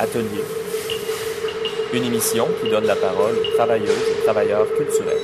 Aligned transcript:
Atelier, 0.00 0.42
une 1.92 2.04
émission 2.04 2.48
qui 2.62 2.70
donne 2.70 2.86
la 2.86 2.96
parole 2.96 3.34
aux 3.36 3.54
travailleuses 3.54 4.08
et 4.18 4.24
travailleurs 4.24 4.66
culturels. 4.74 5.18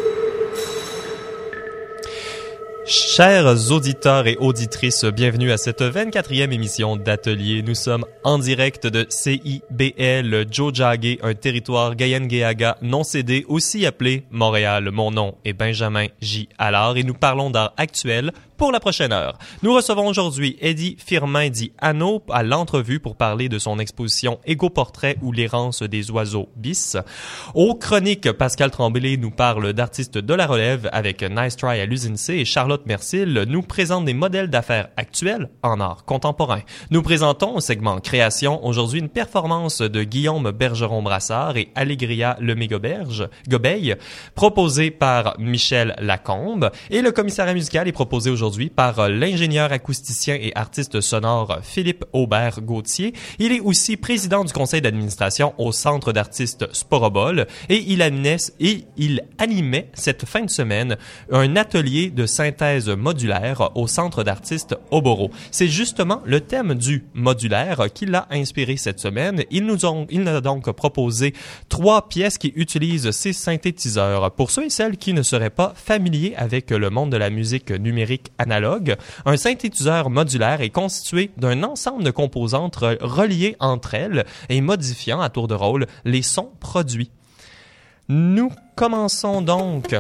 Chers 2.85 3.73
auditeurs 3.73 4.27
et 4.27 4.37
auditrices, 4.37 5.07
bienvenue 5.07 5.51
à 5.51 5.57
cette 5.57 5.81
24e 5.81 6.53
émission 6.53 6.97
d'Atelier. 6.97 7.63
Nous 7.63 7.75
sommes 7.75 8.05
en 8.23 8.39
direct 8.39 8.87
de 8.87 9.07
CIBL 9.09 10.45
Jojage, 10.53 11.19
un 11.23 11.33
territoire 11.33 11.97
Gayen-Geaga 11.97 12.77
non 12.83 13.03
cédé, 13.03 13.47
aussi 13.49 13.87
appelé 13.87 14.25
Montréal. 14.31 14.91
Mon 14.93 15.11
nom 15.11 15.37
est 15.47 15.55
Benjamin 15.55 16.09
J. 16.21 16.51
Allard 16.59 16.99
et 16.99 17.03
nous 17.03 17.15
parlons 17.15 17.49
d'art 17.49 17.73
actuel, 17.79 18.31
pour 18.57 18.73
la 18.73 18.81
prochaine 18.81 19.13
heure. 19.13 19.39
Nous 19.63 19.75
recevons 19.75 20.07
aujourd'hui 20.07 20.57
Eddie 20.61 20.97
Firmin 20.99 21.51
dit 21.51 21.73
Anno 21.79 22.23
à 22.31 22.43
l'entrevue 22.43 23.01
pour 23.01 23.17
parler 23.17 23.49
de 23.49 23.59
son 23.59 23.79
exposition 23.79 24.39
Égo-portrait 24.45 25.17
ou 25.23 25.33
l'errance 25.33 25.83
des 25.83 26.11
oiseaux 26.11 26.49
bis. 26.57 26.97
Aux 27.55 27.75
chroniques, 27.75 28.33
Pascal 28.33 28.71
Tremblay 28.71 29.17
nous 29.17 29.31
parle 29.31 29.73
d'artistes 29.73 30.19
de 30.19 30.35
la 30.35 30.47
relève 30.47 30.89
avec 30.93 31.23
Nice 31.23 31.57
Try 31.57 31.81
à 31.81 31.87
l'usine 31.87 32.17
C 32.17 32.35
et 32.35 32.45
Charlotte 32.45 32.87
Mercil 32.87 33.45
nous 33.49 33.63
présente 33.63 34.05
des 34.05 34.15
modèles 34.15 34.49
d'affaires 34.49 34.89
actuels 34.97 35.51
en 35.63 35.81
art 35.81 36.05
contemporain. 36.05 36.61
Nous 36.91 37.03
présentons 37.03 37.57
au 37.57 37.61
segment 37.61 38.01
création 38.01 38.65
aujourd'hui 38.65 39.01
une 39.01 39.09
performance 39.09 39.83
de 39.83 40.03
Guillaume 40.03 40.51
Bergeron-Brassard 40.51 41.57
et 41.57 41.69
Allégria 41.75 42.37
Lemay-Goberge, 42.41 43.29
Gobeil, 43.49 43.97
proposée 44.35 44.91
par 44.91 45.39
Michel 45.39 45.95
Lacombe 45.99 46.71
et 46.91 47.03
le 47.03 47.13
commissariat 47.13 47.55
musical 47.55 47.87
est 47.89 47.93
proposé 47.93 48.31
aujourd'hui 48.31 48.46
par 48.75 49.01
euh, 49.01 49.09
l'ingénieur 49.09 49.73
acousticien 49.73 50.37
et 50.41 50.53
artiste 50.55 51.01
sonore 51.01 51.59
Philippe 51.63 52.05
Aubert 52.13 52.61
Gauthier. 52.61 53.13
Il 53.41 53.51
est 53.51 53.59
aussi 53.59 53.97
président 53.97 54.45
du 54.45 54.53
conseil 54.53 54.81
d'administration 54.81 55.53
au 55.59 55.73
Centre 55.73 56.13
d'artistes 56.13 56.73
Sporobol 56.73 57.47
et 57.69 57.83
il 57.87 58.03
animait, 58.03 59.91
cette 59.95 60.27
fin 60.27 60.43
de 60.43 60.51
semaine 60.51 60.97
un 61.33 61.57
atelier 61.57 62.11
de 62.11 62.25
synthèse 62.25 62.89
modulaire 62.89 63.71
au 63.75 63.89
Centre 63.89 64.23
d'artistes 64.23 64.77
Oboro. 64.93 65.31
C'est 65.51 65.69
justement 65.69 66.23
le 66.25 66.41
thème 66.41 66.75
du 66.75 67.05
modulaire 67.15 67.87
qui 67.93 68.07
l'a 68.07 68.29
inspiré 68.31 68.77
cette 68.77 69.01
semaine. 69.01 69.43
Il 69.51 69.67
nous 69.67 69.85
a 69.85 70.41
donc 70.41 70.71
proposé 70.71 71.35
trois 71.69 72.09
pièces 72.09 72.39
qui 72.39 72.53
utilisent 72.55 73.11
ces 73.11 73.33
synthétiseurs. 73.33 74.31
Pour 74.33 74.53
ceux 74.53 74.67
et 74.67 74.71
celles 74.71 74.99
qui 74.99 75.13
ne 75.15 75.23
seraient 75.23 75.51
pas 75.51 75.73
familiers 75.75 76.35
avec 76.37 76.71
le 76.71 76.91
monde 76.91 77.11
de 77.11 77.17
la 77.17 77.31
musique 77.31 77.73
numérique 77.73 78.31
analogue, 78.39 78.97
un 79.25 79.37
synthétiseur 79.37 80.11
modulaire 80.11 80.61
est 80.61 80.71
constitué 80.71 81.31
d'un 81.37 81.63
ensemble 81.63 82.05
de 82.05 82.11
composantes 82.11 82.77
reliées 82.77 83.57
entre 83.61 83.95
elles 83.95 84.25
et 84.49 84.61
modifiant 84.61 85.21
à 85.21 85.29
tour 85.29 85.49
de 85.49 85.55
rôle 85.55 85.87
les 86.05 86.23
sons 86.23 86.51
produits. 86.61 87.11
Nous 88.09 88.53
commençons 88.77 89.43
donc 89.43 89.97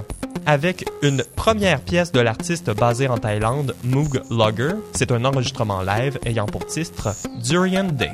avec 0.47 0.84
une 1.03 1.25
première 1.34 1.81
pièce 1.81 2.12
de 2.12 2.20
l'artiste 2.20 2.70
basé 2.70 3.09
en 3.09 3.19
Thaïlande, 3.19 3.75
Moog 3.83 4.23
Logger. 4.31 4.75
C'est 4.93 5.11
un 5.11 5.25
enregistrement 5.25 5.83
live 5.83 6.19
ayant 6.25 6.47
pour 6.47 6.65
titre 6.67 7.09
Durian 7.43 7.84
Day. 7.84 8.12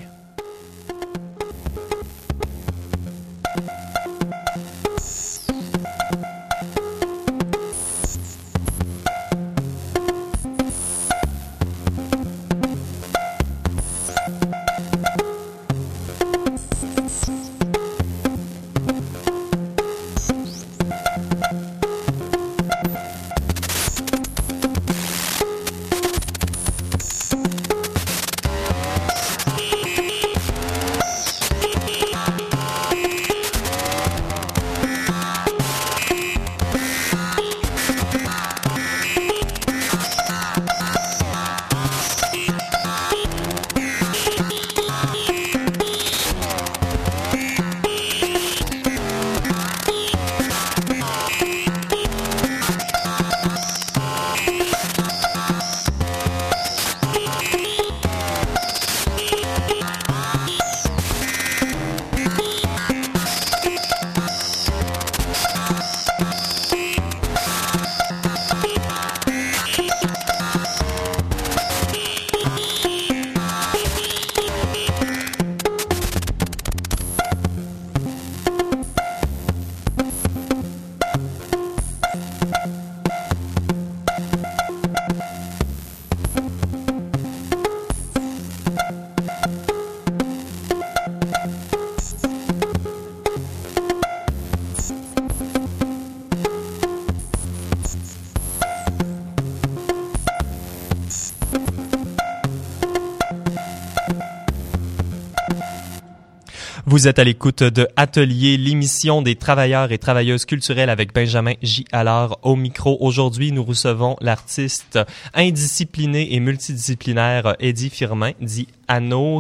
Vous 106.93 107.09
êtes 107.09 107.19
à 107.19 107.25
l'écoute 107.25 107.63
de 107.63 107.89
Atelier, 107.97 108.59
l'émission 108.59 109.23
des 109.23 109.35
travailleurs 109.35 109.93
et 109.93 109.97
travailleuses 109.97 110.45
culturelles 110.45 110.91
avec 110.91 111.15
Benjamin 111.15 111.55
J. 111.63 111.87
Allard 111.91 112.39
au 112.43 112.55
micro. 112.55 112.99
Aujourd'hui, 113.01 113.51
nous 113.51 113.65
recevons 113.65 114.19
l'artiste 114.21 114.99
indiscipliné 115.33 116.35
et 116.35 116.39
multidisciplinaire 116.41 117.57
Eddie 117.61 117.89
Firmin, 117.89 118.33
dit 118.43 118.69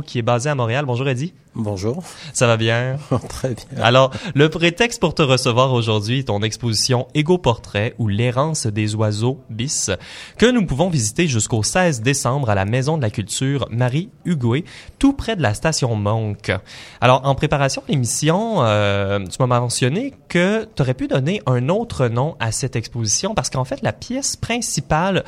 Qui 0.07 0.19
est 0.19 0.23
basé 0.23 0.49
à 0.49 0.55
Montréal. 0.55 0.87
Bonjour 0.87 1.07
Eddie. 1.09 1.35
Bonjour. 1.55 2.03
Ça 2.33 2.47
va 2.47 2.57
bien? 2.57 2.97
Très 3.29 3.55
bien. 3.55 3.83
Alors, 3.83 4.11
le 4.35 4.49
prétexte 4.49 4.99
pour 4.99 5.15
te 5.15 5.21
recevoir 5.21 5.75
aujourd'hui 5.75 6.21
est 6.21 6.29
ton 6.29 6.41
exposition 6.41 7.09
Égo-portrait 7.13 7.95
ou 7.99 8.09
l'errance 8.09 8.67
des 8.67 8.95
oiseaux 8.95 9.39
bis, 9.51 9.91
que 10.39 10.51
nous 10.51 10.65
pouvons 10.65 10.89
visiter 10.89 11.29
jusqu'au 11.29 11.62
16 11.62 12.01
décembre 12.01 12.49
à 12.49 12.55
la 12.55 12.65
Maison 12.65 12.97
de 12.97 13.03
la 13.03 13.11
Culture 13.11 13.69
Marie 13.71 14.09
Huguet, 14.25 14.65
tout 14.99 15.12
près 15.12 15.37
de 15.37 15.43
la 15.43 15.53
station 15.53 15.95
Monk. 15.95 16.53
Alors, 17.03 17.21
en 17.27 17.35
préparation 17.35 17.83
de 17.87 17.93
l'émission, 17.93 18.65
euh, 18.65 19.19
tu 19.19 19.37
m'as 19.39 19.61
mentionné 19.61 20.15
que 20.31 20.67
tu 20.75 20.81
aurais 20.81 20.95
pu 20.95 21.07
donner 21.07 21.43
un 21.45 21.69
autre 21.69 22.09
nom 22.09 22.35
à 22.41 22.51
cette 22.51 22.77
exposition 22.77 23.35
parce 23.35 23.51
qu'en 23.51 23.65
fait, 23.65 23.83
la 23.83 23.93
pièce 23.93 24.37
principale 24.37 25.23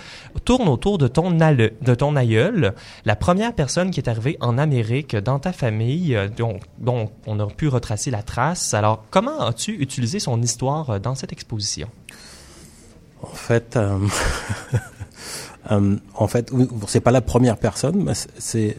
tourne 0.47 0.69
autour 0.71 0.97
de 0.97 1.07
ton, 1.07 1.31
de 1.31 1.95
ton 1.95 2.17
aïeul, 2.17 2.73
la 3.05 3.15
première 3.15 3.53
personne 3.53 3.91
qui 3.91 4.01
est 4.01 4.09
en 4.41 4.59
Amérique 4.59 5.17
dans 5.17 5.39
ta 5.39 5.53
famille 5.53 6.17
euh, 6.17 6.29
dont, 6.29 7.11
on 7.27 7.41
a 7.41 7.47
pu 7.47 7.69
retracer 7.69 8.11
la 8.11 8.23
trace. 8.23 8.75
Alors, 8.75 9.05
comment 9.11 9.41
as-tu 9.41 9.73
utilisé 9.73 10.19
son 10.19 10.41
histoire 10.43 10.91
euh, 10.91 10.99
dans 10.99 11.15
cette 11.15 11.33
exposition? 11.33 11.89
En 13.23 13.35
fait, 13.35 13.77
euh, 13.77 13.99
en 16.15 16.27
fait, 16.27 16.53
c'est 16.87 17.01
pas 17.01 17.11
la 17.11 17.23
première 17.23 17.57
personne, 17.57 18.05
mais 18.05 18.13
c'est, 18.39 18.77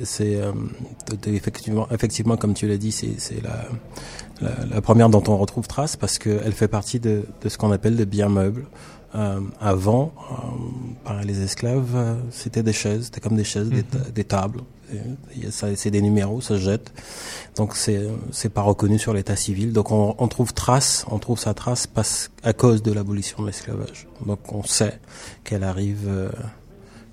effectivement, 1.26 1.88
effectivement, 1.92 2.38
comme 2.38 2.54
tu 2.54 2.68
l'as 2.68 2.78
dit, 2.78 2.92
c'est 2.92 3.42
la, 3.42 3.66
la, 4.70 4.82
première 4.82 5.10
dont 5.10 5.24
on 5.28 5.38
retrouve 5.38 5.68
trace 5.68 5.96
parce 5.96 6.20
qu'elle 6.20 6.54
fait 6.54 6.68
partie 6.68 7.00
de, 7.00 7.26
de 7.42 7.50
ce 7.50 7.58
qu'on 7.58 7.72
appelle 7.72 7.96
des 7.96 8.06
biens 8.06 8.30
meubles. 8.30 8.66
Euh, 9.16 9.40
avant, 9.62 10.12
euh, 10.30 10.36
par 11.06 11.24
les 11.24 11.42
esclaves, 11.42 11.96
euh, 11.96 12.16
c'était 12.32 12.64
des 12.64 12.74
chaises, 12.74 13.06
c'était 13.06 13.22
comme 13.22 13.38
des 13.38 13.46
chaises, 13.46 13.70
des, 13.70 13.78
mhm. 13.78 14.12
des, 14.14 14.24
tables. 14.26 14.60
C'est 15.50 15.92
des 15.92 16.02
numéros, 16.02 16.42
ça 16.42 16.56
se 16.56 16.62
jette. 16.62 16.94
Donc 17.56 17.76
c'est 17.76 18.50
pas 18.54 18.62
reconnu 18.62 19.00
sur 19.00 19.14
l'état 19.14 19.36
civil. 19.36 19.74
Donc 19.74 19.92
on, 19.92 20.28
trouve 20.28 20.54
trace, 20.54 21.06
on 21.10 21.20
trouve 21.20 21.40
sa 21.40 21.54
trace 21.54 21.88
à 22.44 22.54
cause 22.54 22.84
de 22.84 22.92
l'abolition 22.92 23.42
de 23.42 23.48
l'esclavage. 23.48 24.08
Donc 24.26 24.40
on 24.54 24.64
sait 24.64 25.00
qu'elle 25.44 25.64
arrive 25.64 26.32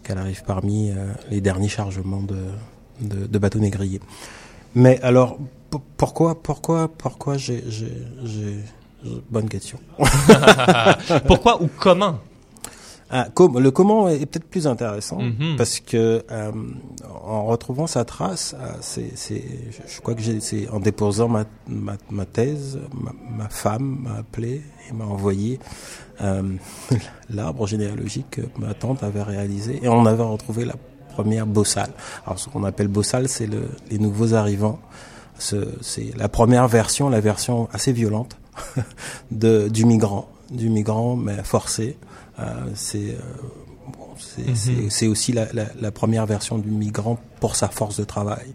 qu'elle 0.03 0.19
arrive 0.19 0.43
parmi 0.45 0.91
les 1.31 1.41
derniers 1.41 1.69
chargements 1.69 2.23
de, 2.23 2.45
de, 3.01 3.27
de 3.27 3.39
bateaux 3.39 3.61
négriers. 3.61 4.01
Mais 4.75 5.01
alors 5.03 5.39
pourquoi, 5.97 6.43
pourquoi, 6.43 6.89
pourquoi 6.89 7.37
j'ai, 7.37 7.63
bonne 9.31 9.49
question. 9.49 9.79
pourquoi 11.27 11.63
ou 11.63 11.69
comment 11.79 12.19
ah, 13.15 13.29
le 13.37 13.71
comment 13.71 14.09
est 14.09 14.25
peut-être 14.25 14.49
plus 14.49 14.67
intéressant 14.67 15.19
mm-hmm. 15.19 15.57
parce 15.57 15.81
que 15.81 16.25
euh, 16.31 16.51
en 17.23 17.45
retrouvant 17.45 17.87
sa 17.87 18.07
trace, 18.07 18.57
euh, 18.59 18.73
c'est, 18.81 19.13
c'est, 19.17 19.45
je 19.87 20.01
crois 20.01 20.15
que 20.15 20.23
c'est 20.41 20.67
en 20.71 20.81
déposant 20.81 21.29
ma, 21.29 21.45
ma, 21.69 21.99
ma 22.11 22.25
thèse, 22.25 22.79
ma, 23.31 23.51
femme 23.51 23.99
m'a 24.05 24.15
appelé 24.15 24.63
et 24.89 24.95
m'a 24.95 25.05
envoyé 25.05 25.61
euh, 26.23 26.43
l'arbre 27.31 27.67
généalogique 27.67 28.31
que 28.31 28.43
ma 28.59 28.73
tante 28.73 29.03
avait 29.03 29.23
réalisé 29.23 29.79
et 29.83 29.89
on 29.89 30.07
avait 30.07 30.23
retrouvé 30.23 30.65
la 30.65 30.77
première 31.13 31.47
bossale. 31.47 31.91
Alors 32.25 32.39
ce 32.39 32.49
qu'on 32.49 32.65
appelle 32.65 32.89
bossale, 32.89 33.29
c'est 33.29 33.47
le, 33.47 33.69
les 33.91 33.99
nouveaux 33.99 34.33
arrivants. 34.33 34.81
c'est 35.39 36.17
la 36.17 36.31
première 36.31 36.67
version, 36.67 37.11
la 37.11 37.21
version 37.21 37.69
assez 37.75 37.93
violente 37.93 38.39
de, 39.31 39.69
du 39.69 39.85
migrant, 39.85 40.31
du 40.51 40.71
migrant 40.71 41.15
mais 41.15 41.43
forcé. 41.45 41.99
Euh, 42.39 42.45
c'est 42.75 43.17
mhm. 44.39 44.91
c'est 44.91 45.07
aussi 45.07 45.33
la, 45.33 45.47
la, 45.53 45.67
la, 45.81 45.91
première 45.91 46.25
version 46.25 46.57
du 46.59 46.71
migrant 46.71 47.19
pour 47.41 47.57
sa 47.57 47.69
force 47.69 47.99
de 47.99 48.05
travail 48.05 48.55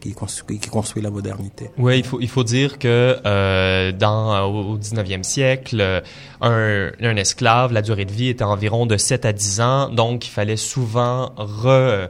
qui 0.00 0.12
construit, 0.12 0.58
qui 0.58 0.68
construit 0.68 1.02
la 1.02 1.10
modernité. 1.10 1.70
Oui, 1.78 1.98
il 1.98 2.04
faut, 2.04 2.20
il 2.20 2.28
faut 2.28 2.44
dire 2.44 2.78
que 2.78 3.18
euh, 3.24 3.92
dans, 3.92 4.44
au 4.44 4.78
19e 4.78 5.22
siècle, 5.24 6.02
un, 6.40 6.92
un 7.00 7.16
esclave, 7.16 7.72
la 7.72 7.82
durée 7.82 8.04
de 8.04 8.12
vie 8.12 8.28
était 8.28 8.44
environ 8.44 8.86
de 8.86 8.96
7 8.96 9.24
à 9.24 9.32
10 9.32 9.60
ans, 9.60 9.88
donc 9.88 10.26
il 10.26 10.30
fallait 10.30 10.56
souvent 10.56 11.32
re, 11.36 12.08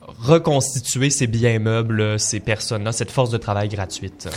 reconstituer 0.00 1.10
ces 1.10 1.26
biens 1.26 1.58
meubles, 1.58 2.18
ces 2.18 2.40
personnes-là, 2.40 2.92
cette 2.92 3.10
force 3.10 3.30
de 3.30 3.38
travail 3.38 3.68
gratuite. 3.68 4.28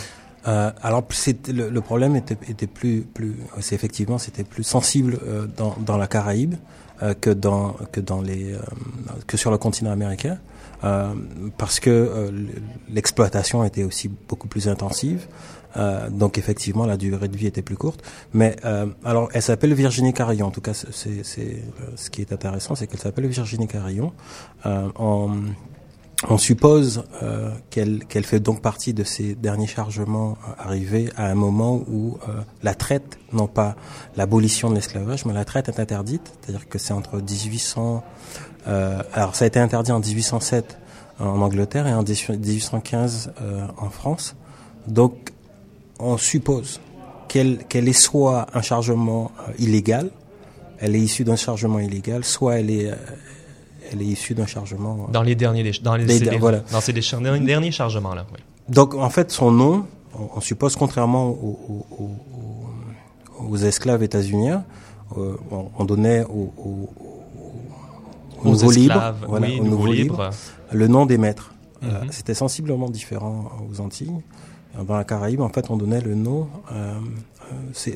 Euh, 0.48 0.72
alors 0.82 1.04
le, 1.48 1.70
le, 1.70 1.80
problème 1.80 2.16
était, 2.16 2.36
était 2.48 2.66
plus, 2.66 3.02
plus, 3.02 3.36
c'est 3.60 3.76
effectivement 3.76 4.18
c'était 4.18 4.42
plus 4.42 4.64
sensible 4.64 5.18
euh, 5.24 5.46
dans, 5.56 5.76
dans 5.78 5.96
la 5.96 6.08
Caraïbe 6.08 6.56
euh, 7.02 7.14
que 7.14 7.30
dans 7.30 7.72
que 7.90 8.00
dans 8.00 8.20
les 8.20 8.52
euh, 8.52 8.58
que 9.26 9.36
sur 9.36 9.50
le 9.50 9.58
continent 9.58 9.90
américain 9.90 10.38
euh, 10.84 11.14
parce 11.58 11.80
que 11.80 12.30
l'exploitation 12.88 13.64
était 13.64 13.82
aussi 13.82 14.08
beaucoup 14.08 14.46
plus 14.48 14.68
intensive. 14.68 15.26
donc 16.10 16.38
effectivement 16.38 16.86
la 16.86 16.96
durée 16.96 17.28
de 17.28 17.36
vie 17.36 17.46
était 17.46 17.62
plus 17.62 17.76
courte. 17.76 18.02
Mais 18.34 18.56
alors 19.04 19.28
elle 19.32 19.42
s'appelle 19.42 19.72
Virginie 19.74 20.12
Carillon. 20.12 20.46
En 20.48 20.50
tout 20.50 20.60
cas 20.60 20.74
c'est 20.74 21.22
ce 21.22 22.10
qui 22.10 22.20
est 22.20 22.32
intéressant 22.32 22.74
c'est 22.74 22.86
qu'elle 22.88 23.00
s'appelle 23.00 23.26
Virginie 23.26 23.68
Carillon. 23.68 24.12
en 24.64 25.30
on 26.28 26.38
suppose 26.38 27.04
euh, 27.22 27.50
qu'elle 27.70 28.24
fait 28.24 28.40
donc 28.40 28.62
partie 28.62 28.94
de 28.94 29.04
ces 29.04 29.34
derniers 29.34 29.66
chargements 29.66 30.36
euh, 30.46 30.52
arrivés 30.58 31.08
à 31.16 31.26
un 31.26 31.34
moment 31.34 31.82
où 31.88 32.18
euh, 32.28 32.42
la 32.62 32.74
traite, 32.74 33.18
non 33.32 33.48
pas 33.48 33.76
l'abolition 34.16 34.70
de 34.70 34.76
l'esclavage, 34.76 35.24
mais 35.24 35.32
la 35.32 35.44
traite 35.44 35.68
est 35.68 35.80
interdite, 35.80 36.32
c'est-à-dire 36.40 36.68
que 36.68 36.78
c'est 36.78 36.92
entre 36.92 37.16
1800. 37.16 38.04
alors 38.66 39.34
ça 39.34 39.44
a 39.44 39.48
été 39.48 39.58
interdit 39.58 39.90
en 39.90 39.98
1807 39.98 40.78
en 41.18 41.40
Angleterre 41.40 41.86
et 41.86 41.94
en 41.94 42.02
1815 42.02 43.32
en 43.76 43.90
France. 43.90 44.36
Donc 44.86 45.32
on 45.98 46.16
suppose 46.16 46.80
qu'elle 47.28 47.58
qu'elle 47.66 47.88
est 47.88 48.00
soit 48.00 48.46
un 48.54 48.62
chargement 48.62 49.32
illégal, 49.58 50.10
elle 50.78 50.94
est 50.94 51.00
issue 51.00 51.24
d'un 51.24 51.36
chargement 51.36 51.80
illégal, 51.80 52.24
soit 52.24 52.60
elle 52.60 52.70
est 52.70 52.92
elle 53.90 54.02
est 54.02 54.06
issue 54.06 54.34
d'un 54.34 54.46
chargement. 54.46 55.08
Dans 55.10 55.22
les 55.22 55.34
derniers, 55.34 55.72
dans 55.82 55.96
les, 55.96 56.38
voilà. 56.38 56.60
dans 56.70 56.80
ces 56.80 56.92
derniers 56.92 57.72
chargements 57.72 58.14
là. 58.14 58.26
Oui. 58.32 58.40
Donc 58.68 58.94
en 58.94 59.10
fait, 59.10 59.30
son 59.30 59.50
nom, 59.50 59.86
on, 60.14 60.40
suppose 60.40 60.76
contrairement 60.76 61.28
aux, 61.28 61.86
aux, 63.40 63.56
esclaves 63.56 64.02
états-uniens, 64.02 64.64
euh, 65.18 65.36
on, 65.78 65.84
donnait 65.84 66.24
aux, 66.24 66.52
nouveaux 68.44 68.70
libres, 68.70 69.14
voilà, 69.26 69.46
oui, 69.46 69.60
nouveau 69.60 69.92
libre, 69.92 70.30
le 70.72 70.88
nom 70.88 71.06
des 71.06 71.18
maîtres. 71.18 71.54
Euh, 71.82 72.04
mhm. 72.04 72.12
C'était 72.12 72.34
sensiblement 72.34 72.88
différent 72.88 73.50
aux 73.70 73.80
Antilles. 73.80 74.12
Dans 74.86 74.96
la 74.96 75.04
Caraïbe, 75.04 75.40
en 75.42 75.50
fait, 75.50 75.68
on 75.70 75.76
donnait 75.76 76.00
le 76.00 76.14
nom 76.14 76.48
euh, 76.72 76.94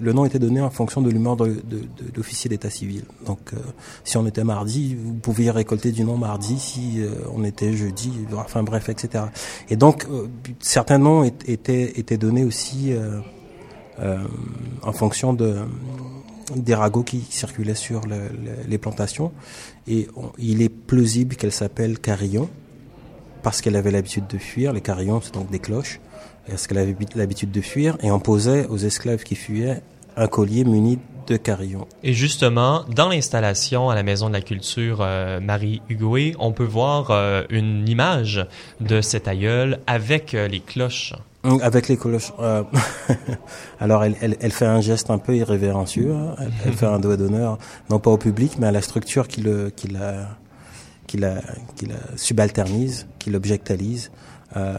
le 0.01 0.13
nom 0.13 0.25
était 0.25 0.39
donné 0.39 0.61
en 0.61 0.71
fonction 0.71 1.01
de 1.03 1.11
l'humeur 1.11 1.37
de, 1.37 1.57
l'officier 2.15 2.49
d'état 2.49 2.71
civil. 2.71 3.05
Donc, 3.25 3.39
euh, 3.53 3.57
si 4.05 4.17
on 4.17 4.27
était 4.27 4.45
mardi, 4.45 4.95
vous 4.95 5.15
pouviez 5.15 5.51
récolter 5.51 5.93
du 5.93 6.05
nom 6.05 6.17
mardi. 6.17 6.59
Si 6.59 7.01
euh, 7.01 7.11
on 7.35 7.45
était 7.45 7.73
jeudi, 7.73 8.13
enfin 8.35 8.63
bref, 8.63 8.89
etc. 8.89 9.25
Et 9.69 9.77
donc, 9.77 10.07
euh, 10.11 10.27
certains 10.61 10.99
noms 10.99 11.25
étaient 11.25 12.19
donnés 12.19 12.45
aussi 12.45 12.95
en 14.83 14.93
fonction 14.93 15.33
de 15.33 15.57
des 16.55 16.75
ragots 16.75 17.03
qui 17.03 17.27
circulaient 17.29 17.75
sur 17.75 18.03
les 18.69 18.79
plantations. 18.79 19.33
Et 19.89 20.09
il 20.39 20.63
est 20.63 20.69
plausible 20.69 21.35
qu'elle 21.35 21.53
s'appelle 21.53 21.99
Carillon 21.99 22.49
parce 23.43 23.61
qu'elle 23.61 23.77
avait 23.77 23.91
l'habitude 23.91 24.27
de 24.29 24.39
fuir. 24.39 24.73
Les 24.73 24.81
carillons, 24.81 25.21
c'est 25.21 25.35
donc 25.35 25.51
des 25.51 25.59
cloches 25.59 26.01
parce 26.49 26.67
qu'elle 26.67 26.79
avait 26.79 26.97
l'habitude 27.15 27.51
de 27.51 27.61
fuir, 27.61 27.97
et 28.03 28.11
on 28.11 28.21
posait 28.21 28.67
aux 28.67 28.79
esclaves 28.79 29.23
qui 29.25 29.35
fuyaient 29.35 29.83
un 30.17 30.27
collier 30.29 30.65
muni 30.65 30.99
de 31.27 31.37
carillons. 31.37 31.87
Et 32.03 32.13
justement, 32.13 32.85
dans 32.95 33.09
l'installation 33.09 33.91
à 33.91 33.95
la 33.95 34.03
Maison 34.03 34.29
de 34.29 34.35
la 34.35 34.41
Culture 34.41 34.99
euh, 35.01 35.41
Marie 35.41 35.83
Hugoé, 35.89 36.35
on 36.39 36.53
peut 36.53 36.65
voir 36.65 37.11
euh, 37.11 37.43
une 37.51 37.89
image 37.89 38.47
de 38.81 39.01
cet 39.01 39.29
aïeul 39.29 39.81
avec 39.87 40.35
euh, 40.35 40.49
les 40.49 40.61
cloches. 40.61 41.15
Avec 41.63 41.89
les 41.89 41.97
cloches. 41.97 42.33
Alors, 43.81 44.03
elle, 44.03 44.17
elle, 44.21 44.37
elle, 44.41 44.51
fait 44.51 44.67
un 44.67 44.81
geste 44.81 45.11
un 45.11 45.19
peu 45.19 45.37
irrévérencieux. 45.37 46.13
Hein. 46.13 46.35
Elle, 46.65 46.73
fait 46.73 46.87
un 46.87 46.99
doigt 46.99 47.17
d'honneur, 47.17 47.59
non 47.89 48.01
pas 48.01 48.11
au 48.11 48.19
public, 48.19 48.53
mais 48.59 48.67
à 48.67 48.73
la 48.73 48.83
structure 48.83 49.29
qui 49.29 49.43
le, 49.43 49.71
qui 49.71 49.87
la, 49.89 50.29
qui 51.07 51.19
la, 51.19 51.37
qui 51.77 51.87
la 51.87 51.97
subalternise, 52.17 53.07
qui 53.19 53.31
l'objectalise. 53.31 54.11
Euh, 54.57 54.77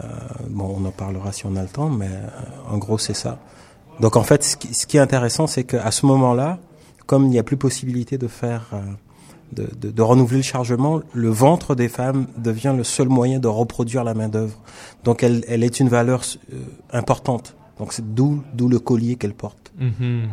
bon, 0.50 0.76
on 0.80 0.86
en 0.86 0.92
parlera 0.92 1.32
si 1.32 1.46
on 1.46 1.56
a 1.56 1.62
le 1.62 1.68
temps, 1.68 1.90
mais 1.90 2.08
euh, 2.08 2.28
en 2.72 2.78
gros, 2.78 2.98
c'est 2.98 3.14
ça. 3.14 3.40
Donc 4.00 4.16
en 4.16 4.24
fait, 4.24 4.44
ce 4.44 4.56
qui, 4.86 4.98
est 4.98 5.00
intéressant, 5.00 5.48
c'est 5.48 5.64
qu'à 5.64 5.92
ce 5.92 6.06
moment-là, 6.06 6.60
comme 7.06 7.26
il 7.26 7.30
n'y 7.30 7.40
a 7.40 7.44
plus 7.44 7.58
possibilité 7.58 8.18
de 8.18 8.28
faire, 8.28 8.70
euh, 8.74 8.82
de, 9.54 9.70
de, 9.76 9.92
de, 9.92 10.02
renouveler 10.02 10.38
le 10.38 10.44
chargement, 10.44 11.02
le 11.14 11.30
ventre 11.30 11.74
des 11.74 11.90
femmes 11.90 12.28
devient 12.38 12.74
le 12.78 12.84
seul 12.84 13.10
moyen 13.10 13.40
de 13.40 13.48
reproduire 13.48 14.04
la 14.04 14.14
main 14.14 14.30
d'œuvre. 14.30 14.60
Donc 15.04 15.24
elle, 15.24 15.44
elle 15.48 15.64
est 15.64 15.80
une 15.80 15.90
valeur 15.90 16.22
importante. 16.92 17.56
Donc 17.80 17.94
c'est 17.94 18.14
d'où 18.14 18.44
d'où 18.54 18.68
le 18.68 18.80
collier 18.80 19.16
qu'elle 19.16 19.34
porte. 19.34 19.72
Mm-hmm. 19.80 20.28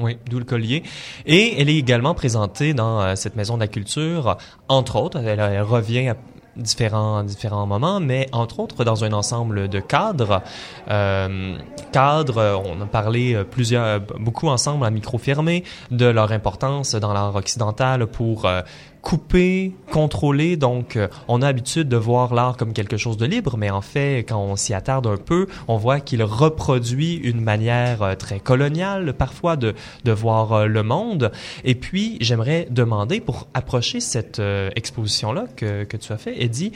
Oui, 0.00 0.16
d'où 0.30 0.38
le 0.38 0.44
collier. 0.44 0.82
Et 1.26 1.60
elle 1.60 1.68
est 1.68 1.76
également 1.76 2.14
présentée 2.14 2.72
dans 2.72 3.14
cette 3.16 3.36
maison 3.36 3.56
de 3.56 3.60
la 3.60 3.68
culture, 3.68 4.38
entre 4.68 4.96
autres, 4.96 5.18
elle, 5.18 5.40
elle 5.40 5.62
revient 5.62 6.08
à 6.08 6.16
différents 6.56 7.22
différents 7.22 7.66
moments, 7.66 8.00
mais 8.00 8.28
entre 8.32 8.60
autres 8.60 8.84
dans 8.84 9.04
un 9.04 9.12
ensemble 9.12 9.68
de 9.68 9.80
cadres. 9.80 10.42
Euh, 10.88 11.56
cadres, 11.92 12.62
on 12.64 12.80
a 12.80 12.86
parlé 12.86 13.42
plusieurs, 13.50 14.00
beaucoup 14.18 14.48
ensemble 14.48 14.84
à 14.84 14.90
micro 14.90 15.18
fermé 15.18 15.64
de 15.90 16.06
leur 16.06 16.32
importance 16.32 16.94
dans 16.94 17.12
l'art 17.12 17.34
occidental 17.34 18.06
pour 18.06 18.44
euh, 18.44 18.62
coupé, 19.02 19.72
contrôlé. 19.90 20.56
Donc, 20.56 20.96
euh, 20.96 21.08
on 21.28 21.42
a 21.42 21.46
l'habitude 21.46 21.88
de 21.88 21.96
voir 21.96 22.34
l'art 22.34 22.56
comme 22.56 22.72
quelque 22.72 22.96
chose 22.96 23.16
de 23.16 23.26
libre, 23.26 23.56
mais 23.56 23.70
en 23.70 23.80
fait, 23.80 24.18
quand 24.20 24.38
on 24.38 24.56
s'y 24.56 24.74
attarde 24.74 25.06
un 25.06 25.16
peu, 25.16 25.46
on 25.68 25.76
voit 25.76 26.00
qu'il 26.00 26.22
reproduit 26.22 27.16
une 27.16 27.40
manière 27.40 28.02
euh, 28.02 28.14
très 28.14 28.40
coloniale, 28.40 29.14
parfois, 29.14 29.56
de, 29.56 29.74
de 30.04 30.12
voir 30.12 30.52
euh, 30.52 30.66
le 30.66 30.82
monde. 30.82 31.32
Et 31.64 31.74
puis, 31.74 32.18
j'aimerais 32.20 32.66
demander, 32.70 33.20
pour 33.20 33.48
approcher 33.54 34.00
cette 34.00 34.40
exposition-là 34.76 35.44
que, 35.56 35.84
que 35.84 35.96
tu 35.96 36.12
as 36.12 36.16
fait, 36.16 36.42
Eddie, 36.42 36.72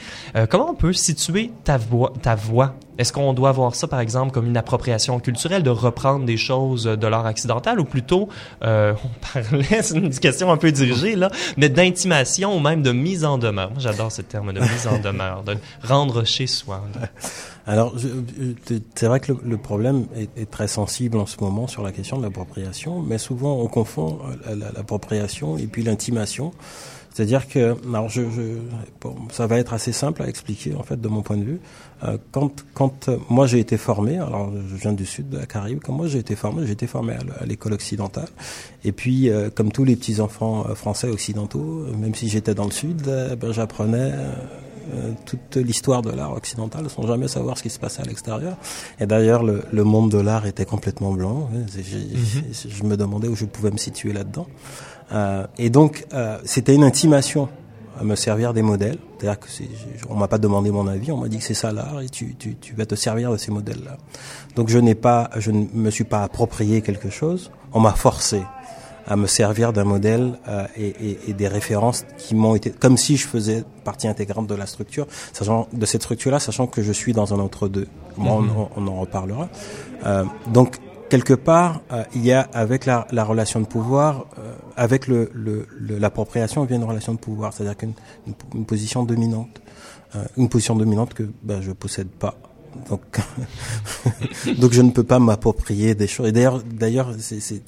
comment 0.49 0.69
on 0.71 0.75
peut 0.75 0.93
situer 0.93 1.51
ta 1.63 1.79
ta 2.21 2.35
voix? 2.35 2.75
Est-ce 2.97 3.11
qu'on 3.11 3.33
doit 3.33 3.51
voir 3.51 3.75
ça, 3.75 3.87
par 3.87 3.99
exemple, 3.99 4.31
comme 4.31 4.47
une 4.47 4.57
appropriation 4.57 5.19
culturelle, 5.19 5.63
de 5.63 5.69
reprendre 5.69 6.25
des 6.25 6.37
choses 6.37 6.85
de 6.85 7.07
l'art 7.07 7.25
occidental, 7.25 7.79
ou 7.79 7.85
plutôt, 7.85 8.29
euh, 8.63 8.93
on 9.03 9.41
parlait, 9.41 9.63
c'est 9.81 9.95
une 9.95 10.09
question 10.11 10.51
un 10.51 10.57
peu 10.57 10.71
dirigée, 10.71 11.15
là, 11.15 11.29
mais 11.57 11.69
d'intimation 11.69 12.55
ou 12.55 12.59
même 12.59 12.81
de 12.81 12.91
mise 12.91 13.25
en 13.25 13.37
demeure? 13.37 13.71
J'adore 13.77 14.11
ce 14.11 14.21
terme 14.21 14.53
de 14.53 14.59
mise 14.59 14.87
en 14.87 14.99
demeure, 14.99 15.43
de 15.43 15.57
rendre 15.83 16.23
chez 16.23 16.47
soi. 16.47 16.83
Alors, 17.67 17.95
c'est 18.95 19.07
vrai 19.07 19.19
que 19.19 19.33
le, 19.43 19.57
problème 19.57 20.05
est, 20.37 20.49
très 20.49 20.67
sensible 20.67 21.17
en 21.17 21.25
ce 21.25 21.37
moment 21.41 21.67
sur 21.67 21.81
la 21.81 21.91
question 21.91 22.17
de 22.17 22.23
l'appropriation, 22.23 23.01
mais 23.01 23.17
souvent 23.17 23.59
on 23.59 23.67
confond 23.67 24.19
euh, 24.47 24.55
l'appropriation 24.75 25.57
et 25.57 25.65
puis 25.65 25.81
l'intimation. 25.81 26.51
C'est-à-dire 27.15 27.47
que, 27.47 27.77
alors 27.87 28.11
ça 29.31 29.47
va 29.47 29.57
être 29.57 29.73
assez 29.73 29.93
simple 29.93 30.21
à 30.21 30.27
expliquer 30.27 30.75
en 30.75 30.83
fait 30.83 30.99
de 30.99 31.07
mon 31.07 31.21
point 31.21 31.37
de 31.37 31.45
vue. 31.45 31.61
Euh, 32.05 32.17
quand, 32.31 32.65
quand 32.73 33.09
euh, 33.09 33.17
moi 33.29 33.47
j'ai 33.47 33.59
été 33.59 33.77
formé, 33.77 34.17
alors 34.17 34.51
je 34.51 34.75
viens 34.75 34.93
du 34.93 35.05
sud 35.05 35.29
de 35.29 35.37
la 35.37 35.45
Caraïbe, 35.45 35.79
quand 35.83 35.93
moi 35.93 36.07
j'ai 36.07 36.19
été 36.19 36.35
formé, 36.35 36.65
j'ai 36.65 36.73
été 36.73 36.87
formé 36.87 37.13
à 37.13 37.45
l'école 37.45 37.73
occidentale. 37.73 38.29
Et 38.83 38.91
puis, 38.91 39.29
euh, 39.29 39.49
comme 39.49 39.71
tous 39.71 39.83
les 39.83 39.95
petits 39.95 40.21
enfants 40.21 40.63
français 40.75 41.07
occidentaux, 41.09 41.85
même 41.97 42.15
si 42.15 42.29
j'étais 42.29 42.53
dans 42.53 42.65
le 42.65 42.71
sud, 42.71 43.03
ben, 43.03 43.51
j'apprenais 43.51 44.13
toute 45.25 45.55
l'histoire 45.55 46.03
de 46.03 46.11
l'art 46.11 46.33
occidental 46.33 46.87
sans 46.89 47.07
jamais 47.07 47.27
savoir 47.27 47.57
ce 47.57 47.63
qui 47.63 47.71
se 47.71 47.79
passait 47.79 48.01
à 48.01 48.05
l'extérieur. 48.05 48.55
Et 48.99 49.07
d'ailleurs, 49.07 49.43
le, 49.43 49.63
le, 49.71 49.83
monde 49.83 50.11
de 50.11 50.19
l'art 50.19 50.45
était 50.45 50.65
complètement 50.65 51.11
blanc. 51.11 51.49
Je, 51.73 51.79
mm-hmm. 51.81 52.69
je, 52.69 52.83
me 52.83 52.95
demandais 52.95 53.27
où 53.27 53.35
je 53.35 53.45
pouvais 53.45 53.71
me 53.71 53.77
situer 53.77 54.13
là-dedans. 54.13 54.45
Euh, 55.11 55.45
et 55.57 55.69
donc, 55.69 56.05
euh, 56.13 56.37
c'était 56.43 56.75
une 56.75 56.83
intimation 56.83 57.49
à 57.99 58.03
me 58.03 58.15
servir 58.15 58.53
des 58.53 58.61
modèles. 58.61 58.97
C'est-à-dire 59.17 59.39
que 59.39 59.47
on 60.09 60.15
m'a 60.15 60.27
pas 60.27 60.37
demandé 60.37 60.71
mon 60.71 60.87
avis, 60.87 61.11
on 61.11 61.17
m'a 61.17 61.27
dit 61.27 61.37
que 61.37 61.43
c'est 61.43 61.53
ça 61.53 61.71
l'art 61.71 62.01
et 62.01 62.09
tu, 62.09 62.35
tu, 62.35 62.55
tu 62.55 62.73
vas 62.75 62.85
te 62.85 62.95
servir 62.95 63.31
de 63.31 63.37
ces 63.37 63.51
modèles-là. 63.51 63.97
Donc 64.55 64.69
je 64.69 64.79
n'ai 64.79 64.95
pas, 64.95 65.29
je 65.37 65.51
ne 65.51 65.65
me 65.73 65.89
suis 65.89 66.03
pas 66.03 66.23
approprié 66.23 66.81
quelque 66.81 67.09
chose. 67.09 67.51
On 67.73 67.79
m'a 67.79 67.93
forcé 67.93 68.41
à 69.07 69.15
me 69.15 69.27
servir 69.27 69.71
d'un 69.71 69.83
modèle 69.83 70.39
euh, 70.47 70.65
et, 70.75 70.87
et, 70.87 71.19
et, 71.27 71.33
des 71.33 71.47
références 71.47 72.05
qui 72.17 72.33
m'ont 72.33 72.55
été 72.55 72.71
comme 72.71 72.97
si 72.97 73.17
je 73.17 73.27
faisais 73.27 73.63
partie 73.83 74.07
intégrante 74.07 74.47
de 74.47 74.55
la 74.55 74.65
structure, 74.65 75.05
sachant 75.31 75.67
de 75.73 75.85
cette 75.85 76.01
structure-là, 76.01 76.39
sachant 76.39 76.65
que 76.65 76.81
je 76.81 76.91
suis 76.91 77.13
dans 77.13 77.33
un 77.33 77.39
entre-deux. 77.39 77.87
Bon, 78.17 78.41
mm-hmm. 78.41 78.49
on, 78.75 78.83
on, 78.83 78.87
en 78.87 78.99
reparlera. 79.01 79.49
Euh, 80.05 80.23
donc 80.47 80.79
quelque 81.09 81.33
part, 81.33 81.81
euh, 81.91 82.03
il 82.15 82.25
y 82.25 82.31
a 82.31 82.41
avec 82.53 82.85
la, 82.85 83.07
la 83.11 83.23
relation 83.23 83.59
de 83.59 83.65
pouvoir, 83.65 84.25
euh, 84.39 84.53
avec 84.75 85.07
le, 85.07 85.29
l'appropriation, 85.79 86.61
le, 86.61 86.67
vient 86.67 86.77
une 86.77 86.83
relation 86.83 87.13
de 87.13 87.19
pouvoir, 87.19 87.53
c'est-à-dire 87.53 87.77
qu'une 87.77 87.93
une, 88.53 88.65
position 88.65 89.03
dominante, 89.03 89.61
euh, 90.15 90.23
une 90.37 90.49
position 90.49 90.75
dominante 90.75 91.13
que 91.13 91.23
ben, 91.43 91.61
je 91.61 91.71
possède 91.71 92.09
pas. 92.09 92.35
Donc, 92.89 93.01
donc 94.57 94.73
je 94.73 94.81
ne 94.81 94.91
peux 94.91 95.03
pas 95.03 95.19
m'approprier 95.19 95.95
des 95.95 96.07
choses. 96.07 96.27
Et 96.27 96.31
d'ailleurs, 96.33 96.61
d'ailleurs, 96.61 97.13
c'est 97.19 97.61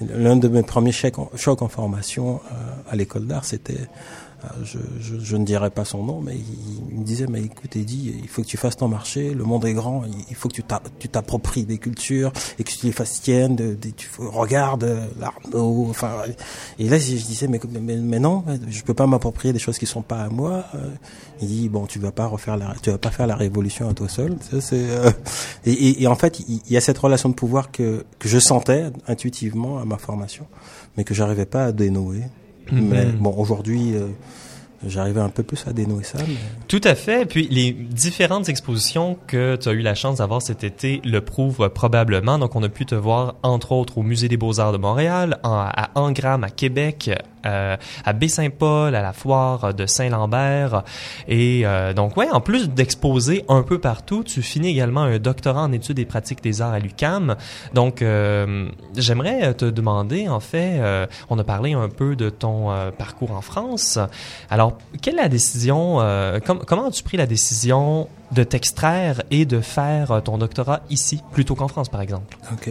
l'un 0.00 0.36
de 0.36 0.48
mes 0.48 0.62
premiers 0.62 0.92
chocs 0.92 1.18
en, 1.18 1.30
chocs 1.36 1.62
en 1.62 1.68
formation 1.68 2.40
à 2.88 2.96
l'école 2.96 3.26
d'art, 3.26 3.44
c'était 3.44 3.80
euh, 3.80 3.86
je, 4.62 4.78
je, 5.00 5.18
je, 5.18 5.36
ne 5.36 5.44
dirais 5.44 5.70
pas 5.70 5.84
son 5.84 6.04
nom, 6.04 6.20
mais 6.20 6.36
il, 6.36 6.98
me 6.98 7.04
disait, 7.04 7.26
mais 7.28 7.42
écoute 7.42 7.74
Eddie, 7.76 8.14
il 8.22 8.28
faut 8.28 8.42
que 8.42 8.46
tu 8.46 8.56
fasses 8.56 8.76
ton 8.76 8.88
marché, 8.88 9.34
le 9.34 9.44
monde 9.44 9.64
est 9.64 9.72
grand, 9.72 10.02
il 10.28 10.36
faut 10.36 10.48
que 10.48 10.54
tu 10.54 11.08
t'appropries 11.08 11.64
des 11.64 11.78
cultures 11.78 12.32
et 12.58 12.64
que 12.64 12.70
tu 12.70 12.86
les 12.86 12.92
fasses 12.92 13.20
tiennes, 13.22 13.56
de, 13.56 13.74
de, 13.74 13.90
tu 13.90 14.08
regardes 14.18 15.08
l'Arnaud, 15.18 15.86
enfin, 15.90 16.22
et 16.78 16.88
là 16.88 16.98
je, 16.98 17.12
disais, 17.12 17.48
mais, 17.48 17.60
mais, 17.80 17.96
mais, 17.96 18.18
non, 18.18 18.44
je 18.68 18.82
peux 18.82 18.94
pas 18.94 19.06
m'approprier 19.06 19.52
des 19.52 19.58
choses 19.58 19.78
qui 19.78 19.86
sont 19.86 20.02
pas 20.02 20.22
à 20.22 20.28
moi. 20.28 20.64
Euh, 20.74 20.90
il 21.40 21.48
dit, 21.48 21.68
bon, 21.68 21.86
tu 21.86 21.98
vas 21.98 22.12
pas 22.12 22.26
refaire 22.26 22.56
la, 22.56 22.74
tu 22.82 22.90
vas 22.90 22.98
pas 22.98 23.10
faire 23.10 23.26
la 23.26 23.36
révolution 23.36 23.88
à 23.88 23.94
toi 23.94 24.08
seul. 24.08 24.36
Ça, 24.50 24.60
c'est, 24.60 24.90
euh, 24.90 25.10
et, 25.64 25.72
et, 25.72 26.02
et, 26.02 26.06
en 26.06 26.14
fait, 26.14 26.40
il, 26.40 26.60
y 26.70 26.76
a 26.76 26.80
cette 26.80 26.98
relation 26.98 27.28
de 27.28 27.34
pouvoir 27.34 27.70
que, 27.70 28.04
que 28.18 28.28
je 28.28 28.38
sentais 28.38 28.84
intuitivement 29.06 29.78
à 29.78 29.84
ma 29.84 29.98
formation, 29.98 30.46
mais 30.96 31.04
que 31.04 31.14
j'arrivais 31.14 31.46
pas 31.46 31.66
à 31.66 31.72
dénouer. 31.72 32.22
Mais 32.72 33.06
mhm. 33.06 33.16
bon, 33.18 33.34
aujourd'hui, 33.36 33.94
euh, 33.94 34.08
j'arrivais 34.84 35.20
un 35.20 35.28
peu 35.28 35.42
plus 35.42 35.66
à 35.66 35.72
dénouer 35.72 36.04
ça. 36.04 36.18
Mais... 36.26 36.34
Tout 36.68 36.80
à 36.84 36.94
fait. 36.94 37.26
Puis 37.26 37.48
les 37.50 37.72
différentes 37.72 38.48
expositions 38.48 39.16
que 39.26 39.56
tu 39.56 39.68
as 39.68 39.72
eu 39.72 39.80
la 39.80 39.94
chance 39.94 40.18
d'avoir 40.18 40.42
cet 40.42 40.64
été 40.64 41.00
le 41.04 41.20
prouvent 41.20 41.68
probablement. 41.68 42.38
Donc, 42.38 42.56
on 42.56 42.62
a 42.62 42.68
pu 42.68 42.86
te 42.86 42.94
voir, 42.94 43.36
entre 43.42 43.72
autres, 43.72 43.98
au 43.98 44.02
Musée 44.02 44.28
des 44.28 44.36
Beaux-Arts 44.36 44.72
de 44.72 44.78
Montréal, 44.78 45.38
à 45.42 45.90
Angram, 45.94 46.44
à 46.44 46.50
Québec, 46.50 47.10
euh, 47.46 47.76
à 48.04 48.12
Baie-Saint-Paul, 48.12 48.94
à 48.94 49.02
la 49.02 49.12
foire 49.12 49.72
de 49.72 49.86
Saint-Lambert. 49.86 50.82
Et 51.28 51.62
euh, 51.64 51.92
donc, 51.92 52.16
ouais, 52.16 52.28
en 52.30 52.40
plus 52.40 52.68
d'exposer 52.70 53.44
un 53.48 53.62
peu 53.62 53.78
partout, 53.78 54.24
tu 54.24 54.42
finis 54.42 54.68
également 54.68 55.02
un 55.02 55.18
doctorat 55.18 55.62
en 55.62 55.72
études 55.72 55.98
et 55.98 56.04
pratiques 56.04 56.42
des 56.42 56.60
arts 56.60 56.72
à 56.72 56.78
l'UCAM. 56.78 57.36
Donc, 57.72 58.02
euh, 58.02 58.68
j'aimerais 58.96 59.54
te 59.54 59.64
demander, 59.64 60.28
en 60.28 60.40
fait, 60.40 60.80
on 61.30 61.38
a 61.38 61.44
parlé 61.44 61.72
un 61.74 61.88
peu 61.88 62.16
de 62.16 62.30
ton 62.30 62.70
parcours 62.98 63.32
en 63.32 63.40
France. 63.40 63.98
Alors, 64.50 64.65
quelle 65.02 65.14
est 65.14 65.22
la 65.22 65.28
décision, 65.28 65.98
com 66.46 66.60
comment 66.66 66.86
as-tu 66.86 67.02
pris 67.02 67.16
la 67.16 67.26
décision 67.26 68.08
de 68.32 68.42
t'extraire 68.42 69.22
et 69.30 69.44
de 69.44 69.60
faire 69.60 70.22
ton 70.24 70.38
doctorat 70.38 70.80
ici, 70.90 71.22
plutôt 71.32 71.54
qu'en 71.54 71.68
France, 71.68 71.88
par 71.88 72.00
exemple? 72.00 72.36
OK. 72.52 72.70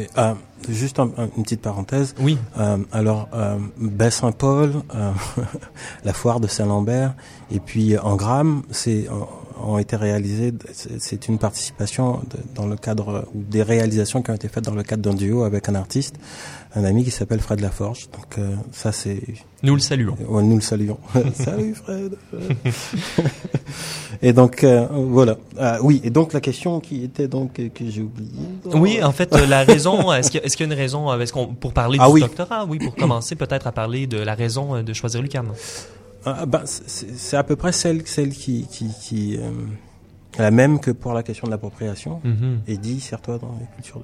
Juste 0.70 1.00
une 1.00 1.44
petite 1.44 1.62
parenthèse. 1.62 2.16
Oui. 2.20 2.38
Euh, 2.58 2.78
alors, 2.92 3.28
euh, 3.34 3.58
Baie-Saint-Paul, 3.78 4.74
euh, 4.96 5.12
la 6.04 6.14
foire 6.14 6.40
de 6.40 6.48
Saint-Lambert, 6.48 7.14
et 7.52 7.60
puis 7.60 7.98
en 7.98 8.16
Gramme, 8.16 8.64
c'est 8.72 9.08
ont 9.66 9.78
été 9.78 9.96
réalisés. 9.96 10.54
C'est 11.00 11.28
une 11.28 11.38
participation 11.38 12.22
de, 12.30 12.38
dans 12.54 12.68
le 12.68 12.76
cadre 12.76 13.28
ou 13.34 13.42
des 13.44 13.64
réalisations 13.64 14.22
qui 14.22 14.32
ont 14.32 14.36
été 14.36 14.48
faites 14.48 14.64
dans 14.64 14.76
le 14.76 14.84
cadre 14.84 15.02
d'un 15.02 15.14
duo 15.14 15.44
avec 15.44 15.68
un 15.70 15.76
artiste, 15.76 16.16
un 16.76 16.84
ami 16.84 17.04
qui 17.04 17.12
s'appelle 17.12 17.40
Fred 17.40 17.62
Laforge. 17.62 18.10
Donc 18.12 18.38
euh, 18.38 18.56
ça 18.72 18.92
c'est. 18.92 19.22
Nous 19.64 19.74
le 19.74 19.80
saluons. 19.80 20.16
Ouais, 20.28 20.44
nous 20.44 20.56
le 20.56 20.62
saluons. 20.62 21.00
Salut 21.34 21.74
Fred. 21.74 22.16
et 24.22 24.34
donc 24.34 24.64
euh, 24.64 24.88
voilà. 24.92 25.38
Ah, 25.58 25.80
oui. 25.82 26.02
Et 26.04 26.10
donc 26.10 26.34
la 26.34 26.42
question 26.42 26.80
qui 26.80 27.04
était 27.04 27.28
donc 27.28 27.54
que 27.54 27.86
j'ai 27.90 28.02
oublié. 28.02 28.30
Oui, 28.74 29.04
en 29.04 29.12
fait 29.12 29.34
la 29.36 29.64
raison. 29.64 30.14
Est-ce 30.14 30.30
qu'il 30.30 30.42
y, 30.42 30.44
est 30.44 30.50
qu'il 30.50 30.68
y, 30.68 30.70
a 30.70 30.74
une 30.74 30.80
raison 30.80 31.20
Est-ce 31.20 31.34
qu'on 31.34 31.48
pour 31.48 31.74
parler 31.74 31.98
ah, 32.00 32.12
du 32.12 32.20
doctorat? 32.20 32.66
Oui, 32.66 32.78
pour 32.78 32.96
commencer 32.96 33.36
peut-être 33.36 33.68
à 33.68 33.72
parler 33.72 34.06
de 34.06 34.18
la 34.18 34.36
raison 34.36 34.84
de 34.84 34.94
choisir 34.94 35.22
l'UQAM. 35.22 35.52
Ah, 36.26 36.46
ben, 36.48 36.64
c'est 36.66 37.38
à 37.38 37.44
peu 37.44 37.56
près 37.56 37.72
celle, 37.72 38.06
celle 38.08 38.32
qui, 38.32 38.66
qui, 38.68 38.90
qui 39.00 39.38
euh, 39.38 39.52
la 40.40 40.50
même 40.50 40.80
que 40.80 40.90
pour 40.90 41.14
la 41.14 41.22
question 41.22 41.46
de 41.46 41.52
l'appropriation. 41.52 42.20
Mm-hmm. 42.26 42.58
Et 42.68 42.78
dit, 42.78 43.00
serre-toi 43.00 43.38
dans 43.38 43.56
les 43.60 43.68
cultures. 43.76 44.02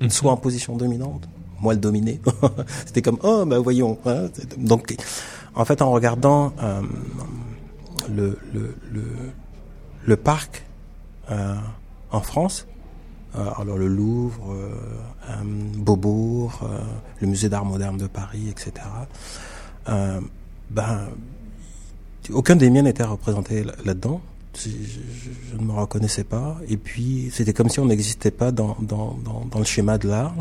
Mm-hmm. 0.00 0.10
Soit 0.10 0.30
en 0.30 0.36
position 0.36 0.76
dominante, 0.76 1.28
moi 1.60 1.74
le 1.74 1.80
dominer. 1.80 2.20
C'était 2.86 3.02
comme, 3.02 3.18
oh, 3.22 3.44
ben 3.44 3.58
voyons. 3.58 3.98
Hein. 4.06 4.28
Donc, 4.56 4.94
en 5.56 5.64
fait, 5.64 5.82
en 5.82 5.90
regardant 5.90 6.52
euh, 6.62 6.80
le, 8.08 8.38
le, 8.52 8.76
le, 8.92 9.04
le, 10.04 10.16
parc 10.16 10.64
euh, 11.32 11.56
en 12.12 12.20
France, 12.20 12.68
euh, 13.34 13.50
alors 13.58 13.76
le 13.76 13.88
Louvre, 13.88 14.52
euh, 14.52 15.42
Beaubourg, 15.76 16.60
le 17.20 17.26
musée 17.26 17.48
d'art 17.48 17.64
moderne 17.64 17.98
de 17.98 18.06
Paris, 18.06 18.48
etc 18.48 18.86
ben, 20.70 21.08
aucun 22.32 22.56
des 22.56 22.70
miens 22.70 22.82
n'était 22.82 23.04
représenté 23.04 23.64
là-dedans. 23.84 24.20
Je, 24.56 24.70
je, 24.70 25.56
ne 25.56 25.64
me 25.64 25.72
reconnaissais 25.72 26.24
pas. 26.24 26.58
Et 26.68 26.76
puis, 26.76 27.30
c'était 27.32 27.52
comme 27.52 27.68
si 27.68 27.78
on 27.80 27.86
n'existait 27.86 28.30
pas 28.30 28.50
dans, 28.50 28.76
dans, 28.80 29.16
dans, 29.24 29.44
dans, 29.50 29.58
le 29.58 29.64
schéma 29.64 29.98
de 29.98 30.08
l'art. 30.08 30.34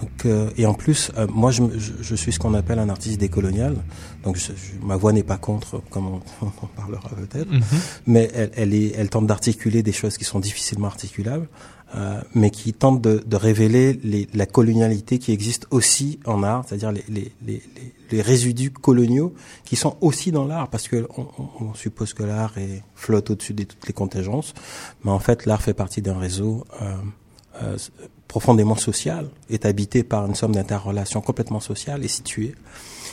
Donc, 0.00 0.24
euh, 0.24 0.50
et 0.56 0.64
en 0.64 0.74
plus, 0.74 1.10
euh, 1.18 1.26
moi, 1.28 1.50
je, 1.50 1.62
je, 2.00 2.14
suis 2.14 2.32
ce 2.32 2.38
qu'on 2.38 2.54
appelle 2.54 2.78
un 2.78 2.88
artiste 2.88 3.18
décolonial. 3.18 3.76
Donc, 4.22 4.38
ma 4.82 4.96
voix 4.96 5.12
n'est 5.12 5.24
pas 5.24 5.36
contre, 5.36 5.82
comme 5.90 6.06
on, 6.06 6.20
on 6.62 6.66
parlera 6.68 7.08
peut-être, 7.10 7.50
mm-hmm. 7.50 8.00
mais 8.06 8.30
elle, 8.32 8.50
elle, 8.54 8.74
est, 8.74 8.92
elle 8.96 9.10
tente 9.10 9.26
d'articuler 9.26 9.82
des 9.82 9.92
choses 9.92 10.16
qui 10.16 10.24
sont 10.24 10.40
difficilement 10.40 10.86
articulables. 10.86 11.48
Euh, 11.96 12.20
mais 12.34 12.50
qui 12.50 12.74
tente 12.74 13.00
de, 13.00 13.22
de 13.24 13.36
révéler 13.36 13.98
les, 14.04 14.28
la 14.34 14.44
colonialité 14.44 15.18
qui 15.18 15.32
existe 15.32 15.66
aussi 15.70 16.20
en 16.26 16.42
art, 16.42 16.64
c'est-à-dire 16.66 16.92
les, 16.92 17.02
les, 17.08 17.62
les, 18.10 18.20
résidus 18.20 18.70
coloniaux 18.70 19.32
qui 19.64 19.74
sont 19.74 19.96
aussi 20.02 20.30
dans 20.30 20.44
l'art, 20.44 20.68
parce 20.68 20.86
que 20.86 21.08
on, 21.16 21.72
suppose 21.72 22.12
que 22.12 22.24
l'art 22.24 22.52
flotte 22.94 23.30
au-dessus 23.30 23.54
de 23.54 23.64
toutes 23.64 23.86
les 23.86 23.94
contingences, 23.94 24.52
mais 25.02 25.10
en 25.10 25.18
fait 25.18 25.46
l'art 25.46 25.62
fait 25.62 25.72
partie 25.72 26.02
d'un 26.02 26.18
réseau 26.18 26.66
euh, 26.82 26.94
euh, 27.62 27.78
profondément 28.28 28.76
social, 28.76 29.30
est 29.48 29.64
habité 29.64 30.02
par 30.02 30.26
une 30.26 30.34
somme 30.34 30.54
d'interrelations 30.54 31.22
complètement 31.22 31.60
sociales 31.60 32.04
et 32.04 32.08
situées. 32.08 32.54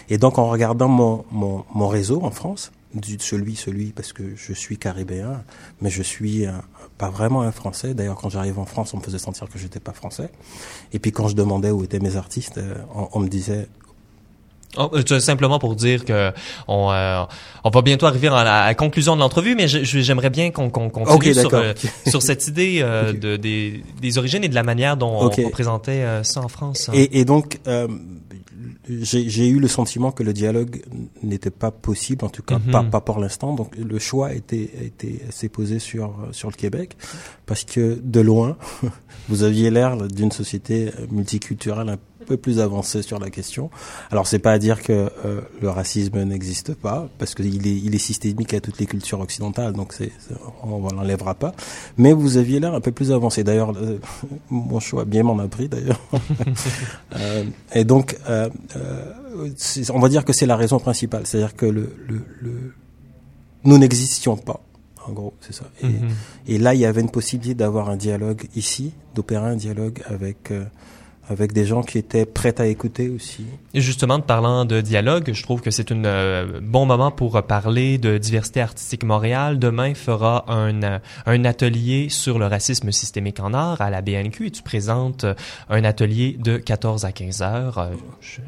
Et 0.09 0.17
donc 0.17 0.37
en 0.37 0.49
regardant 0.49 0.89
mon, 0.89 1.23
mon, 1.31 1.63
mon 1.73 1.87
réseau 1.87 2.21
en 2.23 2.31
France, 2.31 2.73
celui, 3.19 3.55
celui, 3.55 3.91
parce 3.91 4.13
que 4.13 4.35
je 4.35 4.53
suis 4.53 4.77
caribéen, 4.77 5.43
mais 5.81 5.89
je 5.89 6.03
suis 6.03 6.45
pas 6.97 7.09
vraiment 7.09 7.41
un 7.41 7.51
Français. 7.51 7.93
D'ailleurs, 7.93 8.15
quand 8.15 8.29
j'arrive 8.29 8.59
en 8.59 8.65
France, 8.65 8.93
on 8.93 8.97
me 8.97 9.03
faisait 9.03 9.17
sentir 9.17 9.49
que 9.49 9.59
j'étais 9.59 9.79
pas 9.79 9.93
français. 9.93 10.29
Et 10.93 10.99
puis 10.99 11.11
quand 11.11 11.27
je 11.27 11.35
demandais 11.35 11.71
où 11.71 11.83
étaient 11.83 11.99
mes 11.99 12.15
artistes, 12.15 12.57
euh, 12.57 12.75
on, 13.13 13.19
me 13.19 13.27
disait 13.27 13.67
Oh, 14.77 14.89
euh, 14.93 15.19
simplement 15.19 15.57
pour 15.57 15.75
dire 15.75 16.03
que 16.03 16.33
on, 16.67 16.91
euh, 16.91 17.23
on 17.63 17.69
va 17.69 17.81
bientôt 17.81 18.05
arriver 18.07 18.27
à 18.27 18.43
la, 18.43 18.75
conclusion 18.75 19.15
de 19.15 19.21
l'entrevue, 19.21 19.55
mais 19.55 19.67
j'aimerais 19.67 20.29
bien 20.29 20.51
qu'on 20.51 20.69
continue 20.69 21.33
sur, 21.33 21.51
sur 22.07 22.21
cette 22.21 22.47
idée 22.49 22.81
de, 22.81 23.37
des, 23.37 23.83
des, 24.01 24.17
origines 24.17 24.43
et 24.43 24.49
de 24.49 24.55
la 24.55 24.63
manière 24.63 24.97
dont 24.97 25.11
on 25.11 25.29
représentait 25.29 26.05
ça 26.23 26.41
en 26.41 26.49
France. 26.49 26.89
Hein. 26.89 26.93
Et, 26.95 27.19
et, 27.19 27.25
donc, 27.25 27.59
j'ai 28.87 29.47
eu 29.47 29.59
le 29.59 29.67
sentiment 29.67 30.11
que 30.11 30.23
le 30.23 30.33
dialogue 30.33 30.83
n'était 31.23 31.49
pas 31.49 31.71
possible, 31.71 32.23
en 32.25 32.29
tout 32.29 32.43
cas 32.43 32.59
pas, 32.59 32.83
mhm. 32.83 32.89
pas 32.89 33.01
pour 33.01 33.19
l'instant. 33.19 33.53
Donc 33.53 33.75
le 33.77 33.99
choix 33.99 34.33
était, 34.33 34.69
était 34.81 35.21
s'est 35.31 35.49
posé 35.49 35.79
sur 35.79 36.15
sur 36.31 36.49
le 36.49 36.55
Québec 36.55 36.95
parce 37.45 37.63
que 37.63 37.99
de 38.01 38.19
loin, 38.19 38.57
vous 39.29 39.43
aviez 39.43 39.69
l'air 39.71 39.97
d'une 40.07 40.31
société 40.31 40.91
multiculturelle 41.11 41.89
un 41.89 41.97
peu 42.25 42.37
plus 42.37 42.59
avancée 42.59 43.01
sur 43.01 43.19
la 43.19 43.29
question. 43.29 43.69
Alors 44.11 44.27
c'est 44.27 44.39
pas 44.39 44.51
à 44.51 44.59
dire 44.59 44.81
que 44.83 45.09
euh, 45.25 45.41
le 45.61 45.69
racisme 45.69 46.21
n'existe 46.23 46.73
pas 46.73 47.07
parce 47.17 47.33
qu'il 47.35 47.65
est 47.67 47.77
il 47.85 47.95
est 47.95 47.99
systémique 47.99 48.53
à 48.53 48.59
toutes 48.59 48.79
les 48.79 48.85
cultures 48.85 49.19
occidentales, 49.21 49.73
donc 49.73 49.93
c'est 49.93 50.11
on 50.63 50.89
l'enlèvera 50.89 51.35
pas. 51.35 51.53
Mais 51.97 52.11
vous 52.11 52.37
aviez 52.37 52.59
l'air 52.59 52.73
un 52.73 52.81
peu 52.81 52.91
plus 52.91 53.11
avancé. 53.11 53.43
D'ailleurs, 53.43 53.73
euh, 53.77 53.99
mon 54.49 54.79
choix 54.79 55.05
bien 55.05 55.23
m'en 55.23 55.39
a 55.39 55.47
pris 55.47 55.69
d'ailleurs. 55.69 56.01
euh, 57.15 57.43
et 57.73 57.85
donc 57.85 58.17
on 59.93 59.99
va 59.99 60.09
dire 60.09 60.25
que 60.25 60.33
c'est 60.33 60.45
la 60.45 60.55
raison 60.57 60.79
principale, 60.79 61.25
c'est-à-dire 61.25 61.55
que 61.55 61.65
le, 61.65 61.95
le, 62.07 62.21
le 62.41 62.73
nous 63.63 63.77
n'existions 63.77 64.37
pas. 64.37 64.61
En 65.07 65.11
gros, 65.11 65.33
c'est 65.41 65.53
ça. 65.53 65.65
Et, 65.83 65.87
Mhm. 65.87 66.09
et 66.47 66.57
là, 66.57 66.73
il 66.73 66.79
y 66.79 66.85
avait 66.85 67.01
une 67.01 67.11
possibilité 67.11 67.53
d'avoir 67.53 67.89
un 67.89 67.95
dialogue 67.95 68.47
ici, 68.55 68.93
d'opérer 69.13 69.47
un 69.47 69.55
dialogue 69.55 70.01
avec 70.07 70.51
euh, 70.51 70.65
avec 71.27 71.53
des 71.53 71.65
gens 71.65 71.83
qui 71.83 71.97
étaient 71.97 72.25
prêts 72.25 72.59
à 72.59 72.67
écouter 72.67 73.09
aussi. 73.09 73.45
Justement, 73.75 74.21
parlant 74.21 74.63
de 74.63 74.79
dialogue, 74.79 75.33
je 75.33 75.43
trouve 75.43 75.59
que 75.59 75.69
c'est 75.69 75.91
un 75.91 76.05
euh, 76.05 76.61
bon 76.61 76.85
moment 76.85 77.11
pour 77.11 77.43
parler 77.43 77.97
de 77.97 78.17
diversité 78.17 78.61
artistique 78.61 79.03
Montréal. 79.03 79.59
Demain 79.59 79.93
fera 79.93 80.45
un, 80.47 80.81
euh, 80.81 80.99
un 81.25 81.43
atelier 81.43 82.07
sur 82.07 82.39
le 82.39 82.47
racisme 82.47 82.93
systémique 82.93 83.41
en 83.41 83.53
art 83.53 83.81
à 83.81 83.89
la 83.89 84.01
BNQ 84.01 84.47
et 84.47 84.51
tu 84.51 84.63
présentes 84.63 85.25
euh, 85.25 85.33
un 85.69 85.83
atelier 85.83 86.37
de 86.39 86.55
14 86.55 87.03
à 87.03 87.11
15 87.11 87.41
heures. 87.41 87.77
Euh, 87.79 87.89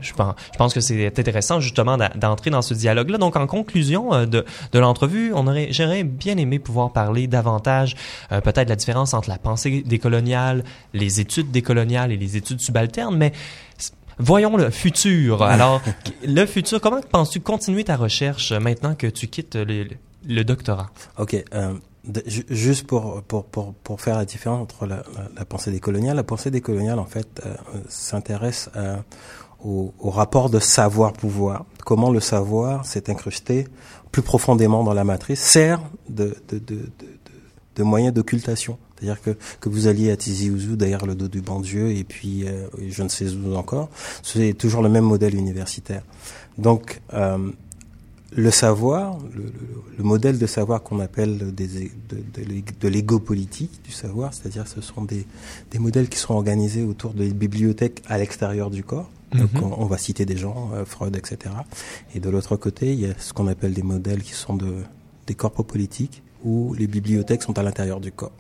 Je, 0.01 0.13
pense, 0.13 0.73
que 0.73 0.79
c'est 0.79 1.07
intéressant 1.07 1.59
justement 1.59 1.97
d'entrer 2.15 2.49
dans 2.49 2.61
ce 2.61 2.73
dialogue-là. 2.73 3.17
Donc, 3.17 3.35
en 3.35 3.47
conclusion 3.47 4.25
de, 4.25 4.45
de 4.71 4.79
l'entrevue, 4.79 5.33
on 5.33 5.45
aurait, 5.45 5.67
j'aurais 5.71 6.05
bien 6.05 6.37
aimé 6.37 6.57
pouvoir 6.57 6.93
parler 6.93 7.27
davantage 7.27 7.95
peut-être 8.29 8.69
la 8.69 8.75
différence 8.77 9.13
entre 9.13 9.29
la 9.29 9.37
pensée 9.37 9.83
décoloniale, 9.85 10.63
les 10.93 11.19
études 11.19 11.51
décoloniales 11.51 12.13
et 12.13 12.17
les 12.17 12.37
études 12.37 12.61
subalternes, 12.61 13.17
mais 13.17 13.33
voyons 14.19 14.57
le 14.57 14.69
futur. 14.69 15.43
Alors, 15.43 15.81
le 16.25 16.45
futur, 16.45 16.81
comment 16.81 17.01
penses-tu 17.01 17.39
continuer 17.39 17.83
ta 17.83 17.95
recherche 17.95 18.51
euh, 18.51 18.59
maintenant 18.59 18.95
que 18.95 19.07
tu 19.07 19.27
quittes 19.27 19.55
le, 19.55 19.87
le 20.27 20.43
doctorat? 20.43 20.89
Ok. 21.17 21.35
Euh, 21.53 21.73
de- 22.05 22.23
juste 22.49 22.87
pour, 22.87 23.21
pour, 23.23 23.45
pour, 23.45 23.73
pour 23.73 23.99
faire 24.01 24.15
la 24.17 24.25
différence 24.25 24.61
entre 24.61 24.85
la, 24.85 24.97
la, 24.97 25.27
la 25.35 25.45
pensée 25.45 25.71
décoloniale, 25.71 26.15
la 26.15 26.23
pensée 26.23 26.51
décoloniale, 26.51 26.99
en 26.99 27.05
fait, 27.05 27.27
euh, 27.45 27.53
s'intéresse 27.89 28.69
à- 28.75 29.03
au, 29.63 29.93
au 29.99 30.09
rapport 30.11 30.49
de 30.49 30.59
savoir-pouvoir. 30.59 31.65
Comment 31.85 32.11
le 32.11 32.19
savoir 32.19 32.85
s'est 32.85 33.09
incrusté 33.09 33.67
plus 34.11 34.21
profondément 34.21 34.83
dans 34.83 34.93
la 34.93 35.03
matrice, 35.03 35.41
sert 35.41 35.81
de, 36.09 36.35
de, 36.49 36.59
de, 36.59 36.89
de, 37.77 37.83
de, 37.83 37.83
de 37.83 37.83
moyen 37.83 38.11
d'occultation. 38.11 38.77
C'est-à-dire 38.95 39.21
que, 39.21 39.37
que 39.59 39.69
vous 39.69 39.87
alliez 39.87 40.11
à 40.11 40.17
Tizi 40.17 40.49
Ouzou 40.49 40.75
derrière 40.75 41.05
le 41.05 41.15
dos 41.15 41.27
du 41.27 41.41
bon 41.41 41.59
Dieu 41.59 41.91
et 41.91 42.03
puis 42.03 42.47
euh, 42.47 42.67
je 42.89 43.03
ne 43.03 43.09
sais 43.09 43.29
où 43.29 43.55
encore, 43.55 43.89
c'est 44.23 44.53
toujours 44.53 44.81
le 44.81 44.89
même 44.89 45.05
modèle 45.05 45.35
universitaire. 45.35 46.03
Donc, 46.57 47.01
euh, 47.13 47.51
le 48.35 48.51
savoir, 48.51 49.19
le, 49.35 49.43
le, 49.43 49.51
le, 49.97 50.03
modèle 50.03 50.37
de 50.37 50.47
savoir 50.47 50.83
qu'on 50.83 50.99
appelle 50.99 51.53
des, 51.55 51.67
de, 51.67 52.15
de, 52.33 52.61
de 52.79 52.87
l'ego 52.87 53.19
politique 53.19 53.81
du 53.85 53.91
savoir, 53.91 54.33
c'est-à-dire 54.33 54.67
ce 54.67 54.81
sont 54.81 55.03
des, 55.03 55.25
des 55.71 55.79
modèles 55.79 56.09
qui 56.09 56.17
sont 56.17 56.33
organisés 56.33 56.83
autour 56.83 57.13
des 57.13 57.29
bibliothèques 57.29 58.03
à 58.07 58.17
l'extérieur 58.17 58.69
du 58.69 58.83
corps. 58.83 59.09
Donc 59.33 59.53
Mhm. 59.53 59.63
on, 59.63 59.83
on 59.83 59.85
va 59.85 59.97
citer 59.97 60.25
des 60.25 60.37
gens, 60.37 60.71
euh, 60.73 60.85
Freud, 60.85 61.15
etc. 61.15 61.55
Et 62.15 62.19
de 62.19 62.29
l'autre 62.29 62.57
côté, 62.57 62.93
il 62.93 62.99
y 62.99 63.05
a 63.05 63.13
ce 63.17 63.33
qu'on 63.33 63.47
appelle 63.47 63.73
des 63.73 63.83
modèles 63.83 64.23
qui 64.23 64.33
sont 64.33 64.55
de, 64.55 64.83
des 65.27 65.35
corps 65.35 65.51
politiques, 65.51 66.23
où 66.47 66.73
les 66.79 66.87
bibliothèques 66.87 67.43
sont 67.43 67.57
à 67.59 67.63
l'intérieur 67.63 67.99
du 67.99 68.11
corps. 68.11 68.31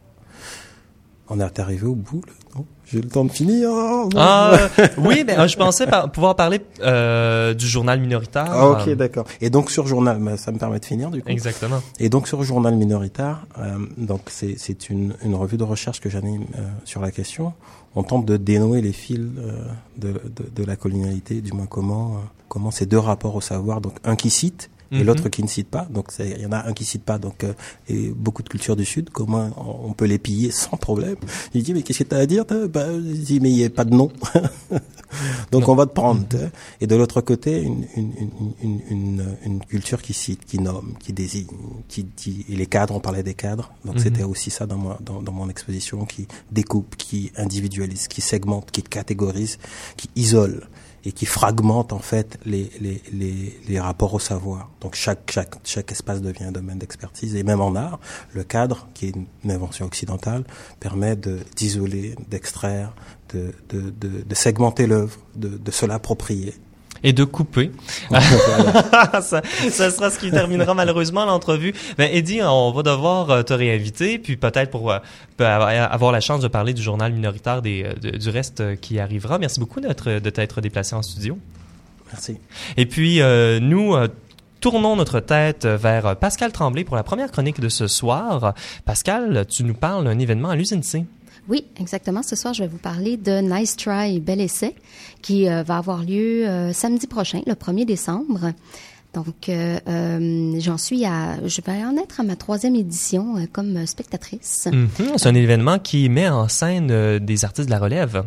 On 1.29 1.41
est 1.41 1.59
arrivé 1.59 1.85
au 1.85 1.95
bout, 1.95 2.21
là, 2.25 2.31
non? 2.55 2.65
J'ai 2.85 3.01
le 3.01 3.09
temps 3.09 3.25
de 3.25 3.31
finir. 3.33 3.69
Oh, 3.69 4.07
Ah, 4.15 4.69
oui, 4.97 5.25
mais 5.27 5.37
euh, 5.37 5.45
je 5.49 5.57
pensais 5.57 5.85
par- 5.85 6.09
pouvoir 6.09 6.37
parler 6.37 6.61
euh, 6.81 7.53
du 7.53 7.67
journal 7.67 7.99
minoritaire. 7.99 8.45
Ah, 8.49 8.69
ok, 8.69 8.89
d'accord. 8.95 9.25
Et 9.41 9.49
donc 9.49 9.69
sur 9.69 9.87
journal, 9.87 10.19
bah, 10.21 10.37
ça 10.37 10.53
me 10.53 10.57
permet 10.57 10.79
de 10.79 10.85
finir 10.85 11.11
du 11.11 11.21
coup. 11.21 11.27
Exactement. 11.27 11.81
Et 11.99 12.07
donc 12.07 12.29
sur 12.29 12.43
Journal 12.43 12.77
Minoritaire, 12.77 13.45
euh, 13.59 13.77
donc 13.97 14.21
c'est 14.27 14.89
une, 14.89 15.15
une 15.21 15.35
revue 15.35 15.57
de 15.57 15.65
recherche 15.65 15.99
que 15.99 16.09
j'anime 16.09 16.45
euh, 16.57 16.61
sur 16.85 17.01
la 17.01 17.11
question. 17.11 17.51
On 17.93 18.03
tente 18.03 18.25
de 18.25 18.37
dénouer 18.37 18.79
les 18.81 18.93
fils 18.93 19.19
de, 19.97 20.13
de, 20.13 20.13
de 20.55 20.63
la 20.63 20.77
colonialité, 20.77 21.41
du 21.41 21.51
moins 21.51 21.65
comment 21.65 22.21
comment 22.47 22.71
ces 22.71 22.85
deux 22.85 22.99
rapports 22.99 23.35
au 23.35 23.41
savoir, 23.41 23.81
donc 23.81 23.95
un 24.05 24.15
qui 24.15 24.29
cite 24.29 24.69
et 24.91 24.97
Mhm. 24.99 25.03
l'autre 25.03 25.29
qui 25.29 25.43
ne 25.43 25.47
cite 25.47 25.69
pas. 25.69 25.85
Donc 25.89 26.07
il 26.19 26.41
y 26.41 26.45
en 26.45 26.51
a 26.51 26.67
un 26.67 26.73
qui 26.73 26.85
cite 26.85 27.03
pas, 27.03 27.17
donc 27.17 27.43
euh, 27.43 27.53
et 27.89 28.09
beaucoup 28.09 28.43
de 28.43 28.49
cultures 28.49 28.75
du 28.75 28.85
Sud, 28.85 29.09
comment 29.09 29.49
on 29.87 29.93
peut 29.93 30.05
les 30.05 30.17
piller 30.19 30.51
sans 30.51 30.77
problème. 30.77 31.15
Il 31.53 31.63
dit 31.63 31.73
mais 31.73 31.81
qu'est-ce 31.83 31.99
que 31.99 32.03
t'as 32.05 32.17
à 32.19 32.25
dire 32.25 32.45
bah, 32.69 32.87
Il 32.93 33.21
dit 33.23 33.39
mais 33.39 33.49
il 33.51 33.55
n'y 33.57 33.65
a 33.65 33.69
pas 33.69 33.85
de 33.85 33.93
nom. 33.95 34.11
donc 35.51 35.67
on 35.69 35.75
va 35.75 35.85
te 35.85 35.93
prendre. 35.93 36.27
tu. 36.29 36.37
Et 36.81 36.87
de 36.87 36.95
l'autre 36.95 37.21
côté, 37.21 37.61
une, 37.61 37.85
une, 37.95 38.11
une, 38.17 38.51
une, 38.61 38.81
une, 38.89 39.37
une 39.45 39.59
culture 39.65 40.01
qui 40.01 40.13
cite, 40.13 40.45
qui 40.45 40.59
nomme, 40.59 40.93
qui 40.99 41.13
désigne, 41.13 41.47
qui 41.87 42.03
dit. 42.03 42.45
Et 42.49 42.55
les 42.55 42.65
cadres, 42.65 42.95
on 42.95 42.99
parlait 42.99 43.23
des 43.23 43.33
cadres. 43.33 43.71
Donc 43.85 43.95
Mhm. 43.95 44.01
c'était 44.01 44.23
aussi 44.23 44.49
ça 44.49 44.65
dans, 44.65 44.77
moi, 44.77 44.97
dans, 45.01 45.21
dans 45.21 45.31
mon 45.31 45.49
exposition, 45.49 46.05
qui 46.05 46.27
découpe, 46.51 46.95
qui 46.97 47.31
individualise, 47.35 48.07
qui 48.07 48.21
segmente, 48.21 48.71
qui 48.71 48.83
catégorise, 48.83 49.57
qui 49.95 50.09
isole 50.15 50.67
et 51.05 51.11
qui 51.11 51.25
fragmente 51.25 51.93
en 51.93 51.99
fait 51.99 52.37
les, 52.45 52.69
les, 52.81 53.01
les, 53.13 53.59
les 53.67 53.79
rapports 53.79 54.13
au 54.13 54.19
savoir. 54.19 54.69
Donc 54.81 54.95
chaque, 54.95 55.31
chaque, 55.31 55.55
chaque 55.63 55.91
espace 55.91 56.21
devient 56.21 56.45
un 56.45 56.51
domaine 56.51 56.79
d'expertise. 56.79 57.35
Et 57.35 57.43
même 57.43 57.61
en 57.61 57.75
art, 57.75 57.99
le 58.33 58.43
cadre, 58.43 58.87
qui 58.93 59.07
est 59.07 59.13
une 59.43 59.51
invention 59.51 59.85
occidentale, 59.85 60.43
permet 60.79 61.15
d'isoler, 61.55 62.15
d'extraire, 62.29 62.93
de, 63.33 63.53
de, 63.69 63.89
de, 63.89 64.23
de 64.23 64.35
segmenter 64.35 64.87
l'œuvre, 64.87 65.17
de, 65.35 65.49
de 65.49 65.71
se 65.71 65.85
l'approprier. 65.85 66.53
Et 67.03 67.13
de 67.13 67.23
couper. 67.23 67.71
ça, 68.11 69.21
ça 69.21 69.91
sera 69.91 70.09
ce 70.09 70.19
qui 70.19 70.31
terminera 70.31 70.73
malheureusement 70.75 71.25
l'entrevue. 71.25 71.73
Ben, 71.97 72.09
Eddie, 72.11 72.41
on 72.43 72.71
va 72.71 72.83
devoir 72.83 73.29
euh, 73.29 73.43
te 73.43 73.53
réinviter, 73.53 74.19
puis 74.19 74.37
peut-être 74.37 74.71
pour 74.71 74.91
euh, 74.91 74.99
peut 75.37 75.45
avoir 75.45 76.11
la 76.11 76.19
chance 76.19 76.41
de 76.41 76.47
parler 76.47 76.73
du 76.73 76.81
journal 76.81 77.13
minoritaire 77.13 77.61
des, 77.61 77.83
euh, 77.83 78.17
du 78.17 78.29
reste 78.29 78.61
euh, 78.61 78.75
qui 78.75 78.99
arrivera. 78.99 79.37
Merci 79.37 79.59
beaucoup 79.59 79.79
de 79.79 80.29
t'être 80.29 80.61
déplacé 80.61 80.95
en 80.95 81.01
studio. 81.01 81.37
Merci. 82.11 82.37
Et 82.77 82.85
puis, 82.85 83.21
euh, 83.21 83.59
nous 83.59 83.95
euh, 83.95 84.07
tournons 84.59 84.95
notre 84.95 85.19
tête 85.19 85.65
vers 85.65 86.05
euh, 86.07 86.15
Pascal 86.15 86.51
Tremblay 86.51 86.83
pour 86.83 86.95
la 86.95 87.03
première 87.03 87.31
chronique 87.31 87.59
de 87.59 87.69
ce 87.69 87.87
soir. 87.87 88.53
Pascal, 88.85 89.45
tu 89.47 89.63
nous 89.63 89.73
parles 89.73 90.05
d'un 90.05 90.19
événement 90.19 90.49
à 90.49 90.55
l'usine 90.55 90.83
C. 90.83 91.05
Oui, 91.47 91.65
exactement. 91.79 92.23
Ce 92.23 92.35
soir, 92.35 92.53
je 92.53 92.63
vais 92.63 92.67
vous 92.67 92.77
parler 92.77 93.15
de 93.15 93.39
Nice 93.39 93.77
Try 93.77 94.19
Bel 94.19 94.41
Essai 94.41 94.75
qui 95.21 95.49
euh, 95.49 95.63
va 95.63 95.77
avoir 95.77 96.03
lieu 96.03 96.45
euh, 96.45 96.73
samedi 96.73 97.07
prochain, 97.07 97.41
le 97.47 97.53
1er 97.53 97.85
décembre. 97.85 98.51
Donc, 99.13 99.49
euh, 99.49 99.79
euh, 99.87 100.59
j'en 100.59 100.77
suis 100.77 101.03
à, 101.05 101.37
je 101.47 101.61
vais 101.65 101.83
en 101.83 101.97
être 101.97 102.19
à 102.19 102.23
ma 102.23 102.35
troisième 102.35 102.75
édition 102.75 103.37
euh, 103.37 103.45
comme 103.51 103.87
spectatrice. 103.87 104.67
Mhm. 104.71 104.89
C'est 105.15 105.27
un 105.27 105.33
événement 105.33 105.79
qui 105.79 106.07
met 106.09 106.29
en 106.29 106.47
scène 106.47 106.89
euh, 106.91 107.17
des 107.17 107.43
artistes 107.43 107.67
de 107.67 107.71
la 107.71 107.79
relève. 107.79 108.23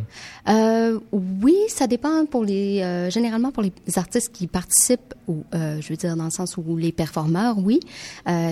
Oui, 1.13 1.55
ça 1.69 1.87
dépend 1.87 2.27
pour 2.27 2.45
les, 2.45 3.09
généralement 3.11 3.53
pour 3.53 3.63
les 3.63 3.73
artistes 3.97 4.33
qui 4.33 4.49
participent, 4.49 5.15
ou 5.29 5.45
je 5.53 5.89
veux 5.89 5.97
dire 5.97 6.17
dans 6.17 6.25
le 6.25 6.31
sens 6.31 6.57
où 6.57 6.77
les 6.77 6.91
performeurs, 6.91 7.57
oui, 7.59 7.79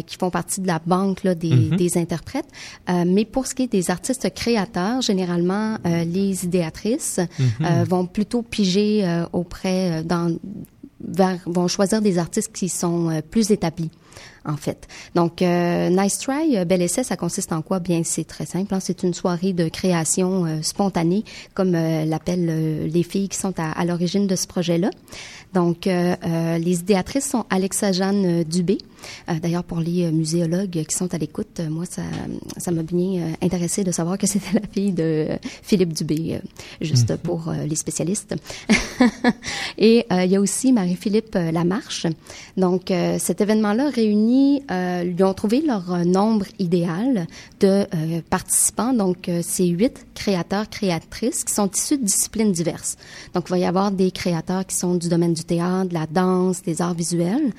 qui 0.07 0.17
font 0.17 0.31
partie 0.31 0.61
de 0.61 0.69
la 0.69 0.81
banque 0.85 1.25
là, 1.25 1.35
des, 1.35 1.51
Mhm. 1.51 1.77
des 1.77 1.99
interprètes. 1.99 2.47
Mais 2.89 3.25
pour 3.25 3.49
ce 3.49 3.55
qui 3.57 3.65
est 3.65 3.73
des 3.73 3.91
artistes 3.91 4.33
créateurs, 4.33 5.01
généralement 5.03 5.79
les 5.85 6.45
idéatrices 6.45 7.19
euh, 7.61 7.85
vont 7.85 8.07
plutôt 8.07 8.43
piger 8.43 9.05
auprès 9.33 10.05
dans 10.05 10.37
vers, 11.01 11.39
vont 11.47 11.69
choisir 11.69 12.01
des 12.01 12.19
artistes 12.19 12.53
qui 12.53 12.69
sont 12.69 13.11
euh, 13.11 13.21
plus 13.23 13.51
établis 13.51 13.91
en 14.45 14.57
fait. 14.57 14.89
Donc, 15.15 15.43
euh, 15.43 15.91
Nice 15.91 16.19
Try, 16.19 16.57
euh, 16.57 16.65
Bel 16.65 16.81
Essai, 16.83 17.05
ça 17.05 17.17
consiste 17.17 17.53
en 17.53 17.63
quoi? 17.63 17.81
Bien, 17.81 18.03
c'est 18.05 18.25
très 18.25 18.47
simple. 18.47 18.75
hein. 18.75 18.81
C'est 18.81 19.03
une 19.03 19.15
soirée 19.15 19.53
de 19.53 19.69
création 19.69 20.47
euh, 20.47 20.63
spontanée, 20.63 21.25
comme 21.55 21.75
euh, 21.75 22.05
l'appellent 22.05 22.87
les 22.91 23.03
filles 23.03 23.29
qui 23.29 23.37
sont 23.39 23.55
à, 23.59 23.73
à 23.73 23.85
l'origine 23.85 24.27
de 24.27 24.37
ce 24.37 24.47
projet-là. 24.47 24.91
Donc, 25.55 25.87
les 25.87 26.81
idéatrices 26.81 27.31
sont 27.31 27.47
Alexa 27.49 27.93
Jeanne 27.93 28.45
Dubé. 28.45 28.77
D'ailleurs, 29.43 29.65
pour 29.65 29.79
les 29.81 30.11
muséologues 30.13 30.85
qui 30.85 30.95
sont 30.95 31.15
à 31.15 31.17
l'écoute, 31.19 31.63
moi, 31.71 31.85
ça 31.89 32.03
ça 32.59 32.71
m'a 32.71 32.83
bien 32.83 33.33
intéressé 33.41 33.83
de 33.83 33.91
savoir 33.91 34.19
que 34.19 34.27
c'était 34.33 34.53
la 34.61 34.67
fille 34.71 34.93
de 34.93 35.29
Philippe 35.63 35.95
Dubé, 35.95 36.41
juste 36.83 37.17
pour 37.17 37.49
euh, 37.49 37.65
les 37.65 37.77
spécialistes. 37.77 38.35
Et 39.79 40.05
il 40.11 40.31
y 40.31 40.37
a 40.37 40.41
aussi 40.41 40.73
Marie-Philippe 40.73 41.35
Lamarche. 41.53 42.07
Donc, 42.59 42.93
cet 43.19 43.41
événement-là 43.41 43.89
réunit, 43.91 44.08
euh, 44.71 45.05
lui 45.05 45.23
ont 45.23 45.35
trouvé 45.35 45.61
leur 45.61 45.93
euh, 45.93 46.05
nombre 46.05 46.47
idéal 46.59 47.27
de 47.61 47.87
euh, 47.95 48.21
participants. 48.29 48.93
Donc, 48.93 49.29
euh, 49.29 49.41
c'est 49.43 49.67
huit 49.67 50.07
créateurs, 50.15 50.69
créatrices 50.69 51.45
qui 51.45 51.55
sont 51.55 51.71
issus 51.71 51.99
de 51.99 52.05
disciplines 52.05 52.53
diverses. 52.53 52.97
Donc, 53.35 53.45
il 53.49 53.51
va 53.51 53.59
y 53.59 53.65
avoir 53.65 53.91
des 53.91 54.11
créateurs 54.11 54.67
qui 54.67 54.77
sont 54.77 54.95
du 54.95 55.09
domaine 55.09 55.35
du 55.35 55.45
théâtre, 55.45 55.89
de 55.89 55.95
la 55.95 56.07
danse, 56.07 56.63
des 56.63 56.83
arts 56.83 56.95
visuels, 56.95 57.53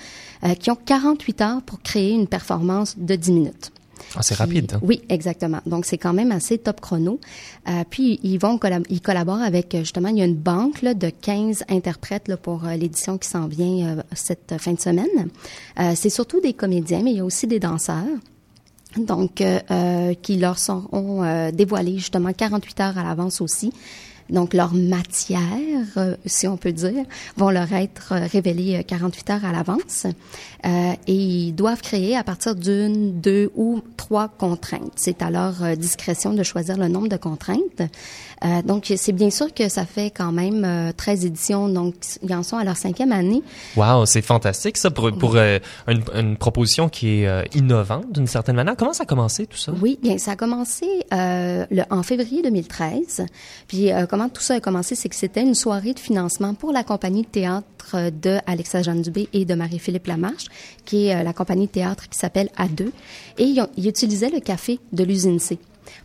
euh, 0.43 0.55
qui 0.55 0.71
ont 0.71 0.77
48 0.77 1.41
heures 1.41 1.61
pour 1.61 1.81
créer 1.81 2.11
une 2.11 2.27
performance 2.27 2.97
de 2.97 3.15
10 3.15 3.31
minutes. 3.31 3.71
Ah, 4.15 4.21
rapide. 4.35 4.77
Oui, 4.81 5.01
exactement. 5.09 5.59
Donc 5.65 5.85
c'est 5.85 5.97
quand 5.97 6.13
même 6.13 6.31
assez 6.31 6.57
top 6.57 6.81
chrono. 6.81 7.19
Euh, 7.67 7.83
puis 7.89 8.19
ils 8.23 8.37
vont 8.37 8.59
ils 8.89 9.01
collaborent 9.01 9.41
avec 9.41 9.75
euh, 9.75 9.79
justement 9.79 10.09
il 10.09 10.17
y 10.17 10.21
a 10.21 10.25
une 10.25 10.35
banque 10.35 10.83
de 10.83 11.09
15 11.09 11.65
interprètes 11.69 12.35
pour 12.37 12.65
euh, 12.65 12.75
l'édition 12.75 13.17
qui 13.17 13.27
s'en 13.27 13.47
vient 13.47 13.97
cette 14.13 14.55
fin 14.59 14.73
de 14.73 14.79
semaine. 14.79 15.29
C'est 15.95 16.09
surtout 16.09 16.41
des 16.41 16.53
comédiens, 16.53 17.01
mais 17.03 17.11
il 17.11 17.17
y 17.17 17.19
a 17.19 17.25
aussi 17.25 17.47
des 17.47 17.59
danseurs. 17.59 18.05
Donc, 18.97 19.43
qui 20.21 20.37
leur 20.37 20.57
seront 20.57 21.51
dévoilés 21.51 21.97
justement 21.97 22.33
48 22.33 22.79
heures 22.79 22.97
à 22.97 23.03
l'avance 23.03 23.41
aussi. 23.41 23.71
Donc 24.29 24.53
leur 24.53 24.73
matière, 24.73 25.39
euh, 25.97 26.15
si 26.25 26.47
on 26.47 26.57
peut 26.57 26.71
dire, 26.71 27.05
vont 27.37 27.49
leur 27.49 27.71
être 27.73 28.13
révélées 28.13 28.83
48 28.87 29.29
heures 29.29 29.45
à 29.45 29.51
l'avance. 29.51 30.05
Euh, 30.65 30.93
et 31.07 31.13
ils 31.13 31.53
doivent 31.53 31.81
créer 31.81 32.15
à 32.15 32.23
partir 32.23 32.55
d'une, 32.55 33.19
deux 33.19 33.51
ou 33.55 33.81
trois 33.97 34.27
contraintes. 34.27 34.93
C'est 34.95 35.21
à 35.21 35.29
leur 35.29 35.77
discrétion 35.77 36.33
de 36.33 36.43
choisir 36.43 36.77
le 36.77 36.87
nombre 36.87 37.07
de 37.07 37.17
contraintes. 37.17 37.81
Euh, 38.45 38.61
donc, 38.61 38.91
c'est 38.95 39.11
bien 39.11 39.29
sûr 39.29 39.53
que 39.53 39.69
ça 39.69 39.85
fait 39.85 40.11
quand 40.11 40.31
même 40.31 40.63
euh, 40.65 40.91
13 40.95 41.25
éditions, 41.25 41.69
donc 41.69 41.95
ils 42.23 42.33
en 42.33 42.43
sont 42.43 42.57
à 42.57 42.63
leur 42.63 42.77
cinquième 42.77 43.11
année. 43.11 43.43
Wow, 43.75 44.05
c'est 44.05 44.21
fantastique 44.21 44.77
ça 44.77 44.91
pour, 44.91 45.11
pour 45.11 45.35
euh, 45.35 45.59
une, 45.87 46.01
une, 46.15 46.37
proposition 46.37 46.89
qui 46.89 47.21
est 47.21 47.27
euh, 47.27 47.43
innovante 47.53 48.11
d'une 48.11 48.27
certaine 48.27 48.55
manière. 48.55 48.75
Comment 48.77 48.93
ça 48.93 49.03
a 49.03 49.05
commencé 49.05 49.45
tout 49.45 49.57
ça? 49.57 49.73
Oui, 49.81 49.99
bien, 50.01 50.17
ça 50.17 50.31
a 50.31 50.35
commencé 50.35 50.85
euh, 51.13 51.65
le, 51.69 51.83
en 51.89 52.03
février 52.03 52.41
2013. 52.41 53.25
Puis 53.67 53.89
comment 54.09 54.29
tout 54.29 54.41
ça 54.41 54.55
a 54.55 54.59
commencé, 54.59 54.95
c'est 54.95 55.09
que 55.09 55.15
c'était 55.15 55.41
une 55.41 55.55
soirée 55.55 55.93
de 55.93 55.99
financement 55.99 56.53
pour 56.53 56.71
la 56.71 56.83
compagnie 56.83 57.23
de 57.23 57.27
théâtre 57.27 58.09
de 58.11 58.37
Alexa 58.45 58.81
Jeanne 58.81 59.01
Dubé 59.01 59.29
et 59.33 59.45
de 59.45 59.53
Marie-Philippe 59.53 60.07
Lamarche, 60.07 60.45
qui 60.85 61.07
est 61.07 61.23
la 61.23 61.33
compagnie 61.33 61.67
de 61.67 61.71
théâtre 61.71 62.07
qui 62.09 62.17
s'appelle 62.17 62.49
A2. 62.57 62.89
Et 63.37 63.43
ils, 63.43 63.65
ils 63.77 63.87
utilisaient 63.87 64.29
le 64.29 64.39
café 64.39 64.79
de 64.93 65.03
l'usine 65.03 65.39
C 65.39 65.59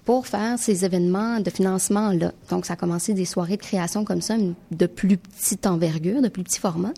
pour 0.05 0.27
faire 0.27 0.59
ces 0.59 0.85
événements 0.85 1.41
de 1.41 1.51
financement-là. 1.51 2.33
Donc, 2.51 2.67
ça 2.67 2.75
a 2.75 2.77
commencé 2.77 3.15
des 3.15 3.25
soirées 3.25 3.57
de 3.57 3.63
création 3.63 4.05
comme 4.05 4.21
ça, 4.21 4.37
de 4.71 4.87
plus 4.87 5.17
petite 5.17 5.67
envergure, 5.67 6.23
de 6.23 6.29
plus 6.29 6.43
petit 6.43 6.61
format. 6.61 6.93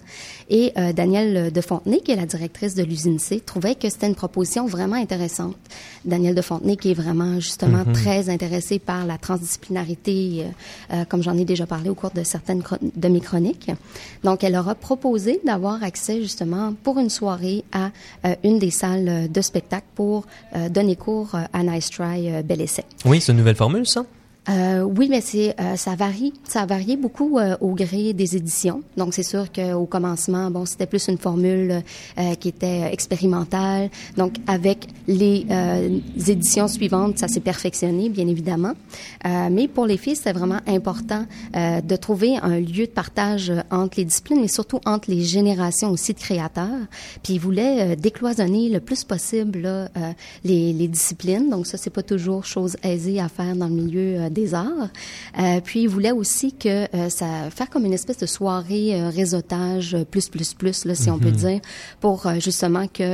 Et 0.49 0.72
euh, 0.77 0.92
Danielle 0.92 1.53
de 1.53 1.61
Fontenay, 1.61 2.01
qui 2.01 2.12
est 2.12 2.16
la 2.16 2.27
directrice 2.27 2.75
de 2.75 2.83
l'usine 2.83 3.18
C, 3.18 3.40
trouvait 3.44 3.75
que 3.75 3.88
c'était 3.88 4.07
une 4.07 4.14
proposition 4.14 4.66
vraiment 4.66 4.96
intéressante. 4.96 5.57
Danielle 6.05 6.35
de 6.35 6.42
Fontenay, 6.42 6.77
qui 6.77 6.90
est 6.90 6.94
vraiment 6.94 7.40
justement 7.40 7.85
mm 7.85 7.92
-hmm. 7.92 8.03
très 8.03 8.29
intéressée 8.29 8.79
par 8.79 9.07
la 9.07 9.18
transdisciplinarité, 9.18 10.44
euh, 10.44 10.44
euh, 10.92 11.05
comme 11.09 11.22
j'en 11.22 11.37
ai 11.37 11.44
déjà 11.44 11.66
parlé 11.66 11.88
au 11.90 11.94
cours 11.94 12.11
de 12.11 12.25
certaines 12.25 12.62
de 13.05 13.09
mes 13.09 13.20
chroniques. 13.20 13.70
Donc, 14.25 14.44
elle 14.44 14.57
aura 14.57 14.75
proposé 14.75 15.40
d'avoir 15.44 15.83
accès 15.83 16.20
justement 16.22 16.75
pour 16.85 16.99
une 16.99 17.11
soirée 17.11 17.64
à 17.72 17.90
euh, 18.25 18.35
une 18.44 18.59
des 18.59 18.70
salles 18.70 19.31
de 19.31 19.40
spectacle 19.40 19.87
pour 19.94 20.25
euh, 20.55 20.68
donner 20.68 20.96
cours 20.96 21.31
à 21.53 21.62
Nice 21.62 21.90
Try 21.90 22.42
Bel 22.44 22.61
Oui, 23.05 23.21
c'est 23.21 23.33
une 23.33 23.39
nouvelle 23.39 23.57
formule, 23.57 23.87
ça? 23.87 24.05
Euh, 24.49 24.83
oui, 24.83 25.09
mais 25.11 25.21
c'est 25.21 25.59
euh, 25.61 25.77
ça 25.77 25.97
varie, 25.97 26.33
ça 26.45 26.63
a 26.63 26.67
varié 26.67 26.97
beaucoup 26.97 27.39
euh, 27.39 27.57
au 27.61 27.75
gré 27.75 28.13
des 28.13 28.37
éditions. 28.37 28.83
Donc 28.97 29.13
c'est 29.13 29.25
sûr 29.25 29.51
qu'au 29.51 29.87
commencement, 29.87 30.51
bon, 30.51 30.67
c'était 30.67 30.87
plus 30.87 31.09
une 31.09 31.19
formule 31.19 31.83
euh, 32.19 32.35
qui 32.35 32.49
était 32.49 32.93
expérimentale. 32.93 33.91
Donc 34.17 34.37
avec 34.47 34.87
les 35.09 35.47
euh, 35.51 35.99
éditions 36.29 36.69
suivantes, 36.69 37.19
ça 37.19 37.29
s'est 37.29 37.41
perfectionné, 37.41 38.09
bien 38.09 38.29
évidemment. 38.29 38.75
mais 39.25 39.69
pour 39.69 39.87
les 39.87 39.97
filles, 39.97 40.17
c'était 40.17 40.33
vraiment 40.33 40.61
important 40.67 41.27
de 41.55 41.97
trouver 41.97 42.37
un 42.43 42.59
lieu 42.61 42.87
de 42.87 42.91
partage 42.91 43.53
entre 43.71 43.99
les 43.99 44.05
disciplines, 44.05 44.41
mais 44.41 44.49
surtout 44.49 44.81
entre 44.85 45.11
les 45.11 45.23
générations 45.23 45.91
aussi 45.91 46.13
de 46.13 46.19
créateurs. 46.19 46.87
Puis 47.23 47.35
ils 47.35 47.41
voulaient 47.41 47.97
décloisonner 47.97 48.69
le 48.69 48.81
plus 48.81 49.05
possible 49.05 49.61
là, 49.61 49.89
les, 50.45 50.73
les, 50.73 50.89
disciplines. 50.89 51.51
Donc 51.51 51.67
ça, 51.67 51.77
c'est 51.77 51.91
pas 51.91 52.03
toujours 52.03 52.45
chose 52.45 52.77
aisée 52.83 53.21
à 53.21 53.29
faire 53.29 53.55
dans 53.57 53.69
le 53.69 53.75
milieu 53.75 54.29
des 54.37 54.55
arts. 54.55 54.88
Euh, 55.38 55.61
puis 55.64 55.83
il 55.83 55.88
voulait 55.88 56.12
aussi 56.12 56.53
que 56.53 56.75
euh, 56.94 57.09
ça 57.09 57.27
faire 57.51 57.68
comme 57.70 57.85
une 57.85 57.92
espèce 57.92 58.18
de 58.18 58.27
soirée 58.27 58.88
euh, 58.94 59.09
réseautage 59.09 59.96
plus 60.11 60.29
plus 60.29 60.55
plus 60.55 60.85
là 60.85 60.94
si 60.94 61.03
mm 61.03 61.07
-hmm. 61.07 61.16
on 61.16 61.18
peut 61.18 61.37
dire 61.46 61.61
pour 62.01 62.18
justement 62.46 62.87
que 62.99 63.09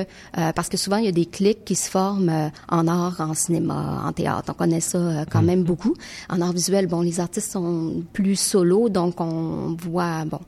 parce 0.57 0.69
que 0.73 0.79
souvent 0.83 0.99
il 1.03 1.07
y 1.11 1.13
a 1.15 1.17
des 1.23 1.29
clics 1.37 1.65
qui 1.69 1.77
se 1.85 1.89
forment 1.97 2.51
en 2.79 2.85
art, 3.03 3.17
en 3.31 3.35
cinéma, 3.45 3.79
en 4.09 4.13
théâtre. 4.21 4.49
On 4.53 4.59
connaît 4.63 4.87
ça 4.93 4.99
quand 5.31 5.43
mm 5.43 5.45
-hmm. 5.45 5.51
même 5.53 5.65
beaucoup. 5.71 5.95
En 6.35 6.39
art 6.45 6.55
visuel, 6.61 6.85
bon 6.93 7.01
les 7.11 7.19
artistes 7.27 7.51
sont 7.57 7.73
plus 8.17 8.39
solo 8.53 8.79
donc 8.99 9.15
on 9.31 9.39
voit 9.87 10.19
bon 10.33 10.45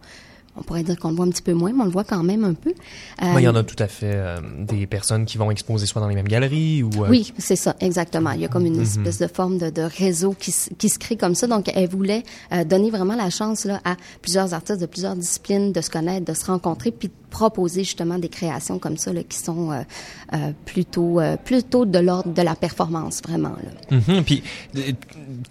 on 0.56 0.62
pourrait 0.62 0.82
dire 0.82 0.98
qu'on 0.98 1.10
le 1.10 1.16
voit 1.16 1.26
un 1.26 1.30
petit 1.30 1.42
peu 1.42 1.52
moins, 1.52 1.72
mais 1.72 1.82
on 1.82 1.86
le 1.86 1.90
voit 1.90 2.04
quand 2.04 2.22
même 2.22 2.44
un 2.44 2.54
peu. 2.54 2.70
Euh, 2.70 3.26
oui, 3.34 3.42
il 3.42 3.44
y 3.44 3.48
en 3.48 3.56
a 3.56 3.62
tout 3.62 3.80
à 3.82 3.88
fait 3.88 4.12
euh, 4.14 4.38
des 4.60 4.86
personnes 4.86 5.24
qui 5.24 5.38
vont 5.38 5.50
exposer 5.50 5.86
soit 5.86 6.00
dans 6.00 6.08
les 6.08 6.14
mêmes 6.14 6.28
galeries 6.28 6.82
ou... 6.82 6.90
Euh... 7.04 7.08
Oui, 7.08 7.32
c'est 7.38 7.56
ça, 7.56 7.74
exactement. 7.80 8.30
Il 8.32 8.40
y 8.40 8.44
a 8.44 8.48
comme 8.48 8.66
une 8.66 8.76
mm 8.76 8.82
-hmm. 8.82 9.06
espèce 9.06 9.18
de 9.18 9.26
forme 9.26 9.58
de, 9.58 9.70
de 9.70 9.82
réseau 9.82 10.34
qui, 10.38 10.54
qui, 10.78 10.88
se 10.88 10.98
crée 10.98 11.16
comme 11.16 11.34
ça. 11.34 11.46
Donc, 11.46 11.70
elle 11.74 11.88
voulait 11.88 12.22
euh, 12.52 12.64
donner 12.64 12.90
vraiment 12.90 13.16
la 13.16 13.30
chance 13.30 13.64
là, 13.64 13.80
à 13.84 13.96
plusieurs 14.22 14.54
artistes 14.54 14.80
de 14.80 14.86
plusieurs 14.86 15.16
disciplines 15.16 15.72
de 15.72 15.80
se 15.80 15.90
connaître, 15.90 16.24
de 16.32 16.34
se 16.34 16.46
rencontrer, 16.46 16.90
puis 16.92 17.10
proposer 17.34 17.82
justement 17.82 18.16
des 18.16 18.28
créations 18.28 18.78
comme 18.78 18.96
ça 18.96 19.12
là, 19.12 19.24
qui 19.24 19.38
sont 19.38 19.72
euh, 19.72 19.82
euh, 20.34 20.52
plutôt 20.64 21.18
euh, 21.18 21.36
plutôt 21.36 21.84
de 21.84 21.98
l'ordre 21.98 22.32
de 22.32 22.42
la 22.42 22.54
performance 22.54 23.20
vraiment. 23.26 23.56
Là. 23.66 23.96
Mm 23.96 24.02
-hmm. 24.06 24.22
Puis 24.22 24.42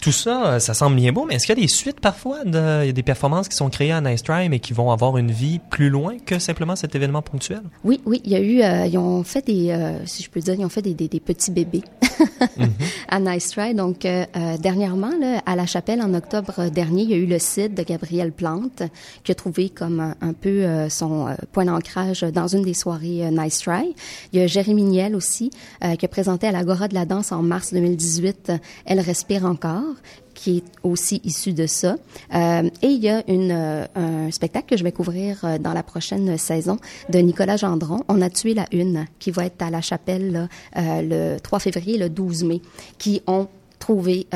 tout 0.04 0.16
ça, 0.24 0.60
ça 0.66 0.74
semble 0.74 0.96
bien 0.96 1.12
beau, 1.12 1.26
mais 1.26 1.36
est-ce 1.36 1.46
qu'il 1.46 1.58
y 1.58 1.60
a 1.60 1.64
des 1.68 1.74
suites 1.82 2.00
parfois 2.00 2.40
de, 2.46 2.64
il 2.84 2.88
y 2.92 2.94
a 2.96 2.98
des 3.02 3.10
performances 3.14 3.48
qui 3.52 3.58
sont 3.62 3.70
créées 3.76 3.96
à 3.98 4.02
Nice 4.08 4.24
Try 4.24 4.44
mais 4.52 4.60
qui 4.66 4.74
vont 4.80 4.90
avoir 4.98 5.12
une 5.24 5.34
vie 5.44 5.60
plus 5.76 5.90
loin 5.98 6.14
que 6.30 6.40
simplement 6.50 6.76
cet 6.84 6.92
événement 7.00 7.24
ponctuel? 7.30 7.64
Oui, 7.90 7.96
oui, 8.10 8.18
il 8.26 8.32
y 8.36 8.38
a 8.42 8.44
eu, 8.52 8.58
ils 8.92 8.98
ont 8.98 9.24
fait 9.34 9.44
des, 9.52 9.66
si 10.12 10.20
je 10.24 10.30
peux 10.32 10.42
dire, 10.48 10.56
ils 10.60 10.66
ont 10.70 10.76
fait 10.78 10.86
des, 10.90 10.96
des, 11.02 11.10
des 11.16 11.24
petits 11.30 11.52
bébés. 11.60 11.84
à 13.10 13.20
Nice 13.20 13.50
Try. 13.50 13.74
Donc, 13.74 14.06
euh, 14.06 14.26
dernièrement, 14.60 15.12
là, 15.20 15.42
à 15.46 15.56
la 15.56 15.66
chapelle, 15.66 16.02
en 16.02 16.14
octobre 16.14 16.70
dernier, 16.70 17.04
il 17.04 17.10
y 17.10 17.14
a 17.14 17.18
eu 17.18 17.26
le 17.26 17.40
site 17.40 17.76
de 17.76 17.84
Gabrielle 17.84 18.32
Plante 18.32 18.84
qui 19.24 19.32
a 19.32 19.36
trouvé 19.36 19.70
comme 19.70 20.14
un, 20.22 20.34
peu 20.34 20.90
son 20.90 21.36
point 21.52 21.66
d'ancrage 21.66 22.22
dans 22.22 22.48
une 22.48 22.64
des 22.64 22.74
soirées 22.74 23.30
Nice 23.32 23.60
Try. 23.60 23.96
Il 24.32 24.40
y 24.40 24.44
a 24.44 24.48
Jérémy 24.48 24.84
Niel 24.84 25.16
aussi 25.16 25.52
qui 26.00 26.06
a 26.06 26.08
présenté 26.08 26.48
à 26.48 26.52
l'Agora 26.52 26.88
de 26.88 26.94
la 26.94 27.06
danse 27.06 27.32
en 27.32 27.42
mars 27.42 27.74
2018 27.74 28.52
Elle 28.86 29.00
respire 29.00 29.46
encore 29.46 29.96
qui 30.34 30.58
est 30.58 30.64
aussi 30.84 31.22
issu 31.24 31.54
de 31.54 31.68
ça. 31.68 31.96
Euh, 32.34 32.70
et 32.82 32.88
il 32.88 33.04
y 33.04 33.10
a 33.10 33.24
euh, 33.28 33.86
un 33.96 34.32
spectacle 34.32 34.68
que 34.68 34.78
je 34.78 34.84
vais 34.84 34.92
couvrir 34.92 35.40
euh, 35.44 35.58
dans 35.58 35.74
la 35.74 35.84
prochaine 35.84 36.38
saison 36.38 36.78
de 37.10 37.20
Nicolas 37.20 37.58
Gendron. 37.58 38.02
On 38.08 38.22
a 38.22 38.30
tué 38.30 38.54
la 38.54 38.66
une, 38.72 39.06
qui 39.20 39.32
va 39.32 39.46
être 39.46 39.62
à 39.62 39.70
la 39.70 39.82
chapelle 39.82 40.50
le 40.76 41.38
3 41.38 41.60
février, 41.60 41.98
le 41.98 42.10
12 42.10 42.44
mai, 42.44 42.62
qui 42.98 43.22
ont 43.28 43.48
trouvé 43.80 44.28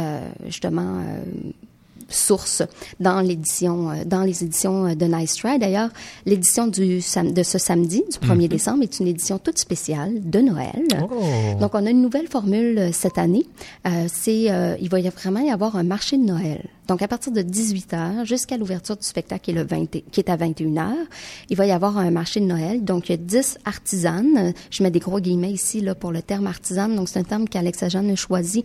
justement 0.45 1.01
source 2.09 2.63
dans 2.99 3.21
l'édition 3.21 3.91
dans 4.05 4.21
les 4.21 4.43
éditions 4.43 4.95
de 4.95 5.05
Nice 5.05 5.35
Try. 5.35 5.59
D'ailleurs, 5.59 5.89
l'édition 6.25 6.67
du 6.67 6.97
de 6.97 7.43
ce 7.43 7.57
samedi 7.57 8.03
du 8.11 8.17
1er 8.27 8.35
mm 8.35 8.39
-hmm. 8.39 8.47
décembre 8.47 8.83
est 8.83 8.99
une 8.99 9.07
édition 9.07 9.37
toute 9.39 9.59
spéciale 9.59 10.13
de 10.35 10.39
Noël. 10.39 10.83
Oh. 11.01 11.59
Donc 11.61 11.71
on 11.73 11.85
a 11.85 11.89
une 11.89 12.01
nouvelle 12.01 12.27
formule 12.27 12.89
cette 12.93 13.17
année. 13.17 13.45
Euh, 13.87 14.07
c'est 14.21 14.43
euh, 14.51 14.75
il 14.81 14.89
va 14.89 14.99
y 14.99 15.09
vraiment 15.09 15.39
y 15.39 15.51
avoir 15.51 15.75
un 15.75 15.83
marché 15.83 16.17
de 16.17 16.25
Noël. 16.33 16.63
Donc, 16.87 17.01
à 17.01 17.07
partir 17.07 17.33
de 17.33 17.41
18 17.41 17.93
heures 17.93 18.25
jusqu'à 18.25 18.57
l'ouverture 18.57 18.95
du 18.95 19.05
spectacle 19.05 19.43
qui 19.43 19.51
est, 19.51 19.53
le 19.53 19.63
20, 19.63 19.85
qui 20.11 20.19
est 20.19 20.29
à 20.29 20.35
21 20.35 20.77
heures, 20.77 21.05
il 21.49 21.57
va 21.57 21.65
y 21.65 21.71
avoir 21.71 21.97
un 21.97 22.11
marché 22.11 22.39
de 22.39 22.45
Noël. 22.45 22.83
Donc, 22.83 23.09
il 23.09 23.11
y 23.11 23.15
a 23.15 23.17
10 23.17 23.59
artisanes. 23.65 24.53
Je 24.71 24.83
mets 24.83 24.91
des 24.91 24.99
gros 24.99 25.19
guillemets 25.19 25.51
ici 25.51 25.81
là 25.81 25.95
pour 25.95 26.11
le 26.11 26.21
terme 26.21 26.47
artisane. 26.47 26.95
Donc, 26.95 27.09
c'est 27.09 27.19
un 27.19 27.23
terme 27.23 27.47
qu'Alexa 27.49 27.89
Jeanne 27.89 28.09
a 28.09 28.15
choisi 28.15 28.63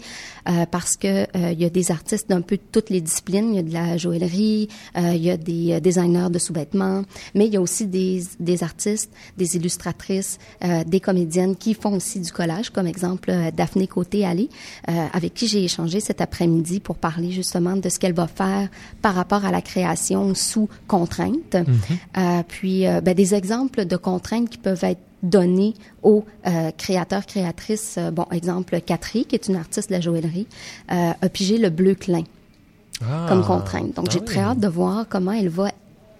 euh, 0.48 0.66
parce 0.70 0.96
que 0.96 1.22
euh, 1.36 1.52
il 1.52 1.60
y 1.60 1.64
a 1.64 1.70
des 1.70 1.90
artistes 1.90 2.28
d'un 2.28 2.42
peu 2.42 2.58
toutes 2.70 2.90
les 2.90 3.00
disciplines. 3.00 3.50
Il 3.50 3.56
y 3.56 3.58
a 3.58 3.62
de 3.62 3.72
la 3.72 3.96
joaillerie, 3.96 4.68
euh, 4.96 5.12
il 5.14 5.22
y 5.22 5.30
a 5.30 5.36
des 5.36 5.80
designers 5.80 6.28
de 6.30 6.38
sous-vêtements, 6.38 7.02
mais 7.34 7.46
il 7.46 7.52
y 7.52 7.56
a 7.56 7.60
aussi 7.60 7.86
des, 7.86 8.22
des 8.38 8.62
artistes, 8.62 9.10
des 9.36 9.56
illustratrices, 9.56 10.38
des 10.86 11.00
comédiennes 11.00 11.56
qui 11.56 11.74
font 11.74 11.94
aussi 11.94 12.20
du 12.20 12.30
collage, 12.30 12.70
comme 12.70 12.86
exemple 12.86 13.32
Daphné 13.56 13.86
Côté-Allé, 13.86 14.48
avec 15.12 15.34
qui 15.34 15.46
j'ai 15.46 15.64
échangé 15.64 16.00
cet 16.00 16.20
après-midi 16.20 16.80
pour 16.80 16.96
parler 16.96 17.30
justement 17.30 17.76
de 17.76 17.88
ce 17.88 17.98
qu'elle 17.98 18.11
va 18.12 18.26
faire 18.26 18.68
par 19.00 19.14
rapport 19.14 19.44
à 19.44 19.50
la 19.50 19.60
création 19.60 20.34
sous 20.34 20.68
contrainte. 20.86 21.54
Mm 21.54 21.62
-hmm. 21.62 21.96
euh, 22.16 22.42
puis, 22.46 22.86
euh, 22.86 23.00
ben, 23.00 23.14
des 23.14 23.34
exemples 23.34 23.84
de 23.84 23.96
contraintes 23.96 24.48
qui 24.48 24.58
peuvent 24.58 24.84
être 24.84 25.00
donnés 25.22 25.74
aux 26.02 26.24
euh, 26.46 26.70
créateurs, 26.76 27.26
créatrices. 27.26 27.98
bon, 28.12 28.26
exemple, 28.32 28.80
Catherine, 28.80 29.24
qui 29.24 29.36
est 29.36 29.46
une 29.48 29.56
artiste 29.56 29.88
de 29.90 29.94
la 29.94 30.00
joaillerie, 30.00 30.48
a 30.88 31.28
pigé 31.28 31.58
le 31.58 31.70
bleu 31.70 31.94
clin 31.94 32.24
ah, 33.00 33.26
comme 33.28 33.44
contrainte. 33.44 33.94
Donc, 33.96 34.06
ah 34.08 34.12
j'ai 34.12 34.20
oui. 34.20 34.24
très 34.24 34.40
hâte 34.40 34.58
de 34.58 34.68
voir 34.68 35.06
comment 35.08 35.32
elle 35.32 35.48
va 35.48 35.68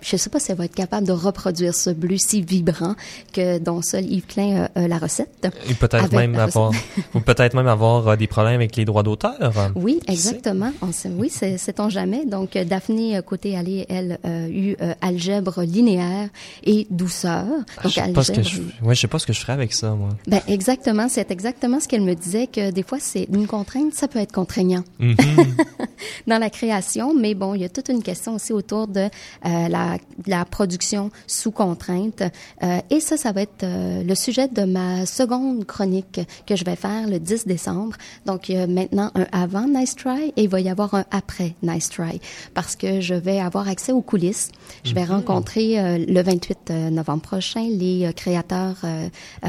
je 0.03 0.15
ne 0.17 0.19
sais 0.19 0.31
pas 0.31 0.41
si 0.41 0.51
elle 0.53 0.59
va 0.59 0.65
être 0.65 0.75
capable 0.75 1.07
de 1.07 1.13
reproduire 1.13 1.75
ce 1.75 1.91
bleu 1.91 2.17
si 2.19 2.43
vibrant 2.43 2.95
que 3.33 3.59
dont 3.59 3.83
seul 3.83 4.05
Yves 4.05 4.27
Klein 4.27 4.69
a, 4.75 4.81
a 4.81 4.89
la 4.89 4.99
recette. 4.99 5.49
Et 5.69 5.75
peut-être 5.75 6.13
même 6.13 6.35
avoir, 6.37 6.73
ou 7.15 7.21
peut-être 7.21 7.55
même 7.55 7.69
avoir 7.69 8.09
euh, 8.09 8.17
des 8.17 8.27
problèmes 8.27 8.57
avec 8.57 8.77
les 8.77 8.85
droits 8.85 9.03
d'auteur. 9.03 9.53
Oui, 9.75 10.01
exactement. 10.09 10.73
On 10.83 10.93
sait, 10.93 11.11
oui, 11.17 11.31
sait-on 11.31 11.89
jamais. 11.89 12.25
Donc, 12.27 12.57
Daphné 12.57 13.21
côté 13.25 13.57
allée, 13.57 13.87
elle 13.89 14.19
a 14.25 14.49
eu 14.49 14.77
euh, 14.81 14.95
algèbre 15.01 15.63
linéaire 15.63 16.29
et 16.65 16.87
douceur. 16.91 17.45
Ah, 17.79 17.83
Donc, 17.83 17.93
je 17.93 18.01
sais 18.01 18.13
pas 18.13 18.25
ce 18.25 18.33
que 18.33 18.43
je, 18.43 18.61
ouais, 18.83 18.95
je 18.95 19.01
sais 19.01 19.09
pas 19.09 19.19
ce 19.19 19.27
que 19.27 19.33
je 19.33 19.41
ferais 19.41 19.53
avec 19.53 19.73
ça, 19.73 19.91
moi. 19.91 20.11
Ben, 20.27 20.41
exactement. 20.49 21.09
C'est 21.09 21.31
exactement 21.31 21.81
ce 21.81 21.89
qu'elle 21.89 22.03
me 22.03 22.15
disait 22.15 22.47
que 22.47 22.71
des 22.71 22.83
fois, 22.83 22.99
c'est 23.01 23.29
une 23.33 23.47
contrainte, 23.47 23.95
ça 23.95 24.09
peut 24.09 24.19
être 24.19 24.33
contraignant 24.33 24.85
mm 24.99 25.13
-hmm. 25.13 25.47
dans 26.27 26.39
la 26.39 26.51
création. 26.51 27.15
Mais 27.15 27.35
bon, 27.35 27.55
il 27.55 27.63
y 27.63 27.65
a 27.65 27.69
toute 27.69 27.89
une 27.89 28.03
question 28.03 28.35
aussi 28.35 28.53
autour 28.53 28.87
de 28.89 29.01
euh, 29.47 29.69
la 29.69 29.92
la, 30.27 30.39
la 30.39 30.45
production 30.45 31.11
sous 31.27 31.51
contrainte. 31.51 32.23
Euh, 32.63 32.81
et 32.91 33.01
ça, 33.01 33.17
ça 33.17 33.33
va 33.33 33.43
être 33.43 33.65
euh, 33.65 34.03
le 34.03 34.15
sujet 34.15 34.49
de 34.49 34.65
ma 34.65 35.07
seconde 35.07 35.65
chronique 35.65 36.21
que 36.47 36.57
je 36.57 36.65
vais 36.65 36.77
faire 36.77 37.09
le 37.09 37.19
10 37.19 37.47
décembre. 37.47 37.97
Donc, 38.27 38.49
il 38.49 38.57
y 38.57 38.59
a 38.59 38.67
maintenant 38.67 39.11
un 39.15 39.27
avant 39.33 39.67
Nice 39.67 39.97
Try 39.97 40.33
et 40.37 40.45
il 40.45 40.49
va 40.49 40.61
y 40.61 40.69
avoir 40.69 40.95
un 40.95 41.05
après 41.11 41.55
Nice 41.63 41.91
Try 41.91 42.21
parce 42.55 42.77
que 42.77 43.01
je 43.01 43.15
vais 43.15 43.41
avoir 43.41 43.69
accès 43.69 43.93
aux 43.93 44.03
coulisses. 44.03 44.51
Je 44.85 44.95
vais 44.95 45.05
mhm. 45.05 45.13
rencontrer 45.13 45.79
euh, 45.79 46.05
le 46.07 46.23
28 46.23 46.71
novembre 46.91 47.23
prochain 47.23 47.67
les 47.69 48.13
créateurs 48.15 48.77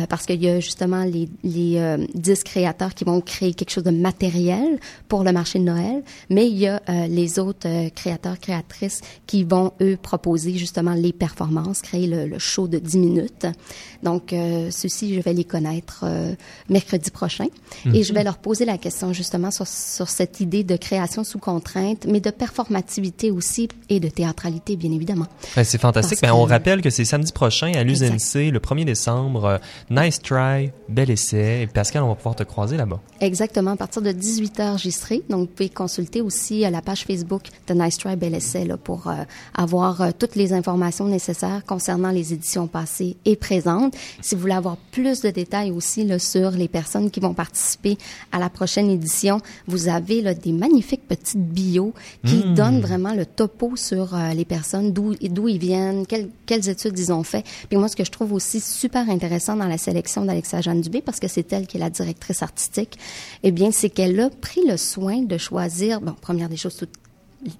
parce 0.10 0.26
qu'il 0.26 0.42
y 0.44 0.50
a 0.50 0.60
justement 0.60 1.04
les, 1.04 1.30
les 1.44 1.98
10 2.14 2.44
créateurs 2.44 2.94
qui 2.94 3.04
vont 3.04 3.22
créer 3.22 3.54
quelque 3.54 3.70
chose 3.70 3.84
de 3.84 3.92
matériel 3.92 4.80
pour 5.08 5.24
le 5.24 5.32
marché 5.32 5.60
de 5.60 5.64
Noël, 5.64 6.04
mais 6.30 6.48
il 6.48 6.58
y 6.58 6.68
a 6.68 6.82
les 7.08 7.40
autres 7.40 7.90
créateurs, 7.90 8.40
créatrices 8.40 9.02
qui 9.28 9.44
vont, 9.44 9.74
eux, 9.82 9.98
proposer 10.02 10.33
justement 10.38 10.94
les 10.94 11.14
performances, 11.14 11.82
créer 11.82 12.08
le, 12.08 12.26
le 12.26 12.40
show 12.40 12.68
de 12.68 12.80
10 12.80 12.98
minutes. 12.98 13.48
Donc, 14.04 14.34
euh, 14.34 14.70
ceux-ci, 14.70 15.16
je 15.16 15.22
vais 15.22 15.34
les 15.34 15.46
connaître 15.46 16.04
euh, 16.04 16.34
mercredi 16.70 17.10
prochain. 17.10 17.46
Et 17.94 18.04
je 18.04 18.14
vais 18.14 18.20
mhm. 18.20 18.26
leur 18.26 18.38
poser 18.38 18.66
la 18.66 18.78
question 18.78 19.14
justement 19.14 19.50
sur, 19.50 19.68
sur 19.68 20.10
cette 20.10 20.42
idée 20.42 20.64
de 20.64 20.76
création 20.76 21.24
sous 21.24 21.40
contrainte, 21.40 22.06
mais 22.08 22.20
de 22.20 22.30
performativité 22.30 23.32
aussi 23.32 23.70
et 23.90 24.00
de 24.00 24.10
théâtralité, 24.10 24.76
bien 24.76 24.92
évidemment. 24.92 25.28
c'est 25.56 25.80
fantastique. 25.80 26.20
Ben, 26.22 26.34
on 26.34 26.44
rappelle 26.44 26.82
que 26.82 26.90
c'est 26.90 27.06
samedi 27.06 27.32
prochain 27.32 27.72
à 27.76 27.84
l'USNC, 27.84 28.52
le 28.52 28.60
1er 28.60 28.86
décembre. 28.86 29.46
Euh, 29.46 29.58
nice 29.90 30.22
try, 30.22 30.72
bel 30.90 31.10
essai. 31.10 31.62
Et 31.64 31.68
Pascal, 31.68 32.04
on 32.04 32.10
va 32.10 32.16
pouvoir 32.16 32.36
te 32.36 32.44
croiser 32.44 32.78
là-bas. 32.78 33.00
Exactement. 33.22 33.72
À 33.72 33.78
partir 33.78 34.02
de 34.02 34.12
18h 34.12 34.64
enregistré. 34.64 35.24
Donc, 35.30 35.42
vous 35.42 35.56
pouvez 35.56 35.70
consulter 35.70 36.22
aussi 36.22 36.62
la 36.62 36.82
page 36.82 37.04
Facebook 37.06 37.44
de 37.68 37.74
Nice 37.74 37.98
Try, 37.98 38.16
bel 38.16 38.36
essai 38.36 38.66
là, 38.66 38.78
pour 38.78 39.12
avoir 39.56 40.14
toutes 40.24 40.36
les 40.36 40.54
informations 40.54 41.06
nécessaires 41.06 41.66
concernant 41.66 42.10
les 42.10 42.32
éditions 42.32 42.68
passées 42.68 43.18
et 43.26 43.36
présentes. 43.36 43.94
Si 44.22 44.36
vous 44.36 44.42
voulez 44.42 44.54
avoir 44.54 44.78
plus 44.78 45.20
de 45.20 45.30
détails 45.32 45.70
aussi 45.70 46.06
là, 46.06 46.18
sur 46.18 46.52
les 46.52 46.70
personnes 46.70 47.12
qui 47.12 47.20
vont 47.20 47.34
participer 47.34 47.98
à 48.32 48.40
la 48.40 48.50
prochaine 48.50 48.90
édition, 48.90 49.42
vous 49.68 49.90
avez 49.90 50.22
là, 50.22 50.34
des 50.34 50.54
magnifiques 50.54 51.06
petites 51.10 51.46
bios 51.46 51.94
qui 52.26 52.38
hmm. 52.38 52.54
donnent 52.54 52.80
vraiment 52.80 53.14
le 53.14 53.26
topo 53.26 53.76
sur 53.76 54.16
euh, 54.16 54.34
les 54.34 54.46
personnes, 54.46 54.94
d'où 54.94 55.14
d'où 55.16 55.50
ils 55.50 55.60
viennent, 55.60 56.08
quelles, 56.08 56.30
quelles 56.46 56.70
études 56.70 56.98
ils 56.98 57.12
ont 57.12 57.24
fait. 57.24 57.44
Puis 57.68 57.78
moi, 57.78 57.90
ce 57.90 57.98
que 57.98 58.06
je 58.06 58.12
trouve 58.12 58.32
aussi 58.32 58.62
super 58.62 59.10
intéressant 59.10 59.58
dans 59.58 59.68
la 59.68 59.78
sélection 59.78 60.24
d'Alexa 60.24 60.62
Jeanne 60.62 60.80
Dubé, 60.80 61.02
parce 61.02 61.20
que 61.20 61.28
c'est 61.28 61.52
elle 61.52 61.68
qui 61.68 61.76
est 61.76 61.82
la 61.82 61.90
directrice 61.90 62.42
artistique, 62.42 62.98
eh 63.44 63.52
bien, 63.52 63.72
c'est 63.72 63.90
qu'elle 63.90 64.18
a 64.22 64.30
pris 64.30 64.62
le 64.66 64.78
soin 64.78 65.24
de 65.24 65.38
choisir, 65.38 66.00
bon, 66.00 66.14
première 66.14 66.48
des 66.48 66.56
choses, 66.56 66.78
toutes 66.78 67.03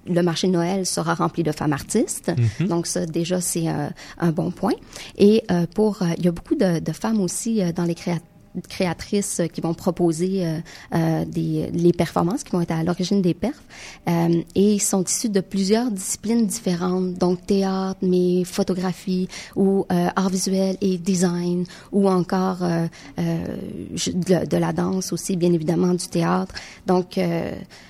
le 0.06 0.22
marché 0.22 0.46
de 0.46 0.52
Noël 0.52 0.86
sera 0.86 1.14
rempli 1.14 1.42
de 1.42 1.52
femmes 1.52 1.72
artistes. 1.72 2.32
Mhm. 2.60 2.68
Donc 2.68 2.86
ça, 2.86 3.06
déjà, 3.06 3.40
c'est 3.40 3.68
euh, 3.68 3.88
un 4.18 4.32
bon 4.32 4.50
point. 4.50 4.74
Et 5.16 5.44
euh, 5.50 5.66
pour, 5.74 6.02
euh, 6.02 6.06
il 6.18 6.24
y 6.24 6.28
a 6.28 6.32
beaucoup 6.32 6.54
de, 6.54 6.78
de 6.78 6.92
femmes 6.92 7.20
aussi 7.20 7.60
dans 7.72 7.84
les 7.84 7.94
créatifs 7.94 8.28
créatrices 8.68 9.42
qui 9.52 9.60
vont 9.60 9.74
proposer 9.74 10.46
euh, 10.46 10.58
euh, 10.94 11.24
des, 11.24 11.70
les 11.72 11.92
performances 11.92 12.44
qui 12.44 12.52
vont 12.52 12.60
être 12.60 12.72
à 12.72 12.82
l'origine 12.82 13.22
des 13.22 13.34
perfs. 13.34 13.62
Euh, 14.08 14.42
et 14.54 14.74
ils 14.74 14.82
sont 14.82 15.04
issus 15.04 15.28
de 15.28 15.40
plusieurs 15.40 15.90
disciplines 15.90 16.46
différentes, 16.46 17.14
donc 17.14 17.46
théâtre, 17.46 17.98
mais 18.02 18.44
photographie 18.44 19.28
ou 19.56 19.86
euh, 19.92 20.08
art 20.16 20.28
visuel 20.28 20.76
et 20.80 20.98
design, 20.98 21.64
ou 21.92 22.08
encore 22.08 22.62
euh, 22.62 22.86
euh, 23.18 23.44
de, 24.12 24.46
de, 24.46 24.56
la 24.56 24.72
danse 24.72 25.12
aussi, 25.12 25.36
bien 25.36 25.52
évidemment, 25.52 25.94
du 25.94 26.08
théâtre. 26.08 26.54
Donc, 26.86 27.18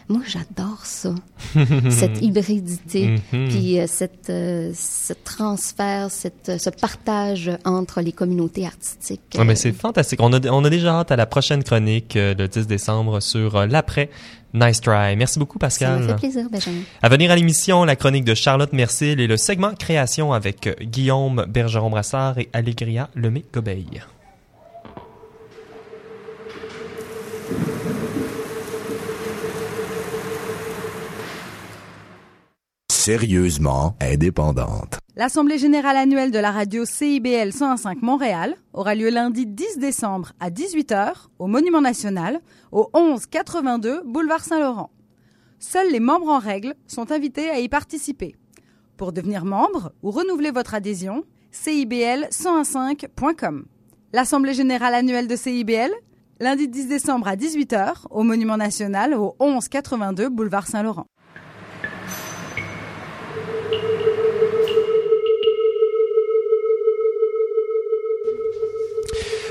moi, 0.09 0.21
j'adore 0.27 0.85
ça, 0.85 1.15
cette 1.91 2.21
hybridité, 2.23 3.17
mm-hmm. 3.33 3.49
puis 3.49 3.79
cette, 3.87 4.27
ce 4.27 5.13
transfert, 5.25 6.11
cette, 6.11 6.53
ce 6.59 6.71
partage 6.71 7.51
entre 7.65 8.01
les 8.01 8.13
communautés 8.13 8.67
artistiques. 8.67 9.37
Ouais, 9.37 9.45
mais 9.45 9.57
c'est 9.57 9.73
fantastique. 9.73 10.21
On 10.23 10.33
a, 10.33 10.41
on 10.55 10.65
a 10.65 10.71
déjà 10.71 11.01
hâte 11.01 11.11
à 11.11 11.17
la 11.17 11.27
prochaine 11.27 11.63
chronique 11.63 12.17
euh, 12.17 12.35
le 12.37 12.49
10 12.49 12.67
décembre 12.67 13.21
sur 13.21 13.57
euh, 13.57 13.67
l'après. 13.67 14.11
Nice 14.53 14.81
try. 14.81 15.17
Merci 15.17 15.39
beaucoup, 15.39 15.59
Pascal. 15.59 15.99
Ça 15.99 16.01
me 16.01 16.09
fait 16.09 16.15
plaisir, 16.15 16.47
Benjamin. 16.51 16.83
À 17.03 17.09
venir 17.09 17.31
à 17.31 17.37
l'émission, 17.37 17.85
la 17.85 17.97
chronique 17.97 18.25
de 18.25 18.35
Charlotte 18.35 18.73
Mercil 18.73 19.21
et 19.21 19.27
le 19.27 19.37
segment 19.37 19.75
création 19.75 20.33
avec 20.33 20.69
euh, 20.69 20.75
Guillaume 20.81 21.45
Bergeron-Brassard 21.49 22.39
et 22.39 22.49
Allégria 22.53 23.11
Lemay-Gobeil. 23.17 24.03
Sérieusement 33.05 33.97
indépendante. 34.01 34.97
L'Assemblée 35.15 35.59
générale 35.59 35.99
annuelle 35.99 36.31
de 36.31 36.39
la 36.39 36.51
radio 36.51 36.87
CIBL 36.87 37.51
101.5 37.51 37.99
Montréal 38.01 38.57
aura 38.73 38.95
lieu 38.95 39.11
lundi 39.11 39.45
10 39.45 39.77
décembre 39.77 40.33
à 40.41 40.49
18h 40.49 41.13
au 41.39 41.47
Monument 41.47 41.83
National, 41.83 42.41
au 42.73 42.89
1182 42.95 44.05
Boulevard 44.07 44.43
Saint-Laurent. 44.43 44.89
Seuls 45.59 45.93
les 45.93 46.01
membres 46.01 46.31
en 46.31 46.39
règle 46.39 46.77
sont 46.87 47.13
invités 47.13 47.51
à 47.51 47.61
y 47.61 47.69
participer. 47.69 48.37
Pour 48.97 49.13
devenir 49.13 49.45
membre 49.45 49.93
ou 50.03 50.11
renouveler 50.11 50.51
votre 50.51 50.73
adhésion, 50.73 51.25
cibl1015.com. 51.53 53.67
L'Assemblée 54.15 54.55
générale 54.55 54.95
annuelle 54.95 55.29
de 55.29 55.37
CIBL, 55.37 55.93
lundi 56.41 56.69
10 56.69 56.89
décembre 56.89 57.29
à 57.29 57.37
18h 57.37 58.07
au 58.09 58.23
Monument 58.23 58.57
National, 58.57 59.13
au 59.13 59.37
1182 59.41 60.31
Boulevard 60.31 60.67
Saint-Laurent. 60.67 61.05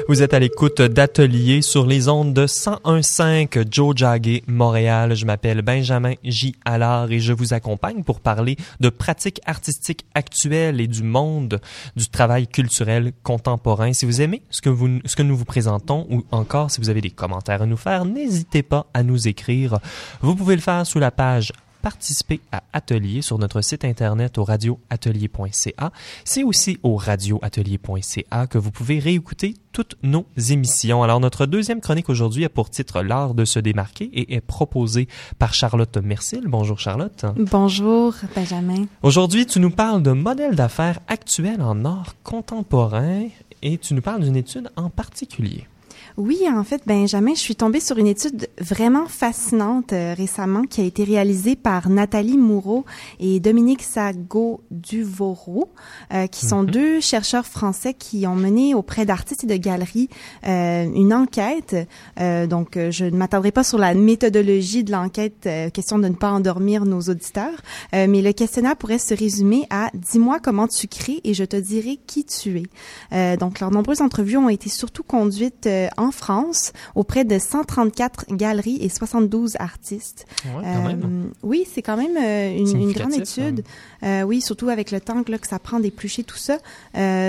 Vous 0.10 0.22
êtes 0.22 0.34
à 0.34 0.40
l'écoute 0.40 0.82
d'Atelier 0.82 1.62
sur 1.62 1.86
les 1.86 2.10
ondes 2.10 2.34
de 2.34 2.46
101.5 2.46 3.66
Joe 3.72 3.96
Jagger, 3.96 4.44
Montréal. 4.48 5.16
Je 5.16 5.26
m'appelle 5.26 5.62
Benjamin 5.62 6.16
J. 6.26 6.56
Allard 6.66 7.10
et 7.10 7.20
je 7.20 7.32
vous 7.32 7.54
accompagne 7.54 8.04
pour 8.04 8.20
parler 8.20 8.58
de 8.82 8.90
pratiques 8.90 9.40
artistiques 9.46 10.06
actuelles 10.14 10.82
et 10.82 10.88
du 10.88 11.04
monde 11.04 11.62
du 11.96 12.10
travail 12.10 12.48
culturel 12.48 13.14
contemporain. 13.24 13.94
Si 13.94 14.06
vous 14.06 14.22
aimez 14.22 14.42
ce 14.50 14.62
que 14.62 15.24
nous 15.24 15.38
vous 15.38 15.46
présentons 15.46 16.06
ou 16.10 16.26
encore 16.32 16.70
si 16.70 16.82
vous 16.82 16.90
avez 16.90 17.02
des 17.02 17.10
commentaires 17.10 17.62
à 17.62 17.66
nous 17.66 17.78
faire, 17.78 18.04
n'hésitez 18.04 18.62
pas 18.62 18.88
à 18.94 19.04
nous 19.04 19.30
écrire. 19.30 19.80
Vous 20.22 20.36
pouvez 20.36 20.56
le 20.56 20.62
faire 20.62 20.86
sous 20.86 21.00
la 21.00 21.12
page 21.12 21.54
participer 21.84 22.40
à 22.52 22.64
Atelier 22.72 23.22
sur 23.22 23.38
notre 23.38 23.62
site 23.62 23.86
internet 23.86 24.40
au 24.40 24.46
radioatelier.ca. 24.46 25.92
C'est 26.24 26.44
aussi 26.44 26.80
au 26.82 26.96
radioatelier.ca 26.96 28.48
que 28.48 28.58
vous 28.58 28.72
pouvez 28.72 28.98
réécouter 29.00 29.54
toutes 29.74 29.98
nos 30.02 30.26
émissions. 30.50 31.04
Alors, 31.04 31.20
notre 31.20 31.46
deuxième 31.46 31.82
chronique 31.82 32.10
aujourd'hui 32.10 32.46
a 32.46 32.50
pour 32.50 32.70
titre 32.70 33.04
L'art 33.04 33.34
de 33.34 33.44
se 33.44 33.60
démarquer 33.60 34.06
et 34.06 34.36
est 34.36 34.42
proposée 34.42 35.08
par 35.38 35.54
Charlotte 35.54 35.98
Mercil. 35.98 36.44
Bonjour 36.48 36.80
Charlotte. 36.80 37.26
Bonjour 37.36 38.16
Benjamin. 38.34 38.86
Aujourd'hui, 39.02 39.46
tu 39.46 39.60
nous 39.60 39.72
parles 39.72 40.02
de 40.02 40.12
modèles 40.12 40.56
d'affaires 40.56 41.00
actuels 41.08 41.62
en 41.62 41.84
art 41.84 42.16
contemporain 42.24 43.28
et 43.62 43.78
tu 43.78 43.94
nous 43.94 44.02
parles 44.02 44.24
d'une 44.24 44.38
étude 44.38 44.70
en 44.78 44.90
particulier. 44.90 45.68
Oui, 46.16 46.42
en 46.48 46.64
fait, 46.64 46.84
Benjamin, 46.86 47.34
je 47.34 47.40
suis 47.40 47.56
tombée 47.56 47.80
sur 47.80 47.98
une 47.98 48.06
étude 48.06 48.48
vraiment 48.60 49.08
fascinante 49.08 49.94
euh, 49.94 50.14
récemment 50.16 50.62
qui 50.62 50.80
a 50.82 50.84
été 50.84 51.04
réalisée 51.04 51.56
par 51.56 51.90
Nathalie 51.90 52.38
Moureau 52.38 52.86
et 53.20 53.40
Dominique 53.40 53.82
Sago-Duvoro, 53.82 55.72
euh, 56.14 56.28
qui 56.28 56.46
sont 56.46 56.62
mhm. 56.62 56.70
deux 56.70 57.00
chercheurs 57.00 57.48
français 57.48 57.96
qui 57.96 58.28
ont 58.28 58.36
mené 58.36 58.76
auprès 58.76 59.08
d'artistes 59.08 59.44
et 59.46 59.48
de 59.48 59.56
galeries 59.56 60.08
euh, 60.46 60.84
une 60.94 61.16
enquête. 61.16 61.76
Euh, 62.20 62.46
donc, 62.46 62.78
je 62.78 63.06
ne 63.06 63.18
m'attendrai 63.18 63.52
pas 63.52 63.64
sur 63.64 63.80
la 63.80 63.96
méthodologie 63.96 64.84
de 64.84 64.92
l'enquête, 64.92 65.50
question 65.74 65.98
de 65.98 66.10
ne 66.10 66.14
pas 66.14 66.30
endormir 66.30 66.86
nos 66.86 67.02
auditeurs, 67.02 67.62
mais 67.92 68.22
le 68.22 68.34
questionnaire 68.34 68.76
pourrait 68.76 69.00
se 69.00 69.16
résumer 69.16 69.66
à 69.70 69.90
«Dis-moi 69.94 70.40
comment 70.40 70.68
tu 70.68 70.88
crées 70.88 71.22
et 71.24 71.34
je 71.34 71.44
te 71.44 71.56
dirai 71.56 72.00
qui 72.06 72.24
tu 72.26 72.64
es». 73.12 73.38
donc, 73.38 73.60
leurs 73.60 73.72
nombreuses 73.72 74.02
entrevues 74.02 74.38
ont 74.38 74.50
été 74.50 74.70
surtout 74.70 75.04
conduites 75.04 75.68
en 75.98 76.03
France 76.12 76.74
auprès 76.96 77.26
de 77.26 77.38
134 77.40 78.26
galeries 78.32 78.78
et 78.82 78.90
72 78.90 79.56
artistes. 79.60 80.26
Euh, 80.46 80.94
oui, 81.42 81.66
c'est 81.72 81.82
quand 81.82 81.98
même 81.98 82.18
euh, 82.18 82.58
une, 82.58 82.92
grande 82.92 83.14
étude. 83.14 83.64
Hein. 84.02 84.22
Euh, 84.22 84.24
oui, 84.24 84.42
surtout 84.42 84.70
avec 84.70 84.92
le 84.92 85.00
temps 85.00 85.24
que, 85.24 85.34
ça 85.48 85.60
prend 85.60 85.80
d'éplucher 85.80 86.24
tout 86.24 86.38
ça. 86.38 86.58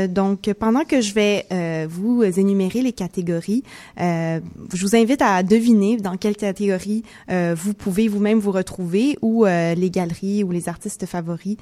donc, 0.09 0.53
pendant 0.59 0.85
que 0.85 1.01
je 1.01 1.15
vais 1.15 1.47
vous 1.89 2.23
énumérer 2.23 2.83
les 2.83 2.93
catégories, 2.93 3.63
je 3.99 4.41
vous 4.81 4.97
invite 4.97 5.23
à 5.23 5.43
deviner 5.43 5.97
dans 5.97 6.17
quelle 6.17 6.37
catégorie 6.37 7.03
vous 7.29 7.75
pouvez 7.75 8.09
vous-même 8.09 8.39
vous 8.39 8.53
retrouver 8.53 9.19
ou 9.23 9.45
les 9.45 9.91
galeries 9.91 10.45
ou 10.45 10.51
les 10.51 10.69
artistes 10.69 11.07
favoris 11.07 11.57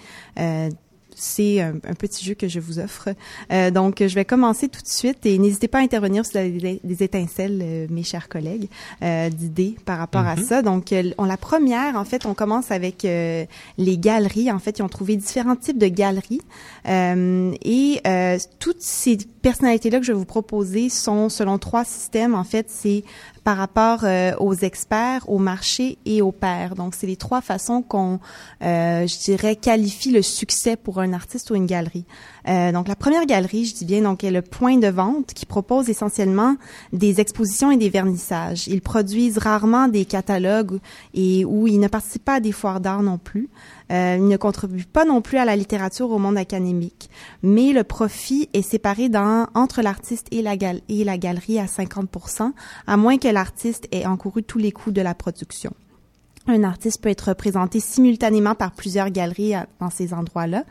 c'est 1.16 1.60
un, 1.60 1.72
petit 1.98 2.24
jeu 2.24 2.34
que 2.34 2.48
je 2.48 2.60
vous 2.60 2.78
offre. 2.78 3.10
Euh, 3.52 3.70
donc, 3.70 4.02
je 4.06 4.14
vais 4.14 4.24
commencer 4.24 4.68
tout 4.68 4.82
de 4.82 4.88
suite 4.88 5.24
et 5.26 5.38
n'hésitez 5.38 5.68
pas 5.68 5.78
à 5.78 5.82
intervenir 5.82 6.24
si 6.24 6.32
vous 6.32 6.38
avez 6.38 6.80
des, 6.82 7.02
étincelles, 7.02 7.60
euh, 7.62 7.86
mes 7.90 8.02
chers 8.02 8.28
collègues, 8.28 8.68
euh, 9.02 9.28
d'idées 9.28 9.76
par 9.84 9.98
rapport 9.98 10.26
à 10.26 10.36
mhm. 10.36 10.44
ça. 10.44 10.62
Donc, 10.62 10.94
on, 11.18 11.24
la 11.24 11.36
première, 11.36 11.96
en 11.96 12.04
fait, 12.04 12.26
on 12.26 12.34
commence 12.34 12.70
avec 12.70 13.02
les 13.02 13.98
galeries. 13.98 14.50
En 14.50 14.58
fait, 14.58 14.78
ils 14.78 14.82
ont 14.82 14.88
trouvé 14.88 15.16
différents 15.16 15.56
types 15.56 15.78
de 15.78 15.88
galeries 15.88 16.42
et 16.86 18.00
toutes 18.58 18.82
ces 18.82 19.18
personnalités-là 19.42 19.98
que 19.98 20.06
je 20.06 20.12
vais 20.12 20.18
vous 20.18 20.24
proposer 20.24 20.88
sont 20.88 21.28
selon 21.28 21.58
trois 21.58 21.84
systèmes. 21.84 22.34
En 22.34 22.44
fait, 22.44 22.66
c'est 22.68 23.04
par 23.44 23.56
rapport 23.56 24.04
euh, 24.04 24.34
aux 24.38 24.54
experts, 24.54 25.28
au 25.28 25.38
marché 25.38 25.98
et 26.06 26.22
aux 26.22 26.32
pairs. 26.32 26.74
Donc, 26.74 26.94
c'est 26.94 27.06
les 27.06 27.16
trois 27.16 27.40
façons 27.40 27.82
qu'on, 27.82 28.20
euh, 28.62 29.06
je 29.06 29.18
dirais, 29.18 29.56
qualifie 29.56 30.12
le 30.12 30.22
succès 30.22 30.76
pour 30.76 31.00
un 31.00 31.12
artiste 31.12 31.50
ou 31.50 31.56
une 31.56 31.66
galerie. 31.66 32.04
Euh, 32.48 32.72
donc, 32.72 32.88
la 32.88 32.96
première 32.96 33.26
galerie, 33.26 33.64
je 33.64 33.74
dis 33.74 33.84
bien, 33.84 34.02
donc, 34.02 34.24
est 34.24 34.30
le 34.30 34.42
point 34.42 34.76
de 34.76 34.88
vente 34.88 35.32
qui 35.34 35.46
propose 35.46 35.88
essentiellement 35.88 36.56
des 36.92 37.20
expositions 37.20 37.70
et 37.70 37.76
des 37.76 37.88
vernissages. 37.88 38.66
Ils 38.68 38.82
produisent 38.82 39.38
rarement 39.38 39.88
des 39.88 40.04
catalogues 40.04 40.78
et 41.14 41.44
où 41.44 41.66
ils 41.66 41.80
ne 41.80 41.88
participent 41.88 42.24
pas 42.24 42.34
à 42.34 42.40
des 42.40 42.52
foires 42.52 42.80
d'art 42.80 43.02
non 43.02 43.18
plus. 43.18 43.48
Euh, 43.90 44.16
ils 44.18 44.28
ne 44.28 44.36
contribuent 44.36 44.84
pas 44.84 45.04
non 45.04 45.20
plus 45.20 45.38
à 45.38 45.44
la 45.44 45.56
littérature 45.56 46.10
au 46.10 46.18
monde 46.18 46.38
académique. 46.38 47.10
Mais 47.42 47.72
le 47.72 47.84
profit 47.84 48.48
est 48.52 48.62
séparé 48.62 49.08
dans, 49.08 49.46
entre 49.54 49.82
l'artiste 49.82 50.26
et 50.30 50.42
la, 50.42 50.54
et 50.88 51.04
la 51.04 51.18
galerie 51.18 51.58
à 51.58 51.66
50% 51.66 52.52
à 52.86 52.96
moins 52.96 53.18
que 53.18 53.28
l'artiste 53.28 53.86
ait 53.92 54.06
encouru 54.06 54.42
tous 54.42 54.58
les 54.58 54.72
coûts 54.72 54.92
de 54.92 55.02
la 55.02 55.14
production. 55.14 55.72
Un 56.48 56.64
artiste 56.64 57.00
peut 57.00 57.08
être 57.08 57.28
représenté 57.28 57.78
simultanément 57.78 58.54
par 58.54 58.72
plusieurs 58.72 59.10
galeries 59.10 59.54
dans 59.80 59.90
ces 59.90 60.12
endroits-là. 60.12 60.64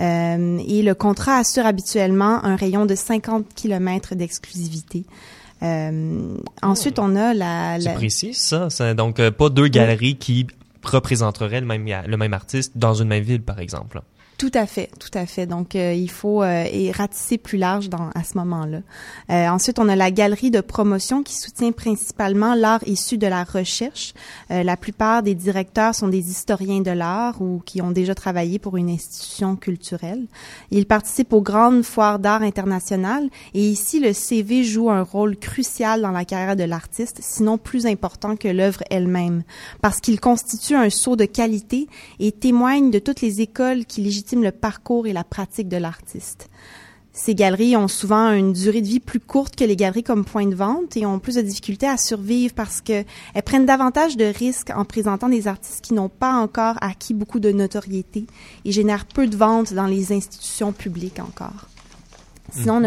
Euh, 0.00 0.58
et 0.66 0.82
le 0.82 0.94
contrat 0.94 1.38
assure 1.38 1.66
habituellement 1.66 2.44
un 2.44 2.54
rayon 2.54 2.86
de 2.86 2.94
50 2.94 3.46
km 3.54 4.14
d'exclusivité. 4.14 5.04
Euh, 5.62 6.36
ensuite, 6.62 7.00
on 7.00 7.16
a 7.16 7.34
la... 7.34 7.80
C'est 7.80 7.94
précis, 7.94 8.34
ça. 8.34 8.70
C'est 8.70 8.94
donc 8.94 9.18
euh, 9.18 9.32
pas 9.32 9.48
deux 9.48 9.66
galeries 9.66 10.16
qui 10.16 10.46
représenteraient 10.84 11.60
le 11.60 11.66
même, 11.66 11.84
le 12.06 12.16
même 12.16 12.32
artiste 12.32 12.78
dans 12.78 12.94
une 12.94 13.08
même 13.08 13.24
ville, 13.24 13.42
par 13.42 13.58
exemple. 13.58 14.00
Tout 14.38 14.52
à 14.54 14.66
fait, 14.66 14.88
tout 15.00 15.10
à 15.14 15.26
fait. 15.26 15.46
Donc, 15.46 15.74
euh, 15.74 15.92
il 15.92 16.08
faut 16.08 16.44
euh, 16.44 16.64
ratisser 16.94 17.38
plus 17.38 17.58
large 17.58 17.88
dans, 17.88 18.10
à 18.14 18.22
ce 18.22 18.38
moment-là. 18.38 18.82
Euh, 19.30 19.48
ensuite, 19.48 19.80
on 19.80 19.88
a 19.88 19.96
la 19.96 20.12
galerie 20.12 20.52
de 20.52 20.60
promotion 20.60 21.24
qui 21.24 21.34
soutient 21.34 21.72
principalement 21.72 22.54
l'art 22.54 22.86
issu 22.86 23.18
de 23.18 23.26
la 23.26 23.42
recherche. 23.42 24.14
Euh, 24.52 24.62
la 24.62 24.76
plupart 24.76 25.24
des 25.24 25.34
directeurs 25.34 25.96
sont 25.96 26.06
des 26.06 26.30
historiens 26.30 26.82
de 26.82 26.92
l'art 26.92 27.42
ou 27.42 27.60
qui 27.66 27.82
ont 27.82 27.90
déjà 27.90 28.14
travaillé 28.14 28.60
pour 28.60 28.76
une 28.76 28.90
institution 28.90 29.56
culturelle. 29.56 30.24
Ils 30.70 30.86
participent 30.86 31.32
aux 31.32 31.42
grandes 31.42 31.82
foires 31.82 32.20
d'art 32.20 32.42
internationales 32.42 33.28
et 33.54 33.68
ici, 33.68 33.98
le 33.98 34.12
CV 34.12 34.62
joue 34.62 34.88
un 34.88 35.02
rôle 35.02 35.36
crucial 35.36 36.00
dans 36.00 36.12
la 36.12 36.24
carrière 36.24 36.54
de 36.54 36.62
l'artiste, 36.62 37.18
sinon 37.22 37.58
plus 37.58 37.86
important 37.86 38.36
que 38.36 38.46
l'œuvre 38.46 38.84
elle-même, 38.88 39.42
parce 39.82 40.00
qu'il 40.00 40.20
constitue 40.20 40.76
un 40.76 40.90
saut 40.90 41.16
de 41.16 41.24
qualité 41.24 41.88
et 42.20 42.30
témoigne 42.30 42.92
de 42.92 43.00
toutes 43.00 43.20
les 43.20 43.40
écoles 43.40 43.84
qui 43.84 44.00
légitimement 44.00 44.27
le 44.36 44.52
parcours 44.52 45.06
et 45.06 45.12
la 45.12 45.24
pratique 45.24 45.68
de 45.68 45.76
l'artiste. 45.76 46.48
Ces 47.12 47.34
galeries 47.34 47.76
ont 47.76 47.88
souvent 47.88 48.30
une 48.30 48.52
durée 48.52 48.80
de 48.80 48.86
vie 48.86 49.00
plus 49.00 49.18
courte 49.18 49.56
que 49.56 49.64
les 49.64 49.74
galeries 49.74 50.04
comme 50.04 50.24
point 50.24 50.46
de 50.46 50.54
vente 50.54 50.96
et 50.96 51.04
ont 51.04 51.18
plus 51.18 51.34
de 51.34 51.40
difficultés 51.40 51.88
à 51.88 51.96
survivre 51.96 52.54
parce 52.54 52.80
qu'elles 52.80 53.06
prennent 53.44 53.66
davantage 53.66 54.16
de 54.16 54.26
risques 54.26 54.70
en 54.70 54.84
présentant 54.84 55.28
des 55.28 55.48
artistes 55.48 55.84
qui 55.84 55.94
n'ont 55.94 56.08
pas 56.08 56.34
encore 56.34 56.76
acquis 56.80 57.14
beaucoup 57.14 57.40
de 57.40 57.50
notoriété 57.50 58.26
et 58.64 58.70
génèrent 58.70 59.06
peu 59.06 59.26
de 59.26 59.36
ventes 59.36 59.74
dans 59.74 59.86
les 59.86 60.12
institutions 60.12 60.72
publiques 60.72 61.18
encore. 61.18 61.66
Sinon, 62.52 62.82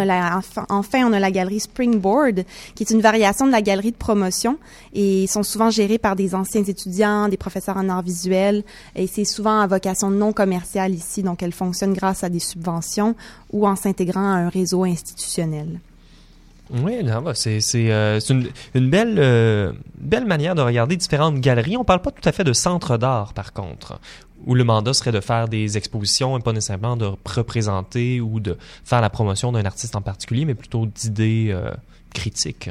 enfin, 0.69 1.05
on 1.05 1.13
a 1.13 1.19
la 1.19 1.31
galerie 1.31 1.59
Springboard, 1.59 2.43
qui 2.75 2.83
est 2.83 2.89
une 2.89 3.01
variation 3.01 3.45
de 3.45 3.51
la 3.51 3.61
galerie 3.61 3.91
de 3.91 3.97
promotion. 3.97 4.57
Et 4.93 5.27
sont 5.27 5.43
souvent 5.43 5.69
gérés 5.69 5.97
par 5.97 6.15
des 6.15 6.35
anciens 6.35 6.63
étudiants, 6.63 7.27
des 7.27 7.37
professeurs 7.37 7.77
en 7.77 7.89
arts 7.89 8.01
visuels. 8.01 8.63
Et 8.95 9.07
c'est 9.07 9.25
souvent 9.25 9.59
à 9.59 9.67
vocation 9.67 10.09
non 10.09 10.33
commerciale 10.33 10.93
ici, 10.93 11.23
donc 11.23 11.43
elle 11.43 11.53
fonctionne 11.53 11.93
grâce 11.93 12.23
à 12.23 12.29
des 12.29 12.39
subventions 12.39 13.15
ou 13.51 13.67
en 13.67 13.75
s'intégrant 13.75 14.21
à 14.21 14.37
un 14.37 14.49
réseau 14.49 14.83
institutionnel. 14.83 15.79
Oui, 16.73 17.03
bah, 17.03 17.33
c'est 17.33 17.59
euh, 17.75 18.19
une, 18.29 18.49
euh, 18.95 19.73
belle 19.97 20.25
manière 20.25 20.55
de 20.55 20.61
regarder 20.61 20.95
différentes 20.95 21.39
galeries. 21.39 21.75
On 21.77 21.83
parle 21.83 22.01
pas 22.01 22.11
tout 22.11 22.27
à 22.27 22.31
fait 22.31 22.43
de 22.43 22.53
centre 22.53 22.97
d'art, 22.97 23.33
par 23.33 23.51
contre, 23.51 23.99
où 24.45 24.55
le 24.55 24.63
mandat 24.63 24.93
serait 24.93 25.11
de 25.11 25.19
faire 25.19 25.47
des 25.47 25.77
expositions 25.77 26.37
et 26.37 26.41
pas 26.41 26.53
nécessairement 26.53 26.95
de 26.95 27.09
représenter 27.25 28.21
ou 28.21 28.39
de 28.39 28.57
faire 28.85 29.01
la 29.01 29.09
promotion 29.09 29.51
d'un 29.51 29.65
artiste 29.65 29.95
en 29.95 30.01
particulier, 30.01 30.45
mais 30.45 30.55
plutôt 30.55 30.85
d'idées 30.85 31.47
euh, 31.49 31.71
critiques. 32.13 32.69